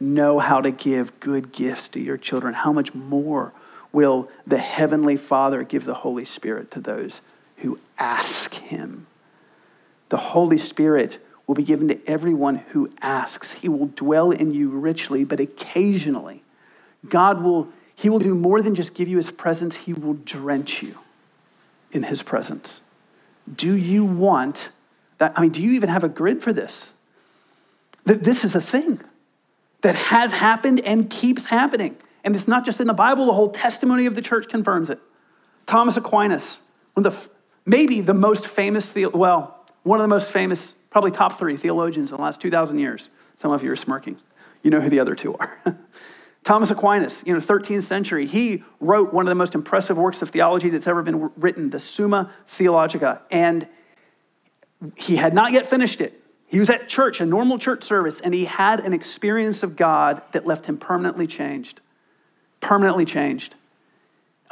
know 0.00 0.38
how 0.38 0.60
to 0.60 0.70
give 0.70 1.18
good 1.20 1.52
gifts 1.52 1.88
to 1.90 2.00
your 2.00 2.16
children, 2.16 2.54
how 2.54 2.72
much 2.72 2.94
more 2.94 3.52
will 3.92 4.28
the 4.46 4.58
Heavenly 4.58 5.16
Father 5.16 5.62
give 5.62 5.84
the 5.84 5.94
Holy 5.94 6.24
Spirit 6.24 6.70
to 6.72 6.80
those 6.80 7.20
who 7.58 7.78
ask 7.98 8.54
Him? 8.54 9.06
The 10.08 10.16
Holy 10.16 10.58
Spirit 10.58 11.18
will 11.46 11.54
be 11.54 11.62
given 11.62 11.88
to 11.88 11.98
everyone 12.08 12.56
who 12.70 12.90
asks. 13.00 13.52
He 13.52 13.68
will 13.68 13.86
dwell 13.86 14.30
in 14.30 14.52
you 14.52 14.68
richly, 14.70 15.24
but 15.24 15.40
occasionally, 15.40 16.42
God 17.08 17.42
will, 17.42 17.68
He 17.94 18.08
will 18.08 18.18
do 18.18 18.34
more 18.34 18.62
than 18.62 18.74
just 18.74 18.94
give 18.94 19.08
you 19.08 19.16
His 19.16 19.30
presence, 19.30 19.76
He 19.76 19.92
will 19.92 20.14
drench 20.14 20.82
you 20.82 20.98
in 21.92 22.04
His 22.04 22.22
presence. 22.22 22.80
Do 23.54 23.74
you 23.74 24.04
want 24.04 24.70
that? 25.18 25.32
I 25.36 25.42
mean, 25.42 25.50
do 25.50 25.62
you 25.62 25.72
even 25.72 25.90
have 25.90 26.02
a 26.02 26.08
grid 26.08 26.42
for 26.42 26.52
this? 26.52 26.90
That 28.04 28.24
this 28.24 28.44
is 28.44 28.54
a 28.54 28.60
thing 28.60 29.00
that 29.84 29.94
has 29.94 30.32
happened 30.32 30.80
and 30.80 31.10
keeps 31.10 31.44
happening. 31.44 31.94
And 32.24 32.34
it's 32.34 32.48
not 32.48 32.64
just 32.64 32.80
in 32.80 32.86
the 32.86 32.94
Bible, 32.94 33.26
the 33.26 33.34
whole 33.34 33.50
testimony 33.50 34.06
of 34.06 34.14
the 34.14 34.22
church 34.22 34.48
confirms 34.48 34.88
it. 34.88 34.98
Thomas 35.66 35.98
Aquinas, 35.98 36.60
one 36.94 37.04
of 37.04 37.12
the, 37.12 37.30
maybe 37.66 38.00
the 38.00 38.14
most 38.14 38.48
famous, 38.48 38.88
the, 38.88 39.06
well, 39.06 39.62
one 39.82 40.00
of 40.00 40.02
the 40.02 40.08
most 40.08 40.32
famous, 40.32 40.74
probably 40.88 41.10
top 41.10 41.38
three 41.38 41.58
theologians 41.58 42.10
in 42.10 42.16
the 42.16 42.22
last 42.22 42.40
2,000 42.40 42.78
years. 42.78 43.10
Some 43.34 43.52
of 43.52 43.62
you 43.62 43.70
are 43.70 43.76
smirking. 43.76 44.16
You 44.62 44.70
know 44.70 44.80
who 44.80 44.88
the 44.88 45.00
other 45.00 45.14
two 45.14 45.34
are. 45.34 45.78
Thomas 46.44 46.70
Aquinas, 46.70 47.22
you 47.26 47.34
know, 47.34 47.40
13th 47.40 47.82
century, 47.82 48.24
he 48.24 48.64
wrote 48.80 49.12
one 49.12 49.26
of 49.26 49.28
the 49.28 49.34
most 49.34 49.54
impressive 49.54 49.98
works 49.98 50.22
of 50.22 50.30
theology 50.30 50.70
that's 50.70 50.86
ever 50.86 51.02
been 51.02 51.30
written, 51.36 51.68
the 51.68 51.80
Summa 51.80 52.32
Theologica. 52.46 53.20
And 53.30 53.68
he 54.96 55.16
had 55.16 55.34
not 55.34 55.52
yet 55.52 55.66
finished 55.66 56.00
it. 56.00 56.23
He 56.54 56.60
was 56.60 56.70
at 56.70 56.86
church, 56.86 57.20
a 57.20 57.26
normal 57.26 57.58
church 57.58 57.82
service, 57.82 58.20
and 58.20 58.32
he 58.32 58.44
had 58.44 58.78
an 58.78 58.92
experience 58.92 59.64
of 59.64 59.74
God 59.74 60.22
that 60.30 60.46
left 60.46 60.66
him 60.66 60.78
permanently 60.78 61.26
changed. 61.26 61.80
Permanently 62.60 63.04
changed. 63.04 63.56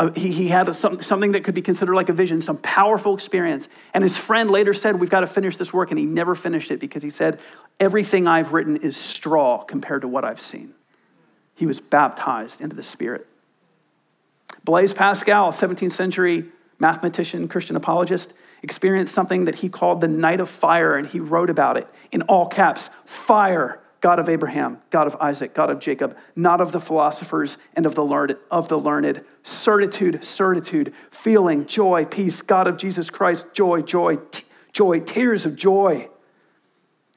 Uh, 0.00 0.10
he, 0.10 0.32
he 0.32 0.48
had 0.48 0.68
a, 0.68 0.74
some, 0.74 1.00
something 1.00 1.30
that 1.30 1.44
could 1.44 1.54
be 1.54 1.62
considered 1.62 1.94
like 1.94 2.08
a 2.08 2.12
vision, 2.12 2.42
some 2.42 2.56
powerful 2.56 3.14
experience. 3.14 3.68
And 3.94 4.02
his 4.02 4.18
friend 4.18 4.50
later 4.50 4.74
said, 4.74 4.98
We've 4.98 5.10
got 5.10 5.20
to 5.20 5.28
finish 5.28 5.56
this 5.58 5.72
work. 5.72 5.92
And 5.92 6.00
he 6.00 6.04
never 6.04 6.34
finished 6.34 6.72
it 6.72 6.80
because 6.80 7.04
he 7.04 7.10
said, 7.10 7.38
Everything 7.78 8.26
I've 8.26 8.52
written 8.52 8.78
is 8.78 8.96
straw 8.96 9.62
compared 9.62 10.02
to 10.02 10.08
what 10.08 10.24
I've 10.24 10.40
seen. 10.40 10.74
He 11.54 11.66
was 11.66 11.80
baptized 11.80 12.60
into 12.60 12.74
the 12.74 12.82
Spirit. 12.82 13.28
Blaise 14.64 14.92
Pascal, 14.92 15.52
17th 15.52 15.92
century 15.92 16.46
mathematician, 16.80 17.46
Christian 17.46 17.76
apologist, 17.76 18.32
experienced 18.62 19.14
something 19.14 19.44
that 19.44 19.56
he 19.56 19.68
called 19.68 20.00
the 20.00 20.08
night 20.08 20.40
of 20.40 20.48
fire, 20.48 20.96
and 20.96 21.06
he 21.06 21.20
wrote 21.20 21.50
about 21.50 21.76
it 21.76 21.88
in 22.10 22.22
all 22.22 22.46
caps 22.46 22.90
Fire, 23.04 23.80
God 24.00 24.18
of 24.18 24.28
Abraham, 24.28 24.82
God 24.90 25.06
of 25.06 25.16
Isaac, 25.20 25.54
God 25.54 25.70
of 25.70 25.78
Jacob, 25.78 26.16
not 26.34 26.60
of 26.60 26.72
the 26.72 26.80
philosophers 26.80 27.56
and 27.74 27.86
of 27.86 27.94
the 27.94 28.04
learned, 28.04 28.36
of 28.50 28.68
the 28.68 28.78
learned. 28.78 29.24
Certitude, 29.44 30.24
certitude, 30.24 30.92
feeling, 31.10 31.66
joy, 31.66 32.04
peace, 32.04 32.42
God 32.42 32.66
of 32.66 32.76
Jesus 32.76 33.10
Christ, 33.10 33.46
joy, 33.52 33.82
joy, 33.82 34.16
t- 34.16 34.44
joy, 34.72 35.00
tears 35.00 35.46
of 35.46 35.54
joy. 35.54 36.08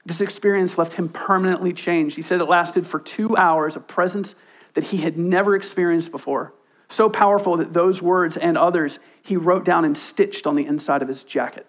This 0.06 0.22
experience 0.22 0.78
left 0.78 0.94
him 0.94 1.10
permanently 1.10 1.74
changed. 1.74 2.16
He 2.16 2.22
said 2.22 2.40
it 2.40 2.46
lasted 2.46 2.86
for 2.86 3.00
two 3.00 3.36
hours, 3.36 3.76
a 3.76 3.80
presence 3.80 4.36
that 4.76 4.86
he 4.86 4.98
had 4.98 5.18
never 5.18 5.56
experienced 5.56 6.12
before. 6.12 6.54
So 6.90 7.10
powerful 7.10 7.58
that 7.58 7.74
those 7.74 8.02
words 8.02 8.38
and 8.38 8.58
others 8.58 9.00
he 9.24 9.38
wrote 9.38 9.66
down 9.66 9.86
and 9.86 9.98
stitched 9.98 10.46
on 10.46 10.56
the 10.56 10.66
inside 10.66 11.02
of 11.02 11.08
his 11.08 11.24
jacket 11.24 11.66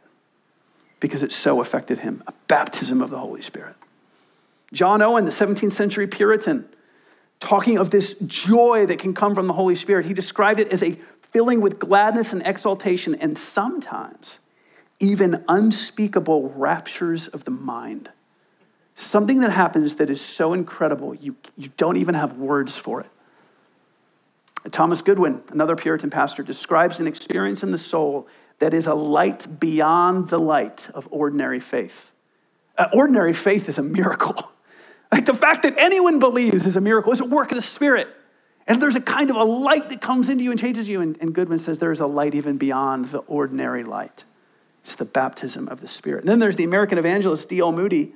because 1.01 1.23
it 1.23 1.33
so 1.33 1.61
affected 1.61 2.01
him 2.01 2.23
a 2.27 2.33
baptism 2.49 3.01
of 3.01 3.11
the 3.11 3.19
Holy 3.19 3.41
Spirit. 3.41 3.77
John 4.73 5.01
Owen, 5.01 5.25
the 5.25 5.31
17th 5.31 5.73
century 5.73 6.07
Puritan, 6.07 6.69
talking 7.41 7.79
of 7.79 7.91
this 7.91 8.15
joy 8.27 8.87
that 8.87 8.99
can 8.99 9.15
come 9.15 9.35
from 9.35 9.47
the 9.47 9.53
Holy 9.53 9.77
Spirit, 9.77 10.07
he 10.07 10.15
described 10.15 10.61
it 10.61 10.73
as 10.73 10.83
a 10.83 10.99
filling 11.33 11.61
with 11.61 11.79
gladness 11.79 12.33
and 12.33 12.43
exaltation, 12.47 13.15
and 13.15 13.37
sometimes 13.37 14.39
even 14.99 15.45
unspeakable 15.49 16.51
raptures 16.51 17.29
of 17.29 17.45
the 17.45 17.51
mind. 17.51 18.11
Something 18.95 19.41
that 19.41 19.51
happens 19.51 19.97
that 19.97 20.09
is 20.09 20.23
so 20.23 20.55
incredible, 20.55 21.15
you, 21.15 21.37
you 21.57 21.69
don't 21.77 21.99
even 21.99 22.15
have 22.15 22.39
words 22.39 22.77
for 22.77 23.03
it. 23.03 23.11
Thomas 24.73 25.03
Goodwin, 25.03 25.43
another 25.51 25.77
Puritan 25.77 26.11
pastor, 26.11 26.43
describes 26.43 27.01
an 27.01 27.07
experience 27.07 27.63
in 27.63 27.71
the 27.71 27.79
soul 27.79 28.27
that 28.59 28.75
is 28.75 28.87
a 28.87 28.95
light 28.95 29.61
beyond 29.61 30.29
the 30.29 30.39
light 30.39 30.89
of 30.95 31.09
ordinary 31.11 31.61
faith. 31.61 32.11
Uh, 32.77 32.87
ordinary 32.93 33.33
faith 33.33 33.69
is 33.69 33.79
a 33.79 33.83
miracle. 33.83 34.53
Like 35.13 35.25
the 35.25 35.35
fact 35.35 35.63
that 35.63 35.77
anyone 35.79 36.19
believes 36.19 36.67
is 36.67 36.75
a 36.75 36.81
miracle. 36.81 37.13
It's 37.13 37.21
a 37.21 37.25
work 37.25 37.53
of 37.53 37.55
the 37.55 37.63
Spirit. 37.63 38.09
And 38.67 38.83
there's 38.83 38.97
a 38.97 39.01
kind 39.01 39.31
of 39.31 39.37
a 39.37 39.45
light 39.45 39.89
that 39.91 40.01
comes 40.01 40.29
into 40.29 40.43
you 40.43 40.51
and 40.51 40.59
changes 40.59 40.89
you. 40.89 41.01
And, 41.01 41.17
and 41.21 41.33
Goodwin 41.33 41.61
says 41.61 41.79
there 41.79 41.93
is 41.93 42.01
a 42.01 42.09
light 42.09 42.35
even 42.35 42.59
beyond 42.59 43.07
the 43.07 43.19
ordinary 43.19 43.85
light. 43.85 44.25
It's 44.83 44.97
the 44.97 45.05
baptism 45.05 45.69
of 45.69 45.81
the 45.81 45.87
Spirit. 45.87 46.21
And 46.21 46.29
then 46.29 46.41
there's 46.41 46.57
the 46.57 46.65
American 46.65 46.99
evangelist, 46.99 47.49
D.L. 47.49 47.71
Moody. 47.71 48.15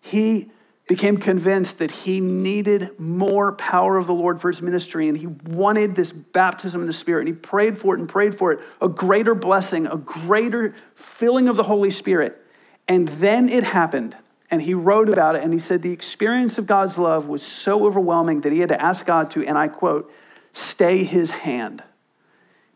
He 0.00 0.50
became 0.88 1.18
convinced 1.18 1.78
that 1.78 1.90
he 1.90 2.18
needed 2.18 2.98
more 2.98 3.52
power 3.52 3.98
of 3.98 4.06
the 4.06 4.14
Lord 4.14 4.40
for 4.40 4.48
his 4.48 4.62
ministry, 4.62 5.06
and 5.06 5.16
he 5.16 5.26
wanted 5.26 5.94
this 5.94 6.10
baptism 6.12 6.80
in 6.80 6.86
the 6.86 6.94
Spirit, 6.94 7.20
and 7.20 7.28
he 7.28 7.34
prayed 7.34 7.78
for 7.78 7.94
it 7.94 8.00
and 8.00 8.08
prayed 8.08 8.34
for 8.34 8.52
it 8.52 8.60
a 8.80 8.88
greater 8.88 9.34
blessing, 9.34 9.86
a 9.86 9.98
greater 9.98 10.74
filling 10.94 11.46
of 11.46 11.56
the 11.56 11.62
Holy 11.62 11.90
Spirit. 11.90 12.42
And 12.88 13.06
then 13.06 13.50
it 13.50 13.64
happened, 13.64 14.16
and 14.50 14.62
he 14.62 14.72
wrote 14.72 15.10
about 15.10 15.36
it, 15.36 15.44
and 15.44 15.52
he 15.52 15.58
said 15.58 15.82
the 15.82 15.92
experience 15.92 16.56
of 16.56 16.66
God's 16.66 16.96
love 16.96 17.28
was 17.28 17.42
so 17.42 17.84
overwhelming 17.84 18.40
that 18.40 18.52
he 18.52 18.60
had 18.60 18.70
to 18.70 18.82
ask 18.82 19.04
God 19.04 19.30
to, 19.32 19.46
and 19.46 19.58
I 19.58 19.68
quote, 19.68 20.10
stay 20.54 21.04
his 21.04 21.30
hand, 21.30 21.84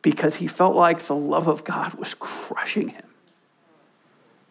because 0.03 0.37
he 0.37 0.47
felt 0.47 0.77
like 0.77 1.07
the 1.07 1.17
love 1.17 1.49
of 1.49 1.65
God 1.65 1.95
was 1.95 2.13
crushing 2.13 2.89
him. 2.89 3.07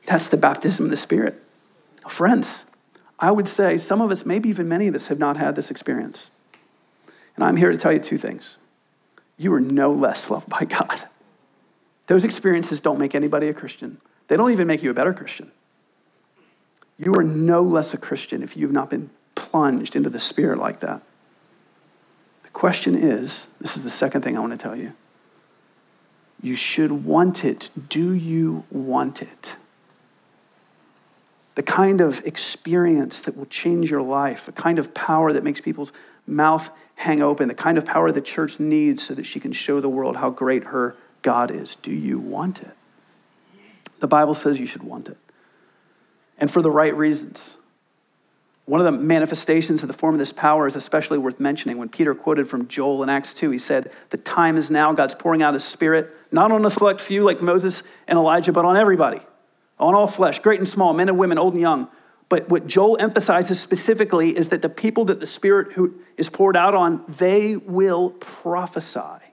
That's 0.08 0.30
the 0.30 0.38
baptism 0.38 0.86
of 0.86 0.92
the 0.92 0.98
Spirit. 0.98 1.44
Friends, 2.08 2.66
I 3.22 3.30
would 3.30 3.48
say 3.48 3.78
some 3.78 4.02
of 4.02 4.10
us, 4.10 4.26
maybe 4.26 4.50
even 4.50 4.68
many 4.68 4.88
of 4.88 4.96
us, 4.96 5.08
have 5.08 5.20
not 5.20 5.38
had 5.38 5.56
this 5.56 5.70
experience. 5.70 6.32
And 7.36 7.46
I'm 7.46 7.56
here 7.56 7.72
to 7.72 7.78
tell 7.78 7.94
you 7.94 8.00
two 8.00 8.18
things. 8.18 8.58
You 9.38 9.54
are 9.54 9.60
no 9.60 9.92
less 9.92 10.30
loved 10.30 10.50
by 10.50 10.66
God. 10.66 11.08
Those 12.08 12.26
experiences 12.26 12.82
don't 12.82 13.00
make 13.00 13.14
anybody 13.14 13.48
a 13.48 13.54
Christian, 13.54 14.02
they 14.28 14.36
don't 14.36 14.52
even 14.52 14.68
make 14.68 14.82
you 14.82 14.90
a 14.90 14.94
better 14.94 15.14
Christian. 15.14 15.52
You 16.98 17.14
are 17.16 17.24
no 17.24 17.62
less 17.62 17.94
a 17.94 17.98
Christian 17.98 18.44
if 18.44 18.56
you've 18.56 18.72
not 18.72 18.90
been 18.90 19.10
plunged 19.34 19.96
into 19.96 20.10
the 20.10 20.20
Spirit 20.20 20.60
like 20.60 20.82
that. 20.82 21.02
The 22.44 22.50
question 22.50 22.96
is 22.96 23.48
this 23.60 23.76
is 23.76 23.84
the 23.84 23.90
second 23.90 24.24
thing 24.24 24.38
I 24.38 24.40
want 24.40 24.52
to 24.52 24.58
tell 24.58 24.76
you. 24.76 24.94
You 26.42 26.56
should 26.56 26.92
want 26.92 27.46
it. 27.46 27.70
Do 27.90 28.14
you 28.14 28.66
want 28.72 29.22
it? 29.22 29.56
The 31.56 31.64
kind 31.64 32.02
of 32.02 32.26
experience 32.26 33.22
that 33.22 33.36
will 33.36 33.46
change 33.46 33.90
your 33.90 34.02
life, 34.02 34.46
the 34.46 34.52
kind 34.52 34.80
of 34.80 34.94
power 34.94 35.34
that 35.34 35.44
makes 35.44 35.60
people's 35.60 35.92
mouth 36.26 36.70
hang 36.96 37.22
open, 37.22 37.48
the 37.48 37.54
kind 37.54 37.78
of 37.78 37.86
power 37.86 38.12
the 38.12 38.22
church 38.22 38.60
needs 38.60 39.04
so 39.04 39.14
that 39.14 39.26
she 39.26 39.40
can 39.40 39.52
show 39.52 39.80
the 39.80 39.90
world 39.90 40.16
how 40.16 40.30
great 40.30 40.66
her 40.66 40.96
God 41.22 41.52
is. 41.52 41.76
Do 41.76 41.92
you 41.92 42.20
want 42.20 42.62
it? 42.62 42.72
The 44.00 44.08
Bible 44.08 44.34
says 44.34 44.60
you 44.60 44.66
should 44.66 44.84
want 44.84 45.10
it. 45.10 45.18
And 46.38 46.50
for 46.50 46.62
the 46.62 46.72
right 46.72 46.96
reasons. 46.96 47.58
One 48.66 48.80
of 48.80 48.86
the 48.86 49.00
manifestations 49.00 49.82
of 49.82 49.88
the 49.88 49.94
form 49.94 50.16
of 50.16 50.20
this 50.20 50.32
power 50.32 50.66
is 50.68 50.76
especially 50.76 51.18
worth 51.18 51.40
mentioning. 51.40 51.78
When 51.78 51.90
Peter 51.90 52.16
quoted 52.16 52.48
from 52.48 52.68
Joel 52.68 53.04
in 53.04 53.10
Acts 53.10 53.34
2, 53.34 53.50
he 53.50 53.58
said, 53.58 53.92
The 54.12 54.18
time 54.18 54.56
is 54.56 54.72
now, 54.72 54.94
God's 54.94 55.16
pouring 55.16 55.44
out 55.44 55.54
his 55.54 55.64
spirit, 55.64 56.16
not 56.32 56.52
on 56.52 56.64
a 56.64 56.70
select 56.70 57.02
few 57.02 57.24
like 57.24 57.42
Moses 57.42 57.84
and 58.08 58.18
Elijah, 58.18 58.54
but 58.54 58.64
on 58.64 58.78
everybody 58.78 59.20
on 59.82 59.96
all 59.96 60.08
flesh, 60.08 60.40
great 60.40 60.60
and 60.60 60.70
small, 60.70 60.94
men 60.94 61.10
and 61.10 61.18
women, 61.18 61.38
old 61.38 61.54
and 61.54 61.62
young. 61.62 61.88
But 62.30 62.48
what 62.48 62.66
Joel 62.66 62.98
emphasizes 63.02 63.60
specifically 63.60 64.38
is 64.38 64.50
that 64.50 64.62
the 64.62 64.70
people 64.70 65.04
that 65.06 65.20
the 65.20 65.26
Spirit 65.26 65.74
who 65.74 65.96
is 66.16 66.30
poured 66.30 66.56
out 66.56 66.74
on, 66.74 67.04
they 67.08 67.58
will 67.58 68.12
prophesy. 68.12 69.26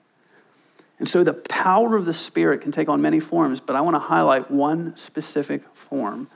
And 0.99 1.09
so 1.09 1.22
the 1.22 1.34
power 1.34 1.96
of 1.96 2.07
the 2.07 2.14
Spirit 2.14 2.62
can 2.62 2.72
take 2.72 2.88
on 2.88 3.01
many 3.01 3.20
forms, 3.20 3.61
but 3.61 3.76
I 3.76 3.82
want 3.82 3.94
to 3.94 4.01
highlight 4.01 4.51
one 4.51 4.96
specific 4.96 5.62
form. 5.74 6.28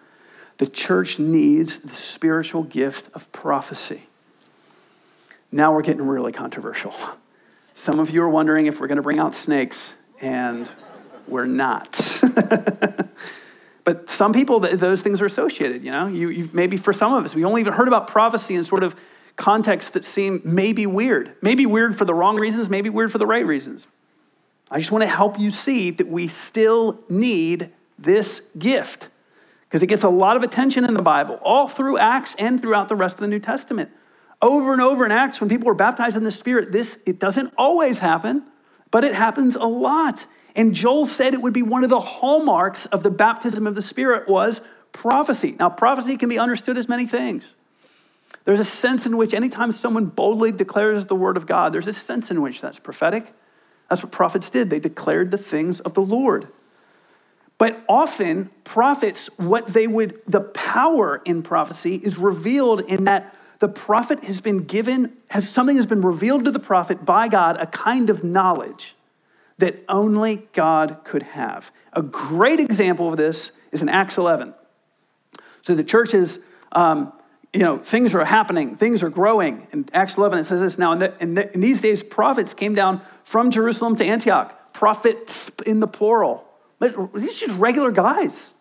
The 0.58 0.68
church 0.68 1.18
needs 1.18 1.80
the 1.80 1.96
spiritual 1.96 2.62
gift 2.62 3.12
of 3.14 3.32
prophecy. 3.32 4.02
Now 5.50 5.74
we're 5.74 5.82
getting 5.82 6.06
really 6.06 6.30
controversial. 6.30 6.94
Some 7.74 7.98
of 7.98 8.10
you 8.10 8.22
are 8.22 8.28
wondering 8.28 8.66
if 8.66 8.78
we're 8.78 8.86
going 8.86 8.96
to 8.96 9.02
bring 9.02 9.18
out 9.18 9.34
snakes, 9.34 9.94
and 10.20 10.70
we're 11.26 11.46
not. 11.46 12.22
But 13.84 14.08
some 14.08 14.32
people, 14.32 14.60
those 14.60 15.02
things 15.02 15.20
are 15.20 15.26
associated, 15.26 15.82
you 15.82 15.90
know? 15.90 16.06
You, 16.06 16.48
maybe 16.52 16.76
for 16.76 16.92
some 16.92 17.12
of 17.12 17.24
us, 17.24 17.34
we 17.34 17.44
only 17.44 17.60
even 17.60 17.72
heard 17.72 17.88
about 17.88 18.06
prophecy 18.06 18.54
in 18.54 18.62
sort 18.64 18.84
of 18.84 18.94
contexts 19.36 19.90
that 19.92 20.04
seem 20.04 20.40
maybe 20.44 20.86
weird. 20.86 21.34
Maybe 21.42 21.66
weird 21.66 21.96
for 21.96 22.04
the 22.04 22.14
wrong 22.14 22.38
reasons, 22.38 22.70
maybe 22.70 22.90
weird 22.90 23.10
for 23.10 23.18
the 23.18 23.26
right 23.26 23.44
reasons. 23.44 23.86
I 24.70 24.78
just 24.78 24.92
want 24.92 25.02
to 25.02 25.08
help 25.08 25.38
you 25.38 25.50
see 25.50 25.90
that 25.90 26.08
we 26.08 26.28
still 26.28 27.02
need 27.08 27.70
this 27.98 28.50
gift 28.58 29.08
because 29.64 29.82
it 29.82 29.86
gets 29.86 30.02
a 30.02 30.08
lot 30.08 30.36
of 30.36 30.42
attention 30.42 30.84
in 30.84 30.94
the 30.94 31.02
Bible, 31.02 31.38
all 31.42 31.66
through 31.66 31.98
Acts 31.98 32.34
and 32.38 32.60
throughout 32.60 32.88
the 32.88 32.96
rest 32.96 33.16
of 33.16 33.20
the 33.20 33.26
New 33.26 33.38
Testament. 33.38 33.90
Over 34.40 34.72
and 34.72 34.82
over 34.82 35.04
in 35.04 35.12
Acts, 35.12 35.40
when 35.40 35.48
people 35.48 35.66
were 35.66 35.74
baptized 35.74 36.16
in 36.16 36.24
the 36.24 36.30
Spirit, 36.30 36.72
this, 36.72 36.98
it 37.06 37.18
doesn't 37.18 37.52
always 37.56 37.98
happen, 37.98 38.44
but 38.90 39.02
it 39.02 39.14
happens 39.14 39.56
a 39.56 39.64
lot. 39.64 40.26
And 40.54 40.74
Joel 40.74 41.06
said 41.06 41.34
it 41.34 41.40
would 41.40 41.52
be 41.52 41.62
one 41.62 41.84
of 41.84 41.90
the 41.90 42.00
hallmarks 42.00 42.86
of 42.86 43.02
the 43.02 43.10
baptism 43.10 43.66
of 43.66 43.74
the 43.74 43.82
Spirit 43.82 44.28
was 44.28 44.60
prophecy. 44.92 45.56
Now, 45.58 45.70
prophecy 45.70 46.16
can 46.16 46.28
be 46.28 46.38
understood 46.38 46.76
as 46.76 46.88
many 46.88 47.06
things. 47.06 47.54
There's 48.44 48.60
a 48.60 48.64
sense 48.64 49.06
in 49.06 49.16
which 49.16 49.34
anytime 49.34 49.72
someone 49.72 50.06
boldly 50.06 50.52
declares 50.52 51.06
the 51.06 51.14
word 51.14 51.36
of 51.36 51.46
God, 51.46 51.72
there's 51.72 51.86
a 51.86 51.92
sense 51.92 52.30
in 52.30 52.42
which 52.42 52.60
that's 52.60 52.78
prophetic. 52.78 53.32
That's 53.88 54.02
what 54.02 54.12
prophets 54.12 54.50
did. 54.50 54.68
They 54.68 54.80
declared 54.80 55.30
the 55.30 55.38
things 55.38 55.80
of 55.80 55.94
the 55.94 56.02
Lord. 56.02 56.48
But 57.56 57.84
often, 57.88 58.50
prophets, 58.64 59.30
what 59.36 59.68
they 59.68 59.86
would, 59.86 60.20
the 60.26 60.40
power 60.40 61.22
in 61.24 61.42
prophecy 61.42 61.94
is 61.96 62.18
revealed 62.18 62.80
in 62.80 63.04
that 63.04 63.34
the 63.60 63.68
prophet 63.68 64.24
has 64.24 64.40
been 64.40 64.64
given, 64.64 65.16
has 65.30 65.48
something 65.48 65.76
has 65.76 65.86
been 65.86 66.02
revealed 66.02 66.44
to 66.46 66.50
the 66.50 66.58
prophet 66.58 67.04
by 67.04 67.28
God, 67.28 67.56
a 67.60 67.66
kind 67.66 68.10
of 68.10 68.24
knowledge 68.24 68.96
that 69.62 69.84
only 69.88 70.48
God 70.54 70.98
could 71.04 71.22
have. 71.22 71.70
A 71.92 72.02
great 72.02 72.58
example 72.58 73.08
of 73.08 73.16
this 73.16 73.52
is 73.70 73.80
in 73.80 73.88
Acts 73.88 74.18
11. 74.18 74.54
So 75.62 75.76
the 75.76 75.84
church 75.84 76.14
is, 76.14 76.40
um, 76.72 77.12
you 77.52 77.60
know, 77.60 77.78
things 77.78 78.12
are 78.12 78.24
happening, 78.24 78.74
things 78.74 79.04
are 79.04 79.08
growing. 79.08 79.68
In 79.72 79.88
Acts 79.92 80.16
11, 80.16 80.40
it 80.40 80.44
says 80.46 80.60
this 80.60 80.78
now, 80.78 80.90
in, 80.94 80.98
the, 80.98 81.22
in, 81.22 81.34
the, 81.34 81.54
in 81.54 81.60
these 81.60 81.80
days, 81.80 82.02
prophets 82.02 82.54
came 82.54 82.74
down 82.74 83.02
from 83.22 83.52
Jerusalem 83.52 83.94
to 83.96 84.04
Antioch. 84.04 84.72
Prophets 84.72 85.48
in 85.64 85.78
the 85.78 85.86
plural. 85.86 86.44
These 86.80 86.96
are 86.96 87.46
just 87.46 87.54
regular 87.54 87.92
guys 87.92 88.54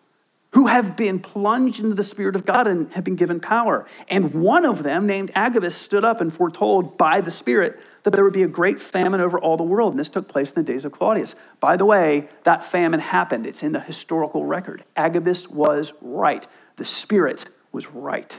who 0.52 0.66
have 0.66 0.96
been 0.96 1.18
plunged 1.18 1.80
into 1.80 1.94
the 1.94 2.02
Spirit 2.02 2.36
of 2.36 2.44
God 2.44 2.66
and 2.66 2.92
have 2.92 3.04
been 3.04 3.16
given 3.16 3.40
power. 3.40 3.86
And 4.08 4.34
one 4.34 4.66
of 4.66 4.82
them, 4.82 5.06
named 5.06 5.30
Agabus, 5.34 5.74
stood 5.74 6.04
up 6.04 6.20
and 6.20 6.32
foretold 6.32 6.98
by 6.98 7.20
the 7.22 7.30
Spirit 7.30 7.80
that 8.02 8.10
there 8.10 8.22
would 8.22 8.34
be 8.34 8.42
a 8.42 8.48
great 8.48 8.78
famine 8.78 9.20
over 9.20 9.38
all 9.38 9.56
the 9.56 9.62
world. 9.62 9.94
And 9.94 10.00
this 10.00 10.10
took 10.10 10.28
place 10.28 10.50
in 10.50 10.56
the 10.56 10.62
days 10.62 10.84
of 10.84 10.92
Claudius. 10.92 11.34
By 11.58 11.76
the 11.76 11.86
way, 11.86 12.28
that 12.44 12.62
famine 12.62 13.00
happened, 13.00 13.46
it's 13.46 13.62
in 13.62 13.72
the 13.72 13.80
historical 13.80 14.44
record. 14.44 14.84
Agabus 14.94 15.48
was 15.48 15.94
right, 16.02 16.46
the 16.76 16.84
Spirit 16.84 17.46
was 17.72 17.88
right. 17.88 18.38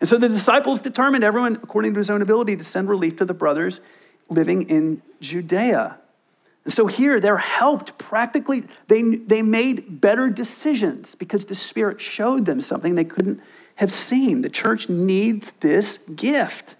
And 0.00 0.08
so 0.08 0.18
the 0.18 0.28
disciples 0.28 0.80
determined, 0.80 1.22
everyone 1.22 1.54
according 1.62 1.94
to 1.94 1.98
his 1.98 2.10
own 2.10 2.20
ability, 2.20 2.56
to 2.56 2.64
send 2.64 2.88
relief 2.88 3.16
to 3.16 3.24
the 3.24 3.34
brothers 3.34 3.80
living 4.28 4.68
in 4.68 5.02
Judea. 5.20 5.98
So 6.68 6.86
here 6.86 7.20
they're 7.20 7.36
helped 7.36 7.98
practically, 7.98 8.64
they, 8.88 9.02
they 9.02 9.42
made 9.42 10.00
better 10.00 10.30
decisions 10.30 11.14
because 11.14 11.44
the 11.44 11.54
Spirit 11.54 12.00
showed 12.00 12.46
them 12.46 12.60
something 12.60 12.94
they 12.94 13.04
couldn't 13.04 13.40
have 13.76 13.92
seen. 13.92 14.42
The 14.42 14.48
church 14.48 14.88
needs 14.88 15.52
this 15.60 15.98
gift. 16.14 16.76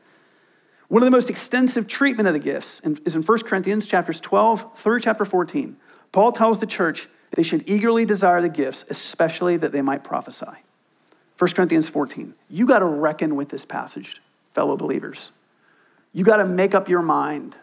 One 0.89 1.03
of 1.03 1.07
the 1.07 1.11
most 1.11 1.29
extensive 1.29 1.87
treatment 1.87 2.29
of 2.29 2.35
the 2.35 2.41
gifts 2.41 2.81
is 3.05 3.15
in 3.15 3.23
1 3.23 3.39
Corinthians 3.41 3.87
chapters 3.87 4.21
12 4.21 4.79
through 4.79 5.01
chapter 5.01 5.25
14. 5.25 5.77
Paul 6.13 6.33
tells 6.33 6.61
the 6.61 6.67
church 6.67 7.09
they 7.33 7.43
should 7.43 7.69
eagerly 7.69 8.05
desire 8.05 8.41
the 8.41 8.49
gifts, 8.49 8.85
especially 8.89 9.57
that 9.57 9.73
they 9.73 9.83
might 9.83 10.05
prophesy. 10.05 10.47
1 11.39 11.51
Corinthians 11.51 11.89
14. 11.89 12.35
You 12.49 12.67
got 12.67 12.79
to 12.79 12.85
reckon 12.85 13.35
with 13.35 13.49
this 13.49 13.65
passage, 13.65 14.23
fellow 14.55 14.77
believers. 14.77 15.33
You 16.13 16.25
got 16.25 16.37
to 16.37 16.45
make 16.45 16.75
up 16.75 16.89
your 16.89 17.03
mind 17.03 17.57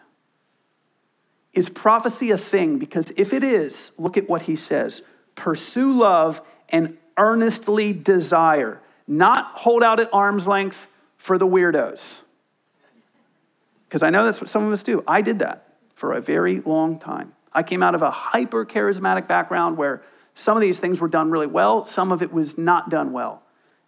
is 1.52 1.68
prophecy 1.68 2.30
a 2.30 2.38
thing? 2.38 2.78
Because 2.78 3.12
if 3.16 3.32
it 3.32 3.44
is, 3.44 3.92
look 3.98 4.16
at 4.16 4.28
what 4.28 4.42
he 4.42 4.56
says 4.56 5.02
pursue 5.34 5.92
love 5.92 6.40
and 6.68 6.96
earnestly 7.16 7.92
desire, 7.92 8.80
not 9.06 9.52
hold 9.54 9.82
out 9.82 10.00
at 10.00 10.08
arm's 10.12 10.46
length 10.46 10.88
for 11.16 11.38
the 11.38 11.46
weirdos. 11.46 12.20
Because 13.88 14.02
I 14.02 14.10
know 14.10 14.24
that's 14.24 14.40
what 14.40 14.50
some 14.50 14.64
of 14.64 14.72
us 14.72 14.82
do. 14.82 15.04
I 15.06 15.20
did 15.22 15.40
that 15.40 15.74
for 15.94 16.14
a 16.14 16.20
very 16.20 16.60
long 16.60 16.98
time. 16.98 17.34
I 17.52 17.62
came 17.62 17.82
out 17.82 17.94
of 17.94 18.02
a 18.02 18.10
hyper 18.10 18.64
charismatic 18.64 19.28
background 19.28 19.76
where 19.76 20.02
some 20.34 20.56
of 20.56 20.62
these 20.62 20.80
things 20.80 21.00
were 21.00 21.08
done 21.08 21.30
really 21.30 21.46
well, 21.46 21.84
some 21.84 22.10
of 22.10 22.22
it 22.22 22.32
was 22.32 22.56
not 22.56 22.88
done 22.88 23.12
well. 23.12 23.42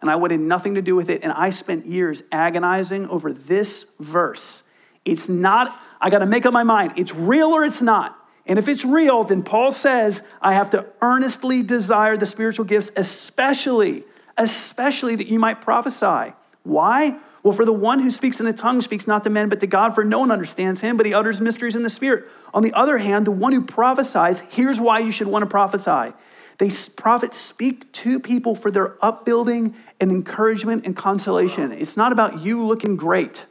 and 0.05 0.11
I 0.11 0.17
wanted 0.17 0.39
nothing 0.39 0.75
to 0.75 0.83
do 0.83 0.95
with 0.95 1.09
it. 1.09 1.23
And 1.23 1.33
I 1.33 1.49
spent 1.49 1.87
years 1.87 2.21
agonizing 2.31 3.07
over 3.07 3.33
this 3.33 3.87
verse. 3.99 4.61
It's 5.03 5.27
not, 5.27 5.79
I 5.99 6.09
got 6.09 6.19
to 6.19 6.25
make 6.25 6.45
up 6.45 6.53
my 6.53 6.63
mind. 6.63 6.93
It's 6.95 7.13
real 7.13 7.49
or 7.49 7.65
it's 7.65 7.81
not. 7.81 8.19
And 8.45 8.59
if 8.59 8.67
it's 8.67 8.85
real, 8.85 9.23
then 9.23 9.41
Paul 9.41 9.71
says, 9.71 10.21
I 10.41 10.53
have 10.53 10.69
to 10.71 10.85
earnestly 11.01 11.63
desire 11.63 12.15
the 12.15 12.25
spiritual 12.25 12.65
gifts, 12.65 12.91
especially, 12.95 14.03
especially 14.37 15.15
that 15.15 15.27
you 15.27 15.39
might 15.39 15.61
prophesy. 15.61 16.33
Why? 16.63 17.17
Well, 17.41 17.53
for 17.53 17.65
the 17.65 17.73
one 17.73 17.99
who 17.99 18.11
speaks 18.11 18.39
in 18.39 18.47
a 18.47 18.53
tongue 18.53 18.81
speaks 18.81 19.07
not 19.07 19.23
to 19.23 19.29
men, 19.29 19.49
but 19.49 19.59
to 19.59 19.67
God, 19.67 19.93
for 19.93 20.03
no 20.03 20.19
one 20.19 20.31
understands 20.31 20.81
him, 20.81 20.97
but 20.97 21.05
he 21.05 21.13
utters 21.13 21.41
mysteries 21.41 21.75
in 21.75 21.83
the 21.83 21.89
Spirit. 21.89 22.25
On 22.53 22.63
the 22.63 22.73
other 22.73 22.97
hand, 22.97 23.25
the 23.25 23.31
one 23.31 23.53
who 23.53 23.61
prophesies, 23.61 24.41
here's 24.49 24.79
why 24.79 24.99
you 24.99 25.11
should 25.11 25.27
want 25.27 25.43
to 25.43 25.49
prophesy. 25.49 26.15
They 26.57 26.71
prophets 26.95 27.37
speak 27.37 27.91
to 27.93 28.19
people 28.19 28.55
for 28.55 28.71
their 28.71 28.95
upbuilding 29.03 29.75
and 29.99 30.11
encouragement 30.11 30.85
and 30.85 30.95
consolation. 30.95 31.71
It's 31.71 31.97
not 31.97 32.11
about 32.11 32.39
you 32.39 32.65
looking 32.65 32.95
great. 32.95 33.45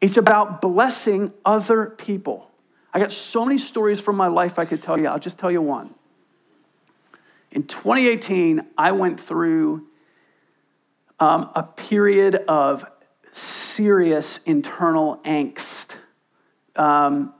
It's 0.00 0.16
about 0.16 0.60
blessing 0.60 1.32
other 1.44 1.86
people. 1.86 2.50
I 2.92 2.98
got 2.98 3.12
so 3.12 3.44
many 3.44 3.58
stories 3.58 4.00
from 4.00 4.16
my 4.16 4.28
life 4.28 4.58
I 4.58 4.64
could 4.64 4.82
tell 4.82 4.98
you. 4.98 5.06
I'll 5.06 5.18
just 5.18 5.38
tell 5.38 5.50
you 5.50 5.60
one. 5.60 5.94
In 7.50 7.64
2018, 7.64 8.62
I 8.76 8.92
went 8.92 9.20
through 9.20 9.86
um, 11.18 11.50
a 11.54 11.62
period 11.62 12.36
of 12.46 12.84
serious 13.32 14.40
internal 14.46 15.20
angst. 15.24 15.96
Um, 16.76 17.34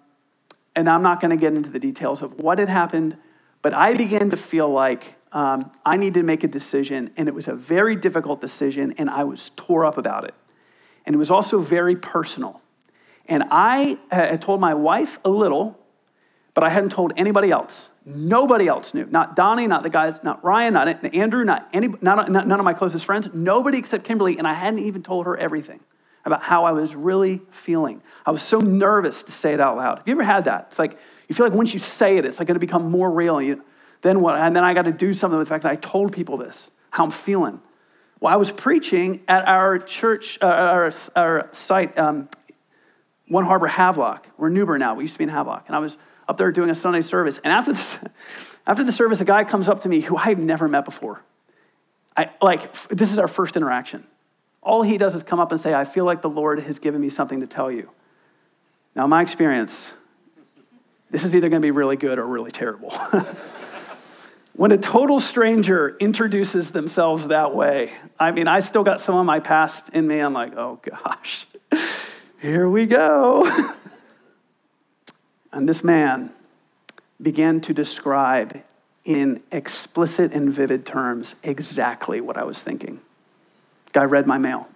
and 0.75 0.89
I'm 0.89 1.03
not 1.03 1.21
going 1.21 1.31
to 1.31 1.37
get 1.37 1.55
into 1.55 1.71
the 1.71 1.79
details 1.79 2.23
of 2.23 2.39
what 2.39 2.59
had 2.59 2.69
happened, 2.69 3.17
but 3.63 3.75
I 3.75 3.95
began 3.95 4.31
to 4.31 4.37
feel 4.37 4.69
like 4.69 5.15
um, 5.33 5.71
I 5.85 5.97
needed 5.97 6.21
to 6.21 6.23
make 6.23 6.45
a 6.45 6.49
decision, 6.49 7.11
and 7.17 7.29
it 7.29 7.35
was 7.35 7.49
a 7.49 7.55
very 7.55 7.97
difficult 7.97 8.41
decision, 8.41 8.95
and 8.97 9.11
I 9.11 9.25
was 9.25 9.51
tore 9.57 9.85
up 9.85 9.99
about 9.99 10.25
it. 10.25 10.35
And 11.09 11.15
it 11.15 11.19
was 11.19 11.31
also 11.31 11.61
very 11.61 11.97
personal. 11.97 12.61
And 13.25 13.45
I 13.51 13.97
uh, 14.11 14.17
had 14.17 14.43
told 14.43 14.61
my 14.61 14.75
wife 14.75 15.19
a 15.25 15.31
little, 15.31 15.79
but 16.53 16.65
I 16.65 16.69
hadn't 16.69 16.91
told 16.91 17.15
anybody 17.17 17.51
else. 17.51 17.89
Nobody 18.05 18.69
else 18.69 18.93
knew. 18.93 19.07
Not 19.07 19.35
Donnie, 19.35 19.67
not 19.67 19.83
the 19.83 19.89
guys, 19.89 20.23
not 20.23 20.45
Ryan, 20.45 20.75
not 20.75 21.15
Andrew, 21.15 21.45
not 21.45 21.67
any, 21.73 21.89
not, 22.03 22.31
not, 22.31 22.47
none 22.47 22.61
of 22.61 22.65
my 22.65 22.75
closest 22.75 23.07
friends. 23.07 23.31
Nobody 23.33 23.79
except 23.79 24.05
Kimberly, 24.05 24.37
and 24.37 24.47
I 24.47 24.53
hadn't 24.53 24.81
even 24.81 25.03
told 25.03 25.25
her 25.25 25.35
everything 25.35 25.81
about 26.27 26.43
how 26.43 26.67
I 26.67 26.73
was 26.73 26.95
really 26.95 27.41
feeling. 27.51 28.03
I 28.27 28.31
was 28.31 28.43
so 28.43 28.61
nervous 28.61 29.23
to 29.23 29.33
say 29.33 29.55
it 29.55 29.61
out 29.61 29.79
loud. 29.79 29.99
Have 29.99 30.09
you 30.09 30.13
ever 30.13 30.25
had 30.25 30.45
that? 30.45 30.67
It's 30.69 30.79
like 30.79 30.99
you 31.27 31.35
feel 31.35 31.47
like 31.47 31.55
once 31.55 31.73
you 31.73 31.81
say 31.81 32.19
it, 32.19 32.27
it's 32.27 32.39
like 32.39 32.49
going 32.49 32.55
to 32.57 32.61
become 32.61 32.91
more 32.91 33.11
real. 33.11 33.41
You, 33.41 33.65
then 34.03 34.21
what? 34.21 34.39
And 34.39 34.55
then 34.55 34.63
I 34.63 34.75
got 34.75 34.83
to 34.83 34.93
do 34.93 35.15
something 35.15 35.39
with 35.39 35.49
the 35.49 35.55
fact 35.55 35.63
that 35.63 35.73
I 35.73 35.77
told 35.77 36.13
people 36.13 36.37
this, 36.37 36.71
how 36.91 37.05
I'm 37.05 37.11
feeling. 37.11 37.63
Well, 38.21 38.33
I 38.33 38.37
was 38.37 38.51
preaching 38.51 39.21
at 39.29 39.47
our 39.47 39.79
church, 39.79 40.39
uh, 40.43 40.47
our, 40.47 40.93
our 41.15 41.49
site, 41.53 41.97
um, 41.97 42.29
One 43.29 43.45
Harbor 43.45 43.69
Havelock. 43.69 44.29
We're 44.37 44.49
in 44.49 44.55
New 44.55 44.67
Bern 44.67 44.81
now. 44.81 44.95
We 44.95 45.05
used 45.05 45.15
to 45.15 45.19
be 45.19 45.25
in 45.25 45.31
Havelock. 45.31 45.65
And 45.69 45.77
I 45.77 45.79
was 45.79 45.97
up 46.29 46.37
there 46.37 46.51
doing 46.51 46.69
a 46.71 46.75
Sunday 46.75 47.01
service. 47.01 47.39
And 47.45 47.53
after, 47.53 47.73
this, 47.73 47.99
after 48.67 48.83
the 48.83 48.93
service, 48.93 49.21
a 49.21 49.25
guy 49.25 49.45
comes 49.45 49.69
up 49.69 49.83
to 49.83 49.89
me 49.89 50.01
who 50.01 50.17
I've 50.17 50.39
never 50.39 50.67
met 50.67 50.85
before. 50.85 51.23
I, 52.17 52.31
like, 52.43 52.73
this 52.89 53.13
is 53.13 53.19
our 53.19 53.29
first 53.29 53.57
interaction. 53.57 54.05
All 54.63 54.83
he 54.83 54.99
does 54.99 55.15
is 55.15 55.23
come 55.23 55.39
up 55.39 55.53
and 55.53 55.61
say, 55.61 55.73
I 55.73 55.85
feel 55.85 56.05
like 56.05 56.21
the 56.21 56.29
Lord 56.29 56.59
has 56.61 56.81
given 56.81 57.01
me 57.01 57.11
something 57.11 57.41
to 57.41 57.47
tell 57.47 57.71
you. 57.71 57.89
Now, 58.97 59.07
my 59.07 59.23
experience, 59.23 59.95
this 61.11 61.23
is 61.23 61.37
either 61.37 61.49
going 61.49 61.63
to 61.63 61.67
be 61.67 61.71
really 61.71 61.97
good 61.97 62.19
or 62.19 62.27
really 62.27 62.51
terrible. 62.51 62.93
when 64.59 64.73
a 64.73 64.77
total 64.77 65.21
stranger 65.21 65.97
introduces 66.01 66.71
themselves 66.71 67.29
that 67.29 67.55
way, 67.55 67.93
I 68.19 68.33
mean, 68.33 68.49
I 68.49 68.59
still 68.59 68.83
got 68.83 69.01
some 69.01 69.15
of 69.15 69.25
my 69.25 69.39
past 69.39 69.91
in 69.91 70.05
me. 70.05 70.19
I'm 70.19 70.33
like, 70.33 70.57
oh 70.57 70.81
gosh, 70.83 71.47
here 72.41 72.69
we 72.69 72.85
go. 72.85 73.49
And 75.51 75.67
this 75.67 75.83
man 75.83 76.31
began 77.23 77.63
to 77.63 77.73
describe 77.73 78.63
in 79.05 79.43
explicit 79.51 80.33
and 80.33 80.53
vivid 80.53 80.85
terms 80.85 81.35
exactly 81.43 82.21
what 82.21 82.37
I 82.37 82.45
was 82.45 82.63
thinking. 82.63 83.01
Guy 83.95 84.05
read 84.05 84.27
my 84.27 84.37
mail, 84.37 84.69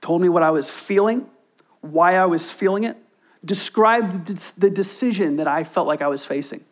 told 0.00 0.22
me 0.22 0.28
what 0.28 0.44
I 0.44 0.50
was 0.50 0.70
feeling, 0.70 1.26
why 1.80 2.14
I 2.14 2.26
was 2.26 2.52
feeling 2.52 2.84
it, 2.84 2.96
described 3.44 4.26
the 4.60 4.70
decision 4.70 5.36
that 5.36 5.48
I 5.48 5.64
felt 5.64 5.88
like 5.88 6.00
I 6.00 6.06
was 6.06 6.24
facing. 6.24 6.64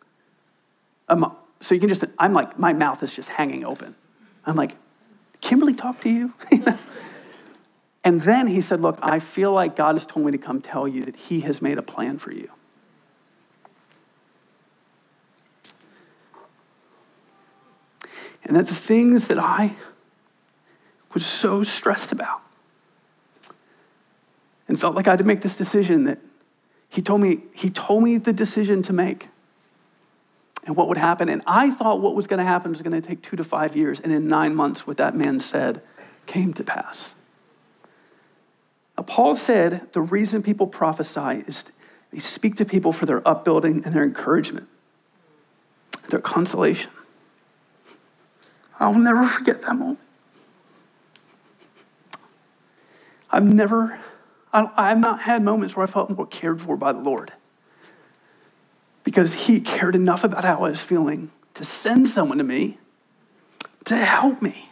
So 1.59 1.73
you 1.73 1.79
can 1.79 1.89
just, 1.89 2.03
I'm 2.19 2.33
like, 2.33 2.59
my 2.59 2.73
mouth 2.73 3.01
is 3.03 3.13
just 3.13 3.29
hanging 3.29 3.65
open. 3.65 3.95
I'm 4.45 4.55
like, 4.55 4.75
Kimberly 5.41 5.73
talk 5.73 6.01
to 6.01 6.09
you? 6.09 6.33
and 8.03 8.21
then 8.21 8.47
he 8.47 8.61
said, 8.61 8.79
Look, 8.79 8.97
I 9.01 9.19
feel 9.19 9.51
like 9.51 9.75
God 9.75 9.95
has 9.95 10.05
told 10.05 10.25
me 10.25 10.31
to 10.31 10.37
come 10.37 10.61
tell 10.61 10.87
you 10.87 11.05
that 11.05 11.15
He 11.15 11.41
has 11.41 11.61
made 11.61 11.77
a 11.77 11.81
plan 11.81 12.17
for 12.17 12.31
you. 12.31 12.49
And 18.43 18.55
that 18.55 18.67
the 18.67 18.75
things 18.75 19.27
that 19.27 19.39
I 19.39 19.75
was 21.13 21.25
so 21.25 21.63
stressed 21.63 22.11
about 22.11 22.41
and 24.67 24.79
felt 24.79 24.95
like 24.95 25.07
I 25.07 25.11
had 25.11 25.19
to 25.19 25.25
make 25.25 25.41
this 25.41 25.57
decision 25.57 26.03
that 26.03 26.19
he 26.89 27.01
told 27.01 27.21
me, 27.21 27.43
he 27.53 27.69
told 27.69 28.03
me 28.03 28.17
the 28.17 28.33
decision 28.33 28.81
to 28.83 28.93
make 28.93 29.29
and 30.65 30.75
what 30.75 30.87
would 30.87 30.97
happen. 30.97 31.29
And 31.29 31.41
I 31.45 31.71
thought 31.71 32.01
what 32.01 32.15
was 32.15 32.27
going 32.27 32.39
to 32.39 32.45
happen 32.45 32.71
was 32.71 32.81
going 32.81 32.99
to 32.99 33.07
take 33.07 33.21
two 33.21 33.35
to 33.35 33.43
five 33.43 33.75
years. 33.75 33.99
And 33.99 34.11
in 34.11 34.27
nine 34.27 34.55
months, 34.55 34.87
what 34.87 34.97
that 34.97 35.15
man 35.15 35.39
said 35.39 35.81
came 36.25 36.53
to 36.53 36.63
pass. 36.63 37.13
Now, 38.97 39.03
Paul 39.03 39.35
said 39.35 39.91
the 39.93 40.01
reason 40.01 40.41
people 40.41 40.67
prophesy 40.67 41.43
is 41.47 41.65
they 42.11 42.19
speak 42.19 42.55
to 42.55 42.65
people 42.65 42.93
for 42.93 43.05
their 43.05 43.25
upbuilding 43.27 43.85
and 43.85 43.93
their 43.93 44.03
encouragement, 44.03 44.67
their 46.09 46.21
consolation. 46.21 46.91
I'll 48.79 48.93
never 48.93 49.25
forget 49.25 49.61
that 49.61 49.75
moment. 49.75 49.99
I've 53.29 53.43
never, 53.43 53.99
I've 54.53 54.99
not 54.99 55.21
had 55.21 55.43
moments 55.43 55.75
where 55.75 55.83
I 55.85 55.87
felt 55.87 56.09
more 56.09 56.25
cared 56.25 56.61
for 56.61 56.77
by 56.77 56.93
the 56.93 56.99
Lord 56.99 57.33
because 59.05 59.33
He 59.33 59.61
cared 59.61 59.95
enough 59.95 60.25
about 60.25 60.43
how 60.43 60.57
I 60.57 60.69
was 60.69 60.81
feeling 60.81 61.31
to 61.53 61.63
send 61.63 62.09
someone 62.09 62.39
to 62.39 62.43
me 62.43 62.77
to 63.85 63.95
help 63.95 64.41
me. 64.41 64.69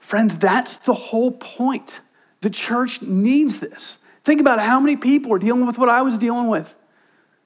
Friends, 0.00 0.36
that's 0.36 0.76
the 0.78 0.94
whole 0.94 1.32
point. 1.32 2.00
The 2.40 2.50
church 2.50 3.02
needs 3.02 3.60
this. 3.60 3.98
Think 4.24 4.40
about 4.40 4.58
how 4.58 4.80
many 4.80 4.96
people 4.96 5.32
are 5.32 5.38
dealing 5.38 5.66
with 5.66 5.78
what 5.78 5.88
I 5.88 6.02
was 6.02 6.18
dealing 6.18 6.48
with. 6.48 6.74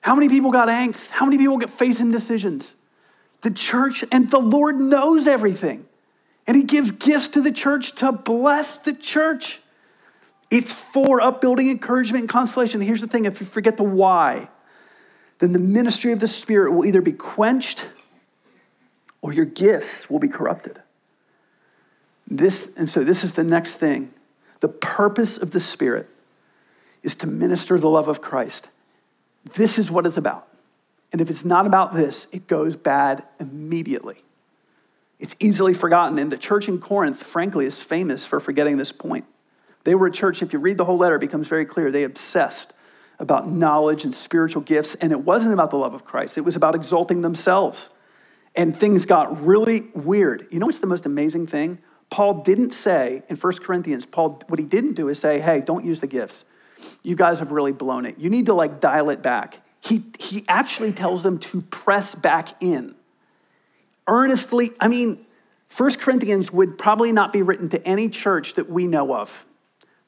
How 0.01 0.15
many 0.15 0.29
people 0.29 0.51
got 0.51 0.69
angst? 0.69 1.11
How 1.11 1.27
many 1.27 1.37
people 1.37 1.59
get 1.59 1.71
facing 1.71 2.11
decisions? 2.11 2.75
The 3.43 3.51
church, 3.51 4.05
and 4.11 4.31
the 4.31 4.39
Lord 4.39 4.79
knows 4.79 5.27
everything. 5.27 5.87
And 6.47 6.57
He 6.57 6.63
gives 6.63 6.91
gifts 6.91 7.29
to 7.29 7.41
the 7.41 7.53
church 7.53 7.95
to 7.97 8.13
bless 8.13 8.77
the 8.77 8.93
church. 8.93 9.60
It's 10.51 10.73
for 10.73 11.21
upbuilding, 11.21 11.69
encouragement, 11.69 12.23
and 12.23 12.29
consolation. 12.29 12.81
Here's 12.81 13.01
the 13.01 13.07
thing 13.07 13.25
if 13.25 13.41
you 13.41 13.47
forget 13.47 13.77
the 13.77 13.85
why, 13.85 14.49
then 15.39 15.53
the 15.53 15.59
ministry 15.59 16.13
of 16.13 16.21
the 16.21 16.29
Spirit 16.29 16.73
will 16.73 16.85
either 16.85 17.01
be 17.01 17.13
quenched 17.13 17.85
or 19.23 19.33
your 19.33 19.45
gifts 19.45 20.11
will 20.11 20.19
be 20.19 20.29
corrupted. 20.29 20.81
This, 22.27 22.73
and 22.77 22.89
so 22.89 23.05
this 23.05 23.25
is 23.25 23.33
the 23.33 23.45
next 23.45 23.75
thing. 23.77 24.13
The 24.61 24.69
purpose 24.69 25.37
of 25.37 25.53
the 25.53 25.61
Spirit 25.61 26.09
is 27.03 27.15
to 27.17 27.27
minister 27.27 27.79
the 27.79 27.89
love 27.89 28.09
of 28.09 28.21
Christ. 28.21 28.69
This 29.55 29.79
is 29.79 29.91
what 29.91 30.07
it's 30.07 30.17
about. 30.17 30.47
And 31.13 31.21
if 31.21 31.31
it's 31.31 31.45
not 31.45 31.67
about 31.67 31.95
this, 31.95 32.29
it 32.31 32.47
goes 32.47 32.77
bad 32.77 33.25
immediately. 33.39 34.23
It's 35.19 35.35
easily 35.41 35.75
forgotten. 35.75 36.19
And 36.19 36.31
the 36.31 36.37
church 36.37 36.69
in 36.69 36.79
Corinth, 36.79 37.23
frankly, 37.23 37.67
is 37.67 37.83
famous 37.83 38.27
for 38.27 38.41
forgetting 38.41 38.77
this 38.77 38.93
point. 38.93 39.25
They 39.85 39.95
were 39.95 40.07
a 40.07 40.13
church, 40.13 40.43
if 40.43 40.53
you 40.53 40.59
read 40.59 40.77
the 40.77 40.85
whole 40.85 40.99
letter, 40.99 41.17
it 41.17 41.21
becomes 41.21 41.49
very 41.49 41.65
clear. 41.65 41.91
They 41.91 42.05
obsessed 42.05 42.75
about 43.19 43.49
knowledge 43.49 44.05
and 44.05 44.15
spiritual 44.15 44.63
gifts, 44.63 44.95
and 44.97 45.13
it 45.13 45.21
wasn't 45.21 45.53
about 45.53 45.71
the 45.71 45.77
love 45.77 45.95
of 45.95 46.05
Christ, 46.05 46.39
it 46.39 46.43
was 46.43 46.57
about 46.57 46.75
exalting 46.75 47.21
themselves. 47.21 47.91
And 48.57 48.77
things 48.77 49.05
got 49.05 49.45
really 49.45 49.83
weird. 49.95 50.49
You 50.51 50.59
know 50.59 50.67
what's 50.67 50.81
the 50.81 50.87
most 50.89 51.07
amazing 51.07 51.47
thing? 51.47 51.79
Paul 52.11 52.43
didn't 52.43 52.73
say 52.73 53.23
in 53.29 53.37
1 53.37 53.53
Corinthians, 53.59 54.05
Paul, 54.07 54.43
what 54.49 54.59
he 54.59 54.65
didn't 54.65 54.95
do 54.95 55.09
is 55.09 55.21
say, 55.21 55.39
hey, 55.39 55.61
don't 55.61 55.85
use 55.85 56.01
the 56.01 56.09
gifts. 56.09 56.45
You 57.05 57.15
guys 57.15 57.39
have 57.39 57.53
really 57.53 57.73
blown 57.73 58.07
it. 58.07 58.19
You 58.19 58.29
need 58.29 58.47
to 58.47 58.55
like 58.55 58.81
dial 58.81 59.11
it 59.11 59.23
back. 59.23 59.61
He, 59.81 60.03
he 60.19 60.45
actually 60.49 60.93
tells 60.93 61.23
them 61.23 61.39
to 61.39 61.61
press 61.63 62.15
back 62.15 62.61
in. 62.61 62.97
Earnestly, 64.09 64.71
I 64.81 64.89
mean, 64.89 65.25
1 65.77 65.95
Corinthians 65.95 66.53
would 66.53 66.77
probably 66.77 67.13
not 67.13 67.33
be 67.33 67.43
written 67.43 67.69
to 67.69 67.87
any 67.87 68.09
church 68.09 68.55
that 68.55 68.69
we 68.69 68.89
know 68.89 69.15
of. 69.15 69.47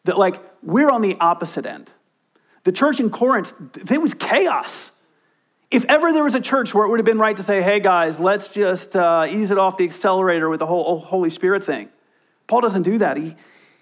That, 0.05 0.19
like, 0.19 0.41
we're 0.63 0.91
on 0.91 1.03
the 1.03 1.17
opposite 1.21 1.67
end. 1.67 1.91
The 2.65 2.73
church 2.73 3.01
in 3.01 3.11
Corinth, 3.11 3.53
there 3.73 4.01
was 4.01 4.15
chaos. 4.15 4.93
if 5.71 5.85
ever 5.87 6.13
there 6.13 6.25
was 6.25 6.35
a 6.35 6.41
church 6.41 6.75
where 6.75 6.85
it 6.85 6.91
would 6.91 6.99
have 6.99 7.07
been 7.07 7.19
right 7.19 7.37
to 7.37 7.43
say, 7.43 7.63
hey 7.63 7.81
guys, 7.81 8.21
let's 8.21 8.49
just 8.49 8.95
uh, 8.95 9.27
ease 9.29 9.51
it 9.51 9.59
off 9.59 9.77
the 9.77 9.85
accelerator 9.85 10.49
with 10.49 10.61
the 10.61 10.67
whole 10.67 10.99
Holy 10.99 11.31
Spirit 11.31 11.65
thing, 11.65 11.89
Paul 12.47 12.61
doesn't 12.61 12.83
do 12.83 12.99
that. 12.99 13.17
He, 13.17 13.35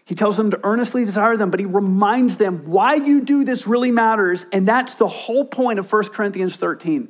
he 0.04 0.14
tells 0.14 0.36
them 0.36 0.50
to 0.50 0.60
earnestly 0.64 1.04
desire 1.04 1.36
them, 1.36 1.50
but 1.50 1.60
he 1.60 1.66
reminds 1.66 2.36
them 2.36 2.70
why 2.70 2.94
you 2.94 3.20
do 3.20 3.44
this 3.44 3.66
really 3.66 3.90
matters. 3.90 4.46
And 4.52 4.66
that's 4.66 4.94
the 4.94 5.08
whole 5.08 5.44
point 5.44 5.78
of 5.78 5.92
1 5.92 6.08
Corinthians 6.08 6.56
13. 6.56 7.08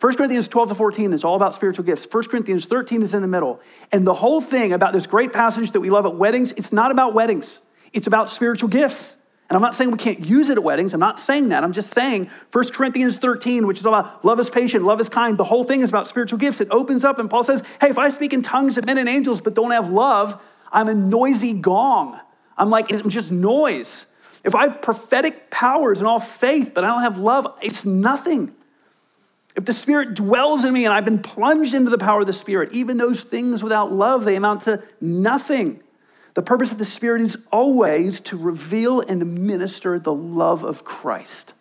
1 0.00 0.16
Corinthians 0.16 0.48
12 0.48 0.68
to 0.68 0.74
14 0.74 1.12
is 1.12 1.24
all 1.24 1.36
about 1.36 1.54
spiritual 1.54 1.84
gifts. 1.84 2.06
1 2.10 2.24
Corinthians 2.24 2.66
13 2.66 3.02
is 3.02 3.14
in 3.14 3.22
the 3.22 3.28
middle. 3.28 3.60
And 3.90 4.06
the 4.06 4.14
whole 4.14 4.40
thing 4.40 4.72
about 4.72 4.92
this 4.92 5.06
great 5.06 5.32
passage 5.32 5.70
that 5.72 5.80
we 5.80 5.88
love 5.88 6.04
at 6.04 6.16
weddings, 6.16 6.52
it's 6.52 6.72
not 6.72 6.90
about 6.90 7.14
weddings, 7.14 7.60
it's 7.94 8.06
about 8.06 8.28
spiritual 8.28 8.68
gifts. 8.68 9.16
And 9.48 9.56
I'm 9.56 9.62
not 9.62 9.74
saying 9.74 9.90
we 9.90 9.98
can't 9.98 10.24
use 10.24 10.48
it 10.48 10.58
at 10.58 10.64
weddings. 10.64 10.94
I'm 10.94 11.00
not 11.00 11.20
saying 11.20 11.50
that. 11.50 11.64
I'm 11.64 11.72
just 11.72 11.92
saying 11.94 12.30
1 12.50 12.70
Corinthians 12.70 13.18
13, 13.18 13.66
which 13.66 13.78
is 13.78 13.86
about 13.86 14.24
love 14.24 14.40
is 14.40 14.50
patient, 14.50 14.84
love 14.84 15.00
is 15.00 15.08
kind. 15.08 15.38
The 15.38 15.44
whole 15.44 15.64
thing 15.64 15.82
is 15.82 15.90
about 15.90 16.08
spiritual 16.08 16.38
gifts. 16.38 16.60
It 16.60 16.68
opens 16.70 17.04
up, 17.04 17.18
and 17.18 17.30
Paul 17.30 17.44
says, 17.44 17.62
Hey, 17.80 17.88
if 17.88 17.98
I 17.98 18.10
speak 18.10 18.32
in 18.32 18.42
tongues 18.42 18.78
of 18.78 18.86
men 18.86 18.98
and 18.98 19.08
angels 19.08 19.40
but 19.40 19.54
don't 19.54 19.70
have 19.70 19.90
love, 19.90 20.40
I'm 20.72 20.88
a 20.88 20.94
noisy 20.94 21.52
gong. 21.52 22.18
I'm 22.56 22.70
like, 22.70 22.90
I'm 22.90 23.10
just 23.10 23.30
noise. 23.30 24.06
If 24.44 24.54
I 24.54 24.68
have 24.68 24.82
prophetic 24.82 25.50
powers 25.50 25.98
and 26.00 26.08
all 26.08 26.18
faith, 26.18 26.72
but 26.74 26.84
I 26.84 26.88
don't 26.88 27.02
have 27.02 27.18
love, 27.18 27.46
it's 27.62 27.84
nothing. 27.84 28.54
If 29.56 29.66
the 29.66 29.72
Spirit 29.72 30.14
dwells 30.14 30.64
in 30.64 30.72
me 30.72 30.84
and 30.84 30.92
I've 30.92 31.04
been 31.04 31.22
plunged 31.22 31.74
into 31.74 31.90
the 31.90 31.98
power 31.98 32.20
of 32.20 32.26
the 32.26 32.32
Spirit, 32.32 32.74
even 32.74 32.98
those 32.98 33.22
things 33.22 33.62
without 33.62 33.92
love, 33.92 34.24
they 34.24 34.36
amount 34.36 34.62
to 34.62 34.82
nothing. 35.00 35.80
The 36.34 36.42
purpose 36.42 36.72
of 36.72 36.78
the 36.78 36.84
Spirit 36.84 37.22
is 37.22 37.38
always 37.52 38.20
to 38.20 38.36
reveal 38.36 39.00
and 39.00 39.38
minister 39.38 39.98
the 39.98 40.12
love 40.12 40.64
of 40.64 40.84
Christ. 40.84 41.54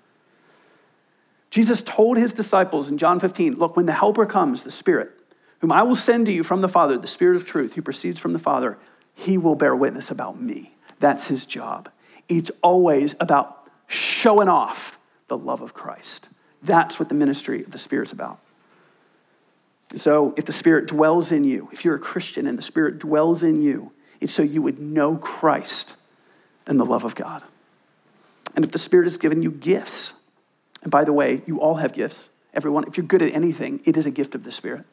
Jesus 1.52 1.84
told 1.84 2.18
his 2.18 2.34
disciples 2.34 2.90
in 2.90 2.98
John 2.98 3.20
15 3.20 3.56
Look, 3.56 3.76
when 3.76 3.86
the 3.86 3.94
Helper 3.94 4.26
comes, 4.26 4.64
the 4.64 4.72
Spirit, 4.72 5.12
whom 5.60 5.72
I 5.72 5.84
will 5.84 5.96
send 5.96 6.26
to 6.26 6.32
you 6.32 6.44
from 6.44 6.62
the 6.62 6.68
Father, 6.68 6.98
the 6.98 7.08
Spirit 7.08 7.36
of 7.36 7.46
truth, 7.46 7.74
who 7.74 7.84
proceeds 7.84 8.20
from 8.20 8.34
the 8.34 8.40
Father, 8.40 8.80
he 9.14 9.38
will 9.38 9.56
bear 9.56 9.76
witness 9.76 10.10
about 10.10 10.42
me. 10.42 10.74
That's 11.00 11.28
his 11.28 11.46
job. 11.46 11.90
It's 12.28 12.50
always 12.64 13.14
about 13.20 13.70
showing 13.86 14.50
off 14.50 14.98
the 15.28 15.38
love 15.38 15.62
of 15.62 15.76
Christ. 15.76 16.30
That's 16.64 17.00
what 17.00 17.10
the 17.10 17.16
ministry 17.16 17.64
of 17.64 17.72
the 17.72 17.78
Spirit's 17.78 18.12
about. 18.12 18.40
So, 19.96 20.34
if 20.36 20.46
the 20.46 20.52
Spirit 20.52 20.88
dwells 20.88 21.32
in 21.32 21.44
you, 21.44 21.70
if 21.72 21.86
you're 21.86 21.96
a 21.96 22.00
Christian 22.00 22.48
and 22.48 22.58
the 22.58 22.64
Spirit 22.64 22.98
dwells 22.98 23.44
in 23.44 23.62
you, 23.62 23.92
so 24.30 24.44
you 24.44 24.62
would 24.62 24.80
know 24.80 25.18
Christ 25.18 25.96
and 26.68 26.80
the 26.80 26.86
love 26.86 27.04
of 27.04 27.16
God. 27.16 27.44
And 28.56 28.64
if 28.64 28.72
the 28.72 28.78
Spirit 28.78 29.06
has 29.06 29.18
given 29.18 29.42
you 29.42 29.52
gifts, 29.52 30.14
and 30.82 30.92
by 30.92 31.04
the 31.04 31.14
way, 31.14 31.42
you 31.46 31.60
all 31.60 31.76
have 31.76 31.94
gifts, 31.94 32.30
everyone, 32.54 32.86
if 32.88 32.98
you're 32.98 33.06
good 33.06 33.22
at 33.22 33.34
anything, 33.34 33.82
it 33.86 33.98
is 33.98 34.06
a 34.06 34.12
gift 34.12 34.36
of 34.36 34.44
the 34.44 34.52
Spirit. 34.52 34.86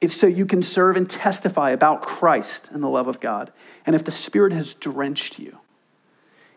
It's 0.00 0.16
so 0.16 0.26
you 0.26 0.46
can 0.46 0.62
serve 0.62 0.96
and 0.96 1.08
testify 1.08 1.70
about 1.70 2.02
Christ 2.02 2.68
and 2.72 2.82
the 2.82 2.88
love 2.88 3.06
of 3.06 3.20
God. 3.20 3.52
And 3.86 3.94
if 3.94 4.04
the 4.04 4.10
Spirit 4.10 4.52
has 4.52 4.74
drenched 4.74 5.38
you, 5.38 5.58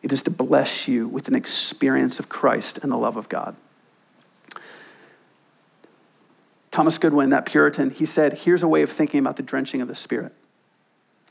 it 0.01 0.11
is 0.11 0.23
to 0.23 0.31
bless 0.31 0.87
you 0.87 1.07
with 1.07 1.27
an 1.27 1.35
experience 1.35 2.19
of 2.19 2.29
Christ 2.29 2.79
and 2.81 2.91
the 2.91 2.97
love 2.97 3.17
of 3.17 3.29
God. 3.29 3.55
Thomas 6.71 6.97
Goodwin, 6.97 7.29
that 7.29 7.45
Puritan, 7.45 7.91
he 7.91 8.05
said, 8.05 8.33
Here's 8.33 8.63
a 8.63 8.67
way 8.67 8.81
of 8.81 8.91
thinking 8.91 9.19
about 9.19 9.37
the 9.37 9.43
drenching 9.43 9.81
of 9.81 9.87
the 9.87 9.95
Spirit 9.95 10.33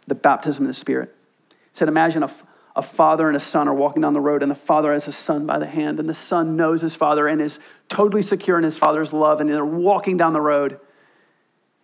the 0.06 0.14
baptism 0.14 0.64
of 0.64 0.68
the 0.68 0.74
Spirit. 0.74 1.14
He 1.50 1.56
said, 1.72 1.88
Imagine 1.88 2.22
a, 2.22 2.30
a 2.76 2.82
father 2.82 3.28
and 3.28 3.36
a 3.36 3.40
son 3.40 3.68
are 3.68 3.74
walking 3.74 4.02
down 4.02 4.12
the 4.12 4.20
road, 4.20 4.42
and 4.42 4.50
the 4.50 4.56
father 4.56 4.92
has 4.92 5.04
his 5.04 5.16
son 5.16 5.46
by 5.46 5.58
the 5.58 5.66
hand, 5.66 6.00
and 6.00 6.08
the 6.08 6.14
son 6.14 6.56
knows 6.56 6.82
his 6.82 6.94
father 6.94 7.28
and 7.28 7.40
is 7.40 7.58
totally 7.88 8.22
secure 8.22 8.58
in 8.58 8.64
his 8.64 8.78
father's 8.78 9.12
love, 9.12 9.40
and 9.40 9.50
they're 9.50 9.64
walking 9.64 10.16
down 10.16 10.32
the 10.32 10.40
road. 10.40 10.80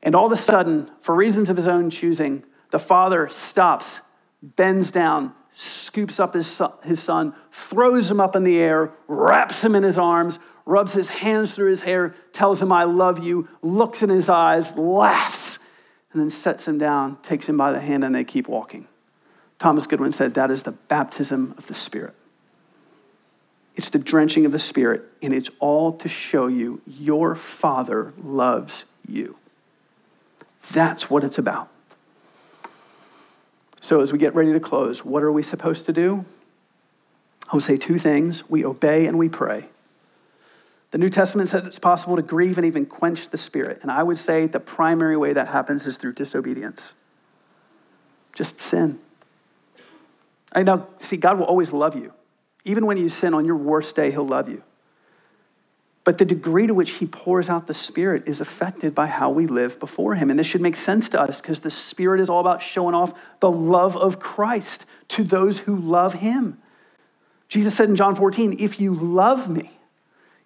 And 0.03 0.15
all 0.15 0.27
of 0.27 0.33
a 0.33 0.37
sudden, 0.37 0.91
for 1.01 1.15
reasons 1.15 1.51
of 1.51 1.57
his 1.57 1.69
own 1.69 1.91
choosing, 1.91 2.45
the 2.71 2.79
father 2.79 3.29
stops, 3.29 4.01
bends 4.43 4.91
down, 4.91 5.33
scoops 5.55 6.19
up 6.19 6.35
his 6.35 6.47
son, 6.47 6.73
his 6.85 7.01
son, 7.01 7.35
throws 7.53 8.11
him 8.11 8.21
up 8.21 8.35
in 8.35 8.45
the 8.45 8.59
air, 8.59 8.93
wraps 9.09 9.63
him 9.63 9.75
in 9.75 9.83
his 9.83 9.99
arms, 9.99 10.39
rubs 10.65 10.93
his 10.93 11.09
hands 11.09 11.55
through 11.55 11.71
his 11.71 11.83
hair, 11.83 12.15
tells 12.33 12.63
him, 12.63 12.73
I 12.73 12.85
love 12.85 13.23
you, 13.23 13.49
looks 13.61 14.03
in 14.03 14.09
his 14.09 14.29
eyes, 14.29 14.75
laughs, 14.77 15.50
and 16.13 16.21
then 16.21 16.31
sets 16.31 16.67
him 16.67 16.79
down, 16.79 17.17
takes 17.23 17.49
him 17.49 17.57
by 17.57 17.73
the 17.73 17.81
hand, 17.81 18.05
and 18.05 18.15
they 18.15 18.25
keep 18.25 18.49
walking. 18.49 18.87
Thomas 19.59 19.87
Goodwin 19.87 20.13
said 20.13 20.35
that 20.35 20.51
is 20.51 20.63
the 20.63 20.73
baptism 20.73 21.55
of 21.57 21.67
the 21.67 21.75
Spirit. 21.75 22.15
It's 23.77 23.91
the 23.91 23.99
drenching 23.99 24.45
of 24.45 24.53
the 24.53 24.59
Spirit, 24.59 25.03
and 25.23 25.33
it's 25.33 25.51
all 25.61 25.93
to 25.93 26.09
show 26.09 26.49
you 26.49 26.81
your 26.87 27.35
Father 27.35 28.13
loves 28.23 28.85
you. 29.07 29.37
That's 30.73 31.09
what 31.09 31.25
it's 31.25 31.39
about. 31.39 31.69
So, 33.81 34.01
as 34.01 34.13
we 34.13 34.19
get 34.19 34.35
ready 34.35 34.53
to 34.53 34.61
close, 34.61 35.05
what 35.05 35.23
are 35.23 35.33
we 35.33 35.43
supposed 35.43 35.87
to 35.87 35.93
do? 35.93 36.25
I 37.51 37.57
will 37.57 37.61
say 37.61 37.77
two 37.77 37.99
things 37.99 38.49
we 38.49 38.65
obey 38.65 39.07
and 39.07 39.19
we 39.19 39.29
pray. 39.29 39.69
The 40.91 40.99
New 40.99 41.09
Testament 41.09 41.49
says 41.49 41.67
it's 41.67 41.79
possible 41.79 42.17
to 42.17 42.23
grieve 42.23 42.59
and 42.59 42.67
even 42.67 42.85
quench 42.85 43.29
the 43.29 43.39
Spirit. 43.39 43.79
And 43.83 43.91
I 43.91 44.03
would 44.03 44.19
say 44.19 44.47
the 44.47 44.61
primary 44.61 45.17
way 45.17 45.33
that 45.33 45.49
happens 45.49 45.87
is 45.87 45.97
through 45.97 46.15
disobedience. 46.15 46.95
Just 48.35 48.61
sin. 48.61 48.99
I 50.53 50.63
know, 50.65 50.87
see, 50.97 51.17
God 51.17 51.39
will 51.39 51.47
always 51.47 51.73
love 51.73 51.95
you. 51.95 52.13
Even 52.65 52.87
when 52.87 52.97
you 52.97 53.09
sin 53.09 53.35
on 53.35 53.45
your 53.45 53.57
worst 53.57 53.95
day, 53.95 54.11
He'll 54.11 54.27
love 54.27 54.49
you. 54.49 54.63
But 56.03 56.19
the 56.19 56.25
degree 56.25 56.67
to 56.67 56.75
which 56.75 56.91
He 56.93 57.07
pours 57.07 57.49
out 57.49 57.69
the 57.69 57.75
Spirit 57.75 58.27
is 58.27 58.41
affected 58.41 58.95
by 58.95 59.07
how 59.07 59.31
we 59.31 59.47
live 59.47 59.79
before 59.79 60.17
Him. 60.17 60.29
And 60.29 60.39
this 60.39 60.47
should 60.47 60.61
make 60.61 60.77
sense 60.77 61.09
to 61.11 61.21
us 61.21 61.41
because 61.41 61.61
the 61.61 61.71
Spirit 61.71 62.21
is 62.21 62.29
all 62.29 62.41
about 62.41 62.63
showing 62.63 62.95
off 62.95 63.13
the 63.39 63.51
love 63.51 63.97
of 63.97 64.19
Christ 64.19 64.87
to 65.09 65.23
those 65.23 65.61
who 65.61 65.77
love 65.77 66.15
Him. 66.15 66.59
Jesus 67.49 67.77
said 67.77 67.89
in 67.89 67.97
John 67.97 68.17
14, 68.17 68.57
If 68.59 68.81
you 68.81 68.95
love 68.95 69.49
me, 69.49 69.80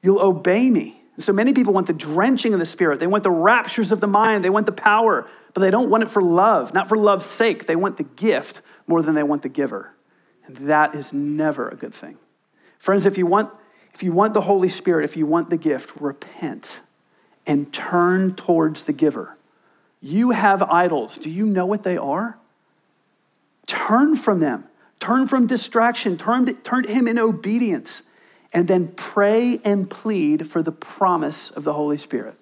You'll 0.05 0.21
obey 0.21 0.69
me. 0.69 1.01
so 1.19 1.33
many 1.33 1.55
people 1.55 1.73
want 1.73 1.87
the 1.87 1.95
drenching 1.95 2.53
of 2.53 2.59
the 2.61 2.67
Spirit. 2.67 3.01
They 3.01 3.07
want 3.07 3.25
the 3.25 3.31
raptures 3.31 3.91
of 3.91 4.01
the 4.01 4.07
mind. 4.07 4.45
They 4.45 4.51
want 4.51 4.67
the 4.67 4.73
power, 4.73 5.27
but 5.55 5.63
they 5.63 5.71
don't 5.71 5.89
want 5.89 6.03
it 6.03 6.11
for 6.11 6.21
love, 6.21 6.75
not 6.75 6.91
for 6.91 6.99
love's 6.99 7.25
sake. 7.25 7.67
They 7.67 7.75
want 7.75 7.97
the 7.97 8.03
gift 8.03 8.61
more 8.87 9.01
than 9.01 9.15
they 9.15 9.23
want 9.23 9.41
the 9.41 9.49
giver. 9.49 9.95
And 10.45 10.57
that 10.69 10.95
is 10.95 11.15
never 11.15 11.71
a 11.71 11.75
good 11.75 11.95
thing. 11.95 12.19
Friends, 12.79 13.07
if 13.07 13.17
you 13.17 13.25
want, 13.25 13.51
if 13.95 14.03
you 14.03 14.13
want 14.13 14.35
the 14.35 14.43
Holy 14.43 14.69
Spirit, 14.69 15.07
if 15.07 15.17
you 15.17 15.25
want 15.25 15.49
the 15.49 15.57
gift, 15.57 15.99
repent 15.99 16.81
and 17.47 17.73
turn 17.73 18.35
towards 18.35 18.83
the 18.83 18.93
giver. 18.93 19.39
You 20.03 20.33
have 20.33 20.61
idols. 20.63 21.17
Do 21.17 21.31
you 21.31 21.47
know 21.47 21.65
what 21.65 21.83
they 21.83 21.97
are? 21.97 22.37
Turn 23.65 24.17
from 24.17 24.41
them. 24.41 24.65
Turn 25.01 25.27
from 25.27 25.47
distraction. 25.47 26.19
Turn 26.19 26.45
to, 26.45 26.53
turn 26.53 26.83
to 26.83 26.93
Him 26.93 27.09
in 27.09 27.19
obedience 27.19 28.03
and 28.55 28.69
then 28.69 28.89
pray 28.89 29.61
and 29.65 29.91
plead 29.91 30.49
for 30.49 30.63
the 30.63 30.73
promise 30.73 31.51
of 31.51 31.65
the 31.65 31.73
Holy 31.73 31.99
Spirit. 31.99 32.37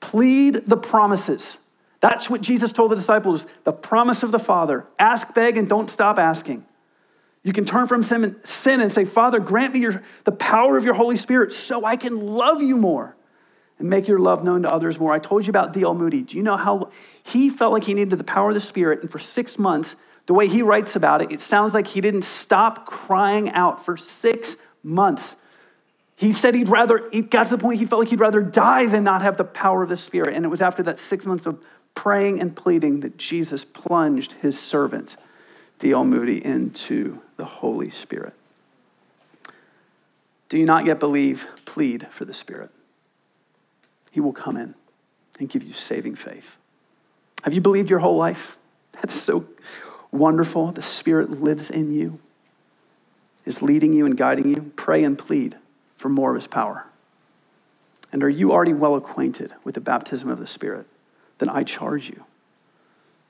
Plead 0.00 0.54
the 0.66 0.76
promises. 0.76 1.58
That's 2.00 2.30
what 2.30 2.40
Jesus 2.40 2.72
told 2.72 2.90
the 2.90 2.96
disciples 2.96 3.46
the 3.64 3.72
promise 3.72 4.22
of 4.22 4.32
the 4.32 4.38
Father. 4.38 4.86
Ask, 4.98 5.34
beg, 5.34 5.58
and 5.58 5.68
don't 5.68 5.90
stop 5.90 6.18
asking. 6.18 6.64
You 7.42 7.52
can 7.52 7.64
turn 7.64 7.86
from 7.86 8.02
sin 8.02 8.80
and 8.80 8.92
say, 8.92 9.04
Father, 9.04 9.38
grant 9.38 9.74
me 9.74 9.80
your, 9.80 10.02
the 10.24 10.32
power 10.32 10.76
of 10.76 10.84
your 10.84 10.94
Holy 10.94 11.16
Spirit 11.16 11.52
so 11.52 11.84
I 11.84 11.96
can 11.96 12.18
love 12.18 12.60
you 12.60 12.76
more 12.76 13.14
and 13.78 13.88
make 13.88 14.08
your 14.08 14.18
love 14.18 14.42
known 14.42 14.62
to 14.62 14.72
others 14.72 14.98
more. 14.98 15.12
I 15.12 15.18
told 15.18 15.46
you 15.46 15.50
about 15.50 15.72
D.L. 15.72 15.94
Moody. 15.94 16.22
Do 16.22 16.36
you 16.36 16.42
know 16.42 16.56
how 16.56 16.90
he 17.22 17.50
felt 17.50 17.72
like 17.72 17.84
he 17.84 17.94
needed 17.94 18.18
the 18.18 18.24
power 18.24 18.48
of 18.48 18.54
the 18.54 18.60
Spirit? 18.60 19.02
And 19.02 19.10
for 19.10 19.18
six 19.18 19.58
months, 19.58 19.94
the 20.24 20.34
way 20.34 20.48
he 20.48 20.62
writes 20.62 20.96
about 20.96 21.22
it, 21.22 21.30
it 21.30 21.40
sounds 21.40 21.72
like 21.72 21.86
he 21.86 22.00
didn't 22.00 22.24
stop 22.24 22.86
crying 22.86 23.50
out 23.52 23.84
for 23.84 23.96
six 23.96 24.56
months. 24.86 25.36
He 26.14 26.32
said 26.32 26.54
he'd 26.54 26.68
rather, 26.68 27.08
he 27.12 27.20
got 27.20 27.44
to 27.44 27.50
the 27.50 27.58
point 27.58 27.78
he 27.78 27.84
felt 27.84 28.00
like 28.00 28.08
he'd 28.08 28.20
rather 28.20 28.40
die 28.40 28.86
than 28.86 29.04
not 29.04 29.20
have 29.20 29.36
the 29.36 29.44
power 29.44 29.82
of 29.82 29.90
the 29.90 29.96
Spirit. 29.96 30.34
And 30.34 30.44
it 30.44 30.48
was 30.48 30.62
after 30.62 30.82
that 30.84 30.98
six 30.98 31.26
months 31.26 31.44
of 31.44 31.62
praying 31.94 32.40
and 32.40 32.56
pleading 32.56 33.00
that 33.00 33.18
Jesus 33.18 33.64
plunged 33.64 34.32
his 34.34 34.58
servant, 34.58 35.16
D.L. 35.78 36.04
Moody, 36.04 36.42
into 36.42 37.20
the 37.36 37.44
Holy 37.44 37.90
Spirit. 37.90 38.32
Do 40.48 40.56
you 40.58 40.64
not 40.64 40.86
yet 40.86 41.00
believe? 41.00 41.48
Plead 41.66 42.06
for 42.10 42.24
the 42.24 42.32
Spirit. 42.32 42.70
He 44.10 44.20
will 44.20 44.32
come 44.32 44.56
in 44.56 44.74
and 45.38 45.50
give 45.50 45.62
you 45.62 45.74
saving 45.74 46.14
faith. 46.14 46.56
Have 47.42 47.52
you 47.52 47.60
believed 47.60 47.90
your 47.90 47.98
whole 47.98 48.16
life? 48.16 48.56
That's 48.92 49.14
so 49.14 49.46
wonderful. 50.10 50.72
The 50.72 50.82
Spirit 50.82 51.30
lives 51.30 51.70
in 51.70 51.92
you 51.92 52.20
is 53.46 53.62
leading 53.62 53.94
you 53.94 54.04
and 54.04 54.16
guiding 54.16 54.48
you, 54.48 54.72
pray 54.76 55.02
and 55.02 55.16
plead 55.16 55.56
for 55.96 56.10
more 56.10 56.30
of 56.30 56.36
his 56.36 56.46
power. 56.46 56.84
And 58.12 58.22
are 58.22 58.28
you 58.28 58.52
already 58.52 58.74
well 58.74 58.94
acquainted 58.94 59.54
with 59.64 59.74
the 59.74 59.80
baptism 59.80 60.28
of 60.28 60.38
the 60.38 60.46
Spirit? 60.46 60.86
Then 61.38 61.48
I 61.48 61.62
charge 61.62 62.10
you 62.10 62.24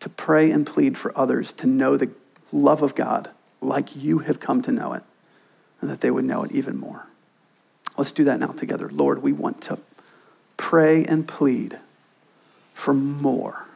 to 0.00 0.08
pray 0.08 0.50
and 0.50 0.66
plead 0.66 0.98
for 0.98 1.16
others 1.16 1.52
to 1.52 1.66
know 1.66 1.96
the 1.96 2.10
love 2.52 2.82
of 2.82 2.94
God 2.94 3.30
like 3.60 3.96
you 3.96 4.20
have 4.20 4.40
come 4.40 4.62
to 4.62 4.72
know 4.72 4.92
it, 4.92 5.02
and 5.80 5.90
that 5.90 6.00
they 6.00 6.10
would 6.10 6.24
know 6.24 6.44
it 6.44 6.52
even 6.52 6.76
more. 6.78 7.06
Let's 7.96 8.12
do 8.12 8.24
that 8.24 8.38
now 8.38 8.48
together. 8.48 8.88
Lord, 8.90 9.22
we 9.22 9.32
want 9.32 9.62
to 9.62 9.78
pray 10.56 11.04
and 11.04 11.26
plead 11.26 11.78
for 12.74 12.92
more. 12.92 13.66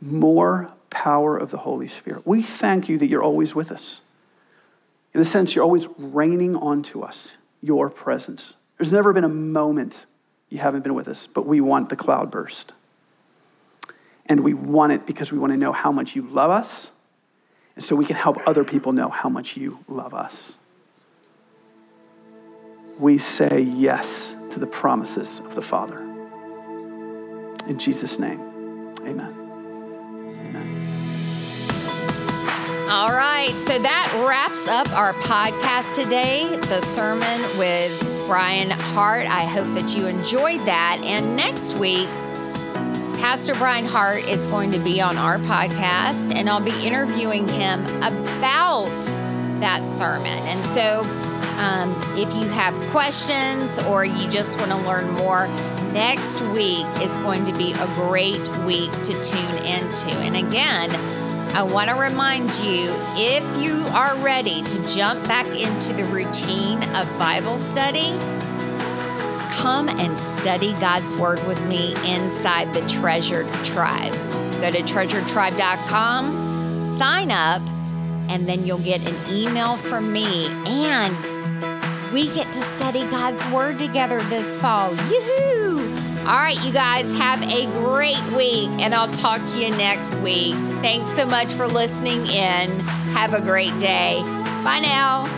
More 0.00 0.70
power 0.90 1.36
of 1.36 1.50
the 1.50 1.58
Holy 1.58 1.88
Spirit. 1.88 2.26
We 2.26 2.42
thank 2.42 2.88
you 2.88 2.98
that 2.98 3.06
you're 3.06 3.22
always 3.22 3.54
with 3.54 3.70
us. 3.70 4.00
In 5.14 5.20
a 5.20 5.24
sense, 5.24 5.54
you're 5.54 5.64
always 5.64 5.88
raining 5.96 6.56
onto 6.56 7.02
us 7.02 7.34
your 7.60 7.90
presence. 7.90 8.54
There's 8.76 8.92
never 8.92 9.12
been 9.12 9.24
a 9.24 9.28
moment 9.28 10.06
you 10.48 10.58
haven't 10.58 10.82
been 10.82 10.94
with 10.94 11.08
us, 11.08 11.26
but 11.26 11.46
we 11.46 11.60
want 11.60 11.88
the 11.88 11.96
cloud 11.96 12.30
burst. 12.30 12.72
And 14.26 14.40
we 14.40 14.54
want 14.54 14.92
it 14.92 15.06
because 15.06 15.32
we 15.32 15.38
want 15.38 15.52
to 15.52 15.56
know 15.56 15.72
how 15.72 15.90
much 15.90 16.14
you 16.14 16.22
love 16.22 16.50
us, 16.50 16.90
and 17.74 17.84
so 17.84 17.96
we 17.96 18.04
can 18.04 18.16
help 18.16 18.36
other 18.46 18.64
people 18.64 18.92
know 18.92 19.08
how 19.08 19.28
much 19.28 19.56
you 19.56 19.78
love 19.88 20.12
us. 20.12 20.56
We 22.98 23.18
say 23.18 23.60
yes 23.60 24.34
to 24.50 24.58
the 24.58 24.66
promises 24.66 25.38
of 25.40 25.54
the 25.54 25.62
Father. 25.62 25.98
In 27.68 27.78
Jesus' 27.78 28.18
name, 28.18 28.40
amen. 29.00 29.47
All 32.90 33.10
right, 33.10 33.52
so 33.66 33.78
that 33.78 34.24
wraps 34.26 34.66
up 34.66 34.90
our 34.96 35.12
podcast 35.12 35.92
today, 35.92 36.56
the 36.68 36.80
sermon 36.80 37.42
with 37.58 38.00
Brian 38.26 38.70
Hart. 38.70 39.26
I 39.26 39.42
hope 39.42 39.74
that 39.74 39.94
you 39.94 40.06
enjoyed 40.06 40.60
that. 40.60 40.98
And 41.04 41.36
next 41.36 41.76
week, 41.76 42.08
Pastor 43.20 43.54
Brian 43.56 43.84
Hart 43.84 44.26
is 44.26 44.46
going 44.46 44.72
to 44.72 44.78
be 44.78 45.02
on 45.02 45.18
our 45.18 45.36
podcast, 45.36 46.34
and 46.34 46.48
I'll 46.48 46.62
be 46.62 46.82
interviewing 46.82 47.46
him 47.46 47.84
about 47.96 48.88
that 49.60 49.86
sermon. 49.86 50.38
And 50.46 50.64
so, 50.64 51.02
um, 51.58 51.94
if 52.16 52.34
you 52.34 52.48
have 52.48 52.74
questions 52.90 53.78
or 53.80 54.06
you 54.06 54.30
just 54.30 54.56
want 54.56 54.70
to 54.70 54.78
learn 54.78 55.10
more, 55.10 55.46
next 55.92 56.40
week 56.40 56.86
is 57.02 57.18
going 57.18 57.44
to 57.44 57.52
be 57.52 57.74
a 57.74 57.86
great 57.96 58.48
week 58.64 58.90
to 59.02 59.12
tune 59.22 59.56
into. 59.58 60.16
And 60.20 60.36
again, 60.36 60.88
I 61.58 61.64
want 61.64 61.90
to 61.90 61.96
remind 61.96 62.52
you 62.60 62.94
if 63.16 63.42
you 63.60 63.84
are 63.92 64.14
ready 64.18 64.62
to 64.62 64.94
jump 64.94 65.26
back 65.26 65.48
into 65.48 65.92
the 65.92 66.04
routine 66.04 66.80
of 66.94 67.08
Bible 67.18 67.58
study, 67.58 68.16
come 69.56 69.88
and 69.88 70.16
study 70.16 70.74
God's 70.74 71.16
Word 71.16 71.44
with 71.48 71.60
me 71.66 71.96
inside 72.06 72.72
the 72.72 72.86
Treasured 72.86 73.52
Tribe. 73.64 74.12
Go 74.60 74.70
to 74.70 74.82
treasuredtribe.com, 74.82 76.96
sign 76.96 77.32
up, 77.32 77.62
and 78.30 78.48
then 78.48 78.64
you'll 78.64 78.78
get 78.78 79.04
an 79.10 79.16
email 79.28 79.76
from 79.78 80.12
me. 80.12 80.46
And 80.64 82.12
we 82.12 82.32
get 82.36 82.52
to 82.52 82.62
study 82.62 83.02
God's 83.08 83.44
Word 83.50 83.80
together 83.80 84.22
this 84.22 84.56
fall. 84.58 84.94
Yoo-hoo! 84.94 85.87
All 86.28 86.34
right, 86.34 86.62
you 86.62 86.72
guys, 86.72 87.10
have 87.16 87.40
a 87.50 87.64
great 87.80 88.22
week, 88.36 88.68
and 88.82 88.94
I'll 88.94 89.10
talk 89.10 89.46
to 89.46 89.58
you 89.58 89.70
next 89.70 90.18
week. 90.18 90.52
Thanks 90.82 91.08
so 91.16 91.24
much 91.24 91.54
for 91.54 91.66
listening 91.66 92.26
in. 92.26 92.80
Have 93.14 93.32
a 93.32 93.40
great 93.40 93.78
day. 93.78 94.20
Bye 94.62 94.80
now. 94.82 95.37